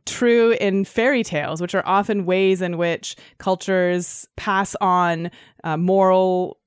true 0.05 0.57
in 0.61 0.85
fairy 0.85 1.23
tales, 1.23 1.61
which 1.61 1.77
are 1.77 1.87
often 1.87 2.27
ways 2.27 2.61
in 2.61 2.77
which 2.77 3.15
cultures 3.39 4.27
pass 4.35 4.75
on 4.81 5.31
uh, 5.63 5.77
moral 5.77 6.59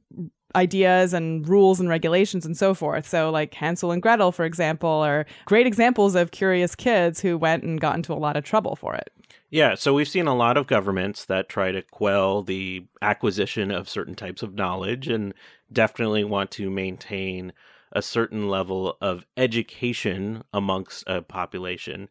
ideas 0.56 1.14
and 1.14 1.48
rules 1.48 1.80
and 1.80 1.90
regulations 1.90 2.46
and 2.46 2.58
so 2.58 2.74
forth. 2.74 3.08
So, 3.08 3.30
like 3.30 3.54
Hansel 3.54 3.92
and 3.92 4.02
Gretel, 4.02 4.32
for 4.32 4.46
example, 4.46 4.90
are 4.90 5.26
great 5.46 5.68
examples 5.68 6.16
of 6.16 6.32
curious 6.32 6.76
kids 6.76 7.20
who 7.20 7.38
went 7.38 7.64
and 7.64 7.80
got 7.80 7.96
into 7.96 8.14
a 8.14 8.16
lot 8.16 8.38
of 8.38 8.44
trouble 8.44 8.76
for 8.76 8.96
it. 8.96 9.12
Yeah, 9.50 9.76
so 9.76 9.94
we've 9.94 10.08
seen 10.08 10.28
a 10.28 10.36
lot 10.36 10.58
of 10.58 10.68
governments 10.68 11.26
that 11.26 11.50
try 11.50 11.72
to 11.72 11.82
quell 11.82 12.42
the 12.42 12.86
acquisition 13.02 13.72
of 13.72 13.88
certain 13.88 14.16
types 14.16 14.42
of 14.42 14.56
knowledge 14.56 15.08
and 15.08 15.34
definitely 15.72 16.24
want 16.24 16.52
to 16.52 16.70
maintain 16.70 17.54
a 17.92 18.02
certain 18.02 18.50
level 18.50 18.98
of 19.00 19.26
education 19.38 20.44
amongst 20.54 21.04
a 21.08 21.22
population. 21.22 22.10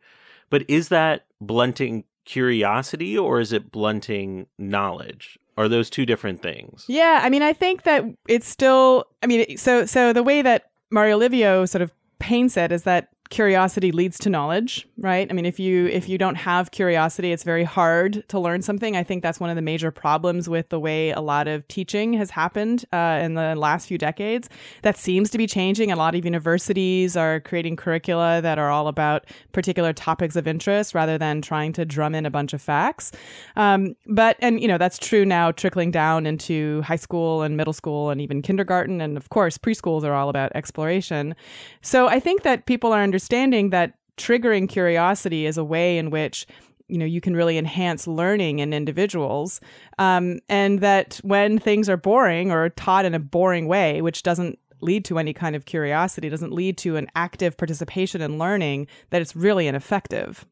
But 0.48 0.64
is 0.68 0.88
that 0.88 1.26
blunting 1.40 2.04
curiosity 2.24 3.18
or 3.18 3.40
is 3.40 3.52
it 3.52 3.70
blunting 3.70 4.46
knowledge? 4.58 5.38
Are 5.56 5.68
those 5.68 5.88
two 5.88 6.04
different 6.04 6.42
things? 6.42 6.84
Yeah, 6.88 7.20
I 7.22 7.30
mean, 7.30 7.42
I 7.42 7.52
think 7.52 7.84
that 7.84 8.04
it's 8.28 8.48
still. 8.48 9.06
I 9.22 9.26
mean, 9.26 9.56
so 9.56 9.86
so 9.86 10.12
the 10.12 10.22
way 10.22 10.42
that 10.42 10.70
Mario 10.90 11.16
Livio 11.16 11.64
sort 11.64 11.82
of 11.82 11.92
paints 12.18 12.56
it 12.56 12.72
is 12.72 12.82
that 12.84 13.08
curiosity 13.30 13.92
leads 13.92 14.18
to 14.18 14.30
knowledge 14.30 14.86
right? 14.98 15.26
I 15.28 15.34
mean 15.34 15.46
if 15.46 15.58
you 15.60 15.86
if 15.86 16.08
you 16.08 16.18
don't 16.18 16.36
have 16.36 16.70
curiosity 16.70 17.32
it's 17.32 17.42
very 17.42 17.64
hard 17.64 18.26
to 18.28 18.38
learn 18.38 18.62
something. 18.62 18.96
I 18.96 19.02
think 19.02 19.22
that's 19.22 19.40
one 19.40 19.50
of 19.50 19.56
the 19.56 19.62
major 19.62 19.90
problems 19.90 20.48
with 20.48 20.68
the 20.70 20.80
way 20.80 21.10
a 21.10 21.20
lot 21.20 21.48
of 21.48 21.66
teaching 21.68 22.14
has 22.14 22.30
happened 22.30 22.84
uh, 22.92 23.20
in 23.22 23.34
the 23.34 23.54
last 23.54 23.86
few 23.86 23.98
decades. 23.98 24.48
That 24.82 24.96
seems 24.96 25.30
to 25.30 25.38
be 25.38 25.46
changing. 25.46 25.90
A 25.90 25.96
lot 25.96 26.14
of 26.14 26.24
universities 26.24 27.16
are 27.16 27.40
creating 27.40 27.76
curricula 27.76 28.40
that 28.40 28.58
are 28.58 28.70
all 28.70 28.88
about 28.88 29.26
particular 29.52 29.92
topics 29.92 30.36
of 30.36 30.46
interest 30.46 30.94
rather 30.94 31.18
than 31.18 31.42
trying 31.42 31.72
to 31.74 31.84
drum 31.84 32.14
in 32.14 32.24
a 32.24 32.30
bunch 32.30 32.52
of 32.52 32.62
facts. 32.62 33.12
Um, 33.56 33.96
but 34.06 34.36
and 34.40 34.60
you 34.60 34.68
know 34.68 34.78
that's 34.78 34.98
true 34.98 35.24
now 35.24 35.52
trickling 35.52 35.90
down 35.90 36.26
into 36.26 36.82
high 36.82 36.96
school 36.96 37.42
and 37.42 37.56
middle 37.56 37.72
school 37.72 38.10
and 38.10 38.20
even 38.20 38.42
kindergarten. 38.42 39.00
And 39.00 39.16
of 39.16 39.28
course 39.28 39.58
preschools 39.58 40.04
are 40.04 40.14
all 40.14 40.28
about 40.28 40.52
exploration. 40.54 41.34
So 41.82 42.08
i 42.08 42.20
think 42.20 42.42
that 42.42 42.66
people 42.66 42.92
are 42.92 43.02
understanding 43.14 43.70
that 43.70 43.94
triggering 44.16 44.68
curiosity 44.68 45.46
is 45.46 45.56
a 45.56 45.62
way 45.62 45.98
in 45.98 46.10
which 46.10 46.48
you 46.88 46.98
know 46.98 47.04
you 47.04 47.20
can 47.20 47.36
really 47.36 47.56
enhance 47.56 48.08
learning 48.08 48.58
in 48.58 48.72
individuals 48.72 49.60
um, 49.98 50.40
and 50.48 50.80
that 50.80 51.20
when 51.22 51.56
things 51.56 51.88
are 51.88 51.96
boring 51.96 52.50
or 52.50 52.70
taught 52.70 53.04
in 53.04 53.14
a 53.14 53.20
boring 53.20 53.68
way 53.68 54.02
which 54.02 54.24
doesn't 54.24 54.58
lead 54.80 55.04
to 55.04 55.16
any 55.16 55.32
kind 55.32 55.54
of 55.54 55.64
curiosity 55.64 56.28
doesn't 56.28 56.52
lead 56.52 56.76
to 56.76 56.96
an 56.96 57.06
active 57.14 57.56
participation 57.56 58.20
in 58.20 58.36
learning 58.36 58.84
that 59.10 59.22
it's 59.22 59.36
really 59.36 59.68
ineffective 59.68 60.44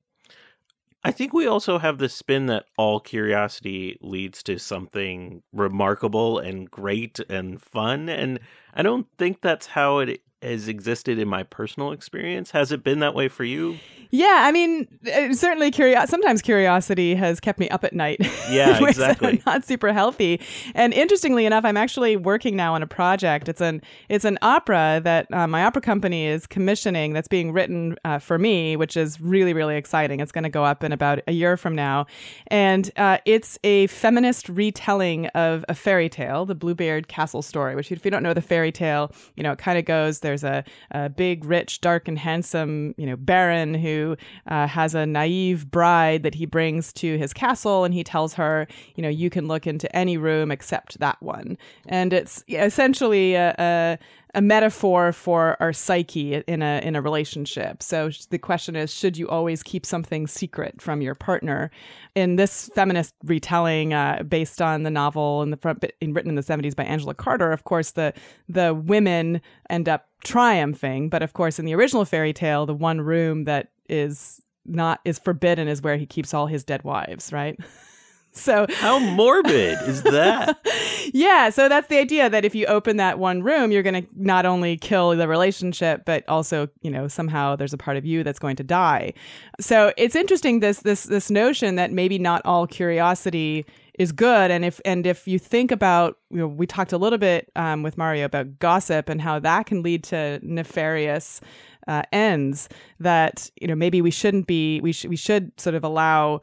I 1.04 1.10
think 1.10 1.32
we 1.32 1.48
also 1.48 1.78
have 1.78 1.98
the 1.98 2.08
spin 2.08 2.46
that 2.46 2.66
all 2.78 3.00
curiosity 3.00 3.98
leads 4.00 4.40
to 4.44 4.60
something 4.60 5.42
remarkable 5.52 6.38
and 6.38 6.70
great 6.70 7.18
and 7.28 7.60
fun. 7.60 8.08
And 8.08 8.38
I 8.72 8.84
don't 8.84 9.08
think 9.18 9.40
that's 9.40 9.66
how 9.66 9.98
it 9.98 10.20
has 10.42 10.68
existed 10.68 11.18
in 11.18 11.28
my 11.28 11.42
personal 11.42 11.92
experience. 11.92 12.50
Has 12.52 12.72
it 12.72 12.82
been 12.82 13.00
that 13.00 13.14
way 13.14 13.28
for 13.28 13.44
you? 13.44 13.78
Yeah, 14.14 14.42
I 14.42 14.52
mean, 14.52 14.86
uh, 15.10 15.32
certainly 15.32 15.70
curiosity. 15.70 16.10
Sometimes 16.10 16.42
curiosity 16.42 17.14
has 17.14 17.40
kept 17.40 17.58
me 17.58 17.70
up 17.70 17.82
at 17.82 17.94
night. 17.94 18.20
Yeah, 18.52 18.84
exactly. 18.86 19.40
not 19.46 19.64
super 19.64 19.94
healthy. 19.94 20.38
And 20.74 20.92
interestingly 20.92 21.46
enough, 21.46 21.64
I'm 21.64 21.78
actually 21.78 22.16
working 22.18 22.54
now 22.54 22.74
on 22.74 22.82
a 22.82 22.86
project. 22.86 23.48
It's 23.48 23.62
an 23.62 23.80
it's 24.10 24.26
an 24.26 24.36
opera 24.42 25.00
that 25.04 25.32
uh, 25.32 25.46
my 25.46 25.64
opera 25.64 25.80
company 25.80 26.26
is 26.26 26.46
commissioning. 26.46 27.14
That's 27.14 27.28
being 27.28 27.52
written 27.52 27.96
uh, 28.04 28.18
for 28.18 28.38
me, 28.38 28.76
which 28.76 28.94
is 28.94 29.20
really 29.22 29.54
really 29.54 29.76
exciting. 29.76 30.20
It's 30.20 30.32
going 30.32 30.42
to 30.44 30.50
go 30.50 30.64
up 30.64 30.84
in 30.84 30.92
about 30.92 31.20
a 31.26 31.32
year 31.32 31.56
from 31.56 31.74
now, 31.74 32.06
and 32.48 32.90
uh, 32.96 33.18
it's 33.24 33.58
a 33.64 33.86
feminist 33.86 34.50
retelling 34.50 35.28
of 35.28 35.64
a 35.70 35.74
fairy 35.74 36.10
tale, 36.10 36.44
the 36.44 36.56
Bluebeard 36.56 37.08
Castle 37.08 37.40
story. 37.40 37.74
Which, 37.74 37.90
if 37.90 38.04
you 38.04 38.10
don't 38.10 38.22
know 38.22 38.34
the 38.34 38.42
fairy 38.42 38.72
tale, 38.72 39.12
you 39.36 39.42
know, 39.42 39.52
it 39.52 39.58
kind 39.58 39.78
of 39.78 39.86
goes. 39.86 40.20
There's 40.20 40.44
a, 40.44 40.62
a 40.90 41.08
big, 41.08 41.46
rich, 41.46 41.80
dark, 41.80 42.06
and 42.06 42.18
handsome, 42.18 42.94
you 42.98 43.06
know, 43.06 43.16
baron 43.16 43.72
who 43.72 44.01
uh, 44.46 44.66
has 44.66 44.94
a 44.94 45.06
naive 45.06 45.70
bride 45.70 46.22
that 46.22 46.34
he 46.34 46.46
brings 46.46 46.92
to 46.94 47.18
his 47.18 47.32
castle, 47.32 47.84
and 47.84 47.94
he 47.94 48.04
tells 48.04 48.34
her, 48.34 48.66
you 48.96 49.02
know, 49.02 49.08
you 49.08 49.30
can 49.30 49.48
look 49.48 49.66
into 49.66 49.86
any 49.94 50.16
room 50.16 50.50
except 50.50 50.98
that 50.98 51.18
one. 51.22 51.56
And 51.88 52.12
it's 52.12 52.44
essentially 52.48 53.34
a, 53.34 53.54
a 53.58 53.98
a 54.34 54.40
metaphor 54.40 55.12
for 55.12 55.56
our 55.60 55.74
psyche 55.74 56.42
in 56.46 56.62
a 56.62 56.80
in 56.82 56.96
a 56.96 57.02
relationship. 57.02 57.82
So 57.82 58.10
the 58.30 58.38
question 58.38 58.76
is, 58.76 58.92
should 58.92 59.18
you 59.18 59.28
always 59.28 59.62
keep 59.62 59.84
something 59.84 60.26
secret 60.26 60.80
from 60.80 61.02
your 61.02 61.14
partner? 61.14 61.70
In 62.14 62.36
this 62.36 62.70
feminist 62.74 63.14
retelling, 63.24 63.92
uh, 63.92 64.22
based 64.26 64.62
on 64.62 64.84
the 64.84 64.90
novel 64.90 65.42
in 65.42 65.50
the 65.50 65.58
front, 65.58 65.84
written 66.02 66.30
in 66.30 66.36
the 66.36 66.42
seventies 66.42 66.74
by 66.74 66.84
Angela 66.84 67.14
Carter, 67.14 67.52
of 67.52 67.64
course 67.64 67.92
the 67.92 68.14
the 68.48 68.72
women 68.72 69.40
end 69.68 69.88
up 69.88 70.08
triumphing, 70.24 71.10
but 71.10 71.22
of 71.22 71.32
course 71.32 71.58
in 71.58 71.66
the 71.66 71.74
original 71.74 72.04
fairy 72.04 72.32
tale, 72.32 72.64
the 72.64 72.74
one 72.74 73.00
room 73.02 73.44
that 73.44 73.68
is 73.88 74.42
not 74.64 75.00
is 75.04 75.18
forbidden 75.18 75.68
is 75.68 75.82
where 75.82 75.96
he 75.96 76.06
keeps 76.06 76.32
all 76.32 76.46
his 76.46 76.64
dead 76.64 76.82
wives, 76.84 77.32
right? 77.32 77.58
so 78.32 78.66
how 78.70 78.98
morbid 78.98 79.78
is 79.82 80.02
that? 80.04 80.58
yeah, 81.12 81.50
so 81.50 81.68
that's 81.68 81.88
the 81.88 81.98
idea 81.98 82.30
that 82.30 82.44
if 82.44 82.54
you 82.54 82.66
open 82.66 82.96
that 82.96 83.18
one 83.18 83.42
room, 83.42 83.70
you're 83.70 83.82
going 83.82 84.02
to 84.02 84.08
not 84.16 84.46
only 84.46 84.76
kill 84.76 85.16
the 85.16 85.28
relationship, 85.28 86.04
but 86.06 86.26
also, 86.28 86.68
you 86.82 86.90
know, 86.90 87.08
somehow 87.08 87.56
there's 87.56 87.72
a 87.72 87.78
part 87.78 87.96
of 87.96 88.06
you 88.06 88.22
that's 88.22 88.38
going 88.38 88.56
to 88.56 88.64
die. 88.64 89.12
So 89.60 89.92
it's 89.96 90.16
interesting 90.16 90.60
this 90.60 90.80
this 90.80 91.04
this 91.04 91.30
notion 91.30 91.76
that 91.76 91.92
maybe 91.92 92.18
not 92.18 92.42
all 92.44 92.66
curiosity 92.66 93.66
is 93.98 94.12
good. 94.12 94.50
And 94.50 94.64
if 94.64 94.80
and 94.84 95.06
if 95.06 95.28
you 95.28 95.38
think 95.38 95.70
about 95.70 96.18
you 96.30 96.38
know 96.38 96.48
we 96.48 96.66
talked 96.66 96.92
a 96.92 96.98
little 96.98 97.18
bit 97.18 97.50
um, 97.56 97.82
with 97.82 97.98
mario 97.98 98.24
about 98.24 98.58
gossip 98.58 99.08
and 99.08 99.20
how 99.20 99.38
that 99.38 99.66
can 99.66 99.82
lead 99.82 100.02
to 100.04 100.40
nefarious 100.42 101.40
uh, 101.88 102.02
ends 102.12 102.68
that 103.00 103.50
you 103.60 103.66
know 103.66 103.74
maybe 103.74 104.00
we 104.00 104.10
shouldn't 104.10 104.46
be 104.46 104.80
we 104.80 104.92
should 104.92 105.10
we 105.10 105.16
should 105.16 105.58
sort 105.60 105.74
of 105.74 105.84
allow 105.84 106.40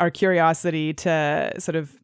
our 0.00 0.10
curiosity 0.10 0.94
to 0.94 1.52
sort 1.58 1.76
of 1.76 1.98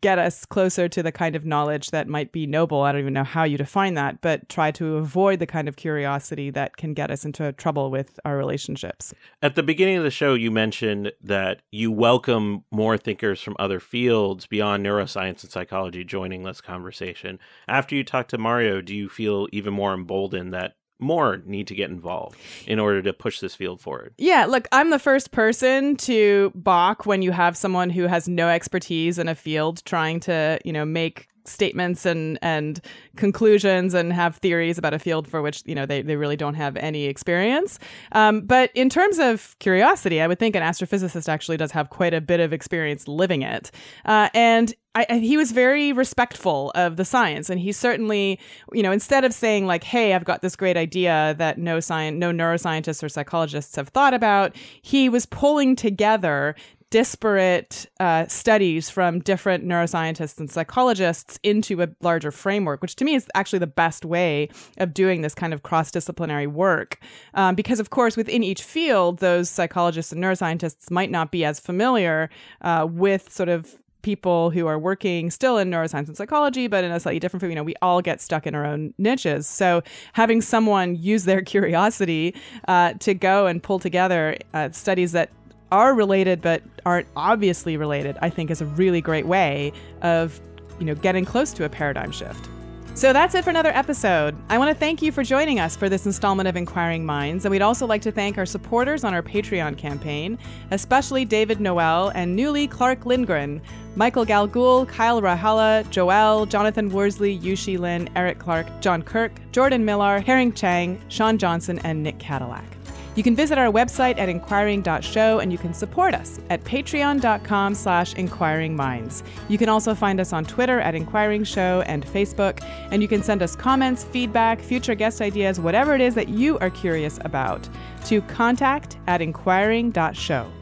get 0.00 0.18
us 0.18 0.44
closer 0.44 0.88
to 0.88 1.02
the 1.02 1.12
kind 1.12 1.34
of 1.34 1.44
knowledge 1.44 1.90
that 1.90 2.08
might 2.08 2.32
be 2.32 2.46
noble. 2.46 2.82
I 2.82 2.92
don't 2.92 3.00
even 3.00 3.14
know 3.14 3.24
how 3.24 3.44
you 3.44 3.56
define 3.56 3.94
that, 3.94 4.20
but 4.20 4.48
try 4.48 4.70
to 4.72 4.96
avoid 4.96 5.38
the 5.38 5.46
kind 5.46 5.68
of 5.68 5.76
curiosity 5.76 6.50
that 6.50 6.76
can 6.76 6.94
get 6.94 7.10
us 7.10 7.24
into 7.24 7.52
trouble 7.52 7.90
with 7.90 8.20
our 8.24 8.36
relationships. 8.36 9.14
At 9.40 9.54
the 9.54 9.62
beginning 9.62 9.96
of 9.96 10.04
the 10.04 10.10
show, 10.10 10.34
you 10.34 10.50
mentioned 10.50 11.12
that 11.22 11.62
you 11.70 11.90
welcome 11.90 12.64
more 12.70 12.98
thinkers 12.98 13.40
from 13.40 13.56
other 13.58 13.80
fields 13.80 14.46
beyond 14.46 14.84
neuroscience 14.84 15.42
and 15.42 15.50
psychology 15.50 16.04
joining 16.04 16.42
this 16.42 16.60
conversation. 16.60 17.38
After 17.66 17.94
you 17.94 18.04
talk 18.04 18.28
to 18.28 18.38
Mario, 18.38 18.80
do 18.80 18.94
you 18.94 19.08
feel 19.08 19.48
even 19.52 19.72
more 19.72 19.94
emboldened 19.94 20.52
that 20.52 20.74
more 21.02 21.42
need 21.44 21.66
to 21.66 21.74
get 21.74 21.90
involved 21.90 22.38
in 22.66 22.78
order 22.78 23.02
to 23.02 23.12
push 23.12 23.40
this 23.40 23.54
field 23.54 23.80
forward. 23.80 24.14
Yeah, 24.18 24.46
look, 24.46 24.68
I'm 24.72 24.90
the 24.90 24.98
first 24.98 25.32
person 25.32 25.96
to 25.98 26.52
balk 26.54 27.04
when 27.04 27.22
you 27.22 27.32
have 27.32 27.56
someone 27.56 27.90
who 27.90 28.06
has 28.06 28.28
no 28.28 28.48
expertise 28.48 29.18
in 29.18 29.28
a 29.28 29.34
field 29.34 29.84
trying 29.84 30.20
to, 30.20 30.58
you 30.64 30.72
know, 30.72 30.84
make 30.84 31.28
statements 31.44 32.06
and 32.06 32.38
and 32.40 32.80
conclusions 33.16 33.94
and 33.94 34.12
have 34.12 34.36
theories 34.36 34.78
about 34.78 34.94
a 34.94 34.98
field 34.98 35.26
for 35.26 35.42
which 35.42 35.62
you 35.66 35.74
know 35.74 35.86
they, 35.86 36.02
they 36.02 36.16
really 36.16 36.36
don't 36.36 36.54
have 36.54 36.76
any 36.76 37.06
experience 37.06 37.78
um, 38.12 38.42
but 38.42 38.70
in 38.74 38.88
terms 38.88 39.18
of 39.18 39.56
curiosity 39.58 40.20
i 40.20 40.26
would 40.26 40.38
think 40.38 40.54
an 40.54 40.62
astrophysicist 40.62 41.28
actually 41.28 41.56
does 41.56 41.72
have 41.72 41.90
quite 41.90 42.14
a 42.14 42.20
bit 42.20 42.40
of 42.40 42.52
experience 42.52 43.08
living 43.08 43.42
it 43.42 43.70
uh, 44.04 44.28
and 44.34 44.74
I, 44.94 45.18
he 45.18 45.36
was 45.36 45.52
very 45.52 45.92
respectful 45.92 46.70
of 46.74 46.96
the 46.96 47.04
science, 47.04 47.48
and 47.48 47.58
he 47.58 47.72
certainly, 47.72 48.38
you 48.72 48.82
know, 48.82 48.92
instead 48.92 49.24
of 49.24 49.32
saying 49.32 49.66
like, 49.66 49.84
"Hey, 49.84 50.12
I've 50.12 50.24
got 50.24 50.42
this 50.42 50.56
great 50.56 50.76
idea 50.76 51.34
that 51.38 51.58
no 51.58 51.80
science, 51.80 52.18
no 52.18 52.30
neuroscientists 52.30 53.02
or 53.02 53.08
psychologists 53.08 53.76
have 53.76 53.88
thought 53.88 54.12
about," 54.12 54.54
he 54.82 55.08
was 55.08 55.24
pulling 55.26 55.76
together 55.76 56.54
disparate 56.92 57.86
uh, 58.00 58.26
studies 58.26 58.90
from 58.90 59.18
different 59.20 59.64
neuroscientists 59.64 60.38
and 60.38 60.50
psychologists 60.50 61.40
into 61.42 61.82
a 61.82 61.88
larger 62.02 62.30
framework, 62.30 62.82
which 62.82 62.96
to 62.96 63.04
me 63.06 63.14
is 63.14 63.26
actually 63.34 63.58
the 63.58 63.66
best 63.66 64.04
way 64.04 64.46
of 64.76 64.92
doing 64.92 65.22
this 65.22 65.34
kind 65.34 65.54
of 65.54 65.62
cross 65.62 65.90
disciplinary 65.90 66.46
work. 66.46 66.98
Um, 67.32 67.54
because, 67.54 67.80
of 67.80 67.88
course, 67.88 68.14
within 68.14 68.42
each 68.42 68.62
field, 68.62 69.20
those 69.20 69.48
psychologists 69.48 70.12
and 70.12 70.22
neuroscientists 70.22 70.90
might 70.90 71.10
not 71.10 71.30
be 71.30 71.46
as 71.46 71.58
familiar 71.58 72.28
uh, 72.60 72.86
with 72.90 73.32
sort 73.32 73.48
of 73.48 73.78
people 74.02 74.50
who 74.50 74.66
are 74.66 74.78
working 74.78 75.30
still 75.30 75.58
in 75.58 75.70
neuroscience 75.70 76.08
and 76.08 76.16
psychology, 76.16 76.66
but 76.66 76.84
in 76.84 76.90
a 76.90 77.00
slightly 77.00 77.20
different 77.20 77.40
field. 77.40 77.50
You 77.50 77.56
know, 77.56 77.62
we 77.62 77.76
all 77.80 78.02
get 78.02 78.20
stuck 78.20 78.46
in 78.46 78.54
our 78.54 78.64
own 78.64 78.92
niches. 78.98 79.46
So 79.46 79.82
having 80.12 80.40
someone 80.40 80.96
use 80.96 81.24
their 81.24 81.42
curiosity 81.52 82.34
uh, 82.68 82.94
to 82.94 83.14
go 83.14 83.46
and 83.46 83.62
pull 83.62 83.78
together 83.78 84.36
uh, 84.54 84.70
studies 84.70 85.12
that 85.12 85.30
are 85.70 85.94
related 85.94 86.42
but 86.42 86.62
aren't 86.84 87.08
obviously 87.16 87.76
related, 87.76 88.18
I 88.20 88.28
think 88.28 88.50
is 88.50 88.60
a 88.60 88.66
really 88.66 89.00
great 89.00 89.26
way 89.26 89.72
of, 90.02 90.38
you 90.78 90.84
know, 90.84 90.94
getting 90.94 91.24
close 91.24 91.52
to 91.54 91.64
a 91.64 91.68
paradigm 91.68 92.12
shift. 92.12 92.48
So 92.94 93.14
that's 93.14 93.34
it 93.34 93.42
for 93.42 93.48
another 93.48 93.70
episode. 93.70 94.36
I 94.50 94.58
want 94.58 94.68
to 94.68 94.78
thank 94.78 95.00
you 95.00 95.12
for 95.12 95.22
joining 95.24 95.58
us 95.58 95.74
for 95.74 95.88
this 95.88 96.04
installment 96.04 96.46
of 96.46 96.56
Inquiring 96.56 97.06
Minds, 97.06 97.46
and 97.46 97.50
we'd 97.50 97.62
also 97.62 97.86
like 97.86 98.02
to 98.02 98.12
thank 98.12 98.36
our 98.36 98.44
supporters 98.44 99.02
on 99.02 99.14
our 99.14 99.22
Patreon 99.22 99.78
campaign, 99.78 100.38
especially 100.72 101.24
David 101.24 101.58
Noel 101.58 102.10
and 102.14 102.36
newly 102.36 102.68
Clark 102.68 103.06
Lindgren, 103.06 103.62
Michael 103.96 104.26
Galgul, 104.26 104.86
Kyle 104.86 105.22
Rahala, 105.22 105.88
Joel, 105.88 106.44
Jonathan 106.44 106.90
Worsley, 106.90 107.38
Yushi 107.38 107.78
Lin, 107.78 108.10
Eric 108.14 108.38
Clark, 108.38 108.66
John 108.82 109.02
Kirk, 109.02 109.32
Jordan 109.52 109.86
Millar, 109.86 110.20
Herring 110.20 110.52
Chang, 110.52 111.00
Sean 111.08 111.38
Johnson, 111.38 111.78
and 111.84 112.02
Nick 112.02 112.18
Cadillac. 112.18 112.81
You 113.14 113.22
can 113.22 113.36
visit 113.36 113.58
our 113.58 113.70
website 113.70 114.18
at 114.18 114.28
inquiring.show 114.28 115.40
and 115.40 115.52
you 115.52 115.58
can 115.58 115.74
support 115.74 116.14
us 116.14 116.40
at 116.48 116.64
patreon.com 116.64 117.74
slash 117.74 118.14
inquiringminds. 118.14 119.22
You 119.48 119.58
can 119.58 119.68
also 119.68 119.94
find 119.94 120.18
us 120.18 120.32
on 120.32 120.44
Twitter 120.44 120.80
at 120.80 120.94
Inquiring 120.94 121.44
Show 121.44 121.82
and 121.86 122.06
Facebook, 122.06 122.60
and 122.90 123.02
you 123.02 123.08
can 123.08 123.22
send 123.22 123.42
us 123.42 123.54
comments, 123.54 124.04
feedback, 124.04 124.60
future 124.60 124.94
guest 124.94 125.20
ideas, 125.20 125.60
whatever 125.60 125.94
it 125.94 126.00
is 126.00 126.14
that 126.14 126.28
you 126.28 126.58
are 126.60 126.70
curious 126.70 127.18
about, 127.24 127.68
to 128.06 128.22
contact 128.22 128.96
at 129.06 129.20
inquiring.show. 129.20 130.61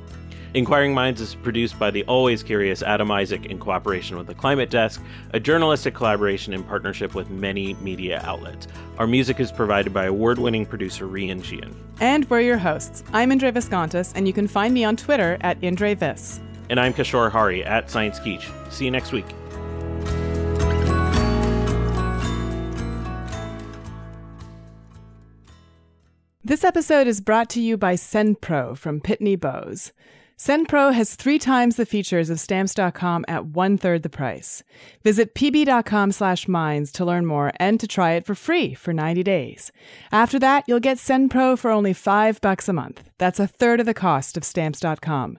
Inquiring 0.53 0.94
Minds 0.94 1.20
is 1.20 1.36
produced 1.36 1.78
by 1.78 1.92
the 1.92 2.03
always 2.07 2.42
curious 2.42 2.82
Adam 2.82 3.09
Isaac 3.12 3.46
in 3.46 3.61
cooperation 3.61 4.16
with 4.16 4.26
the 4.26 4.34
Climate 4.34 4.68
Desk, 4.68 5.01
a 5.32 5.38
journalistic 5.38 5.94
collaboration 5.94 6.53
in 6.53 6.64
partnership 6.64 7.14
with 7.14 7.30
many 7.30 7.74
media 7.74 8.20
outlets. 8.24 8.66
Our 8.98 9.07
music 9.07 9.38
is 9.38 9.53
provided 9.53 9.94
by 9.94 10.07
award 10.07 10.40
winning 10.40 10.66
producer 10.66 11.07
Rian 11.07 11.40
Gian. 11.40 11.72
And 12.01 12.28
we're 12.28 12.40
your 12.40 12.59
hosts. 12.59 13.05
I'm 13.12 13.30
Indre 13.30 13.53
Viskontas, 13.53 14.12
and 14.16 14.26
you 14.26 14.32
can 14.32 14.48
find 14.48 14.74
me 14.74 14.82
on 14.82 14.96
Twitter 14.96 15.38
at 15.40 15.57
Indre 15.62 15.94
Vis. 15.94 16.40
And 16.68 16.80
I'm 16.80 16.94
Kishore 16.94 17.30
Hari 17.30 17.64
at 17.64 17.86
Sciencegeist. 17.86 18.72
See 18.72 18.86
you 18.86 18.90
next 18.90 19.12
week. 19.12 19.26
This 26.42 26.64
episode 26.64 27.07
is 27.07 27.20
brought 27.20 27.48
to 27.51 27.61
you 27.61 27.76
by 27.76 27.94
SendPro 27.94 28.76
from 28.76 29.01
Pitney 29.01 29.38
Bowes. 29.38 29.92
SendPro 30.41 30.95
has 30.95 31.16
three 31.16 31.38
times 31.38 31.76
the 31.76 31.84
features 31.84 32.30
of 32.30 32.41
Stamps.com 32.41 33.26
at 33.28 33.45
one 33.45 33.76
third 33.76 34.03
the 34.03 34.09
price. 34.09 34.62
Visit 35.05 35.34
pb.com 35.34 36.12
slash 36.12 36.49
minds 36.49 36.91
to 36.93 37.05
learn 37.05 37.26
more 37.26 37.53
and 37.61 37.78
to 37.78 37.86
try 37.86 38.12
it 38.12 38.24
for 38.24 38.34
free 38.34 38.72
for 38.72 38.95
90 38.95 39.22
days. 39.22 39.70
After 40.11 40.38
that, 40.38 40.64
you'll 40.66 40.80
get 40.80 40.97
SendPro 40.97 41.59
for 41.59 41.70
only 41.70 41.93
five 41.93 42.41
bucks 42.41 42.70
a 42.70 42.72
month. 42.72 43.05
That's 43.18 43.38
a 43.38 43.47
third 43.47 43.80
of 43.80 43.86
the 43.86 43.93
cost 43.93 44.38
of 44.38 44.45
Stamps.com. 44.45 45.38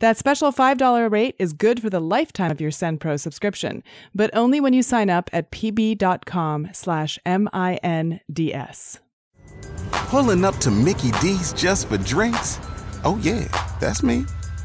That 0.00 0.18
special 0.18 0.52
$5 0.52 1.10
rate 1.10 1.34
is 1.38 1.54
good 1.54 1.80
for 1.80 1.88
the 1.88 1.98
lifetime 1.98 2.50
of 2.50 2.60
your 2.60 2.70
SendPro 2.70 3.18
subscription, 3.18 3.82
but 4.14 4.28
only 4.34 4.60
when 4.60 4.74
you 4.74 4.82
sign 4.82 5.08
up 5.08 5.30
at 5.32 5.50
pb.com 5.50 6.68
slash 6.74 7.18
M-I-N-D-S. 7.24 8.98
Pulling 9.92 10.44
up 10.44 10.56
to 10.58 10.70
Mickey 10.70 11.10
D's 11.22 11.54
just 11.54 11.88
for 11.88 11.96
drinks? 11.96 12.60
Oh 13.02 13.18
yeah, 13.22 13.48
that's 13.80 14.02
me. 14.02 14.26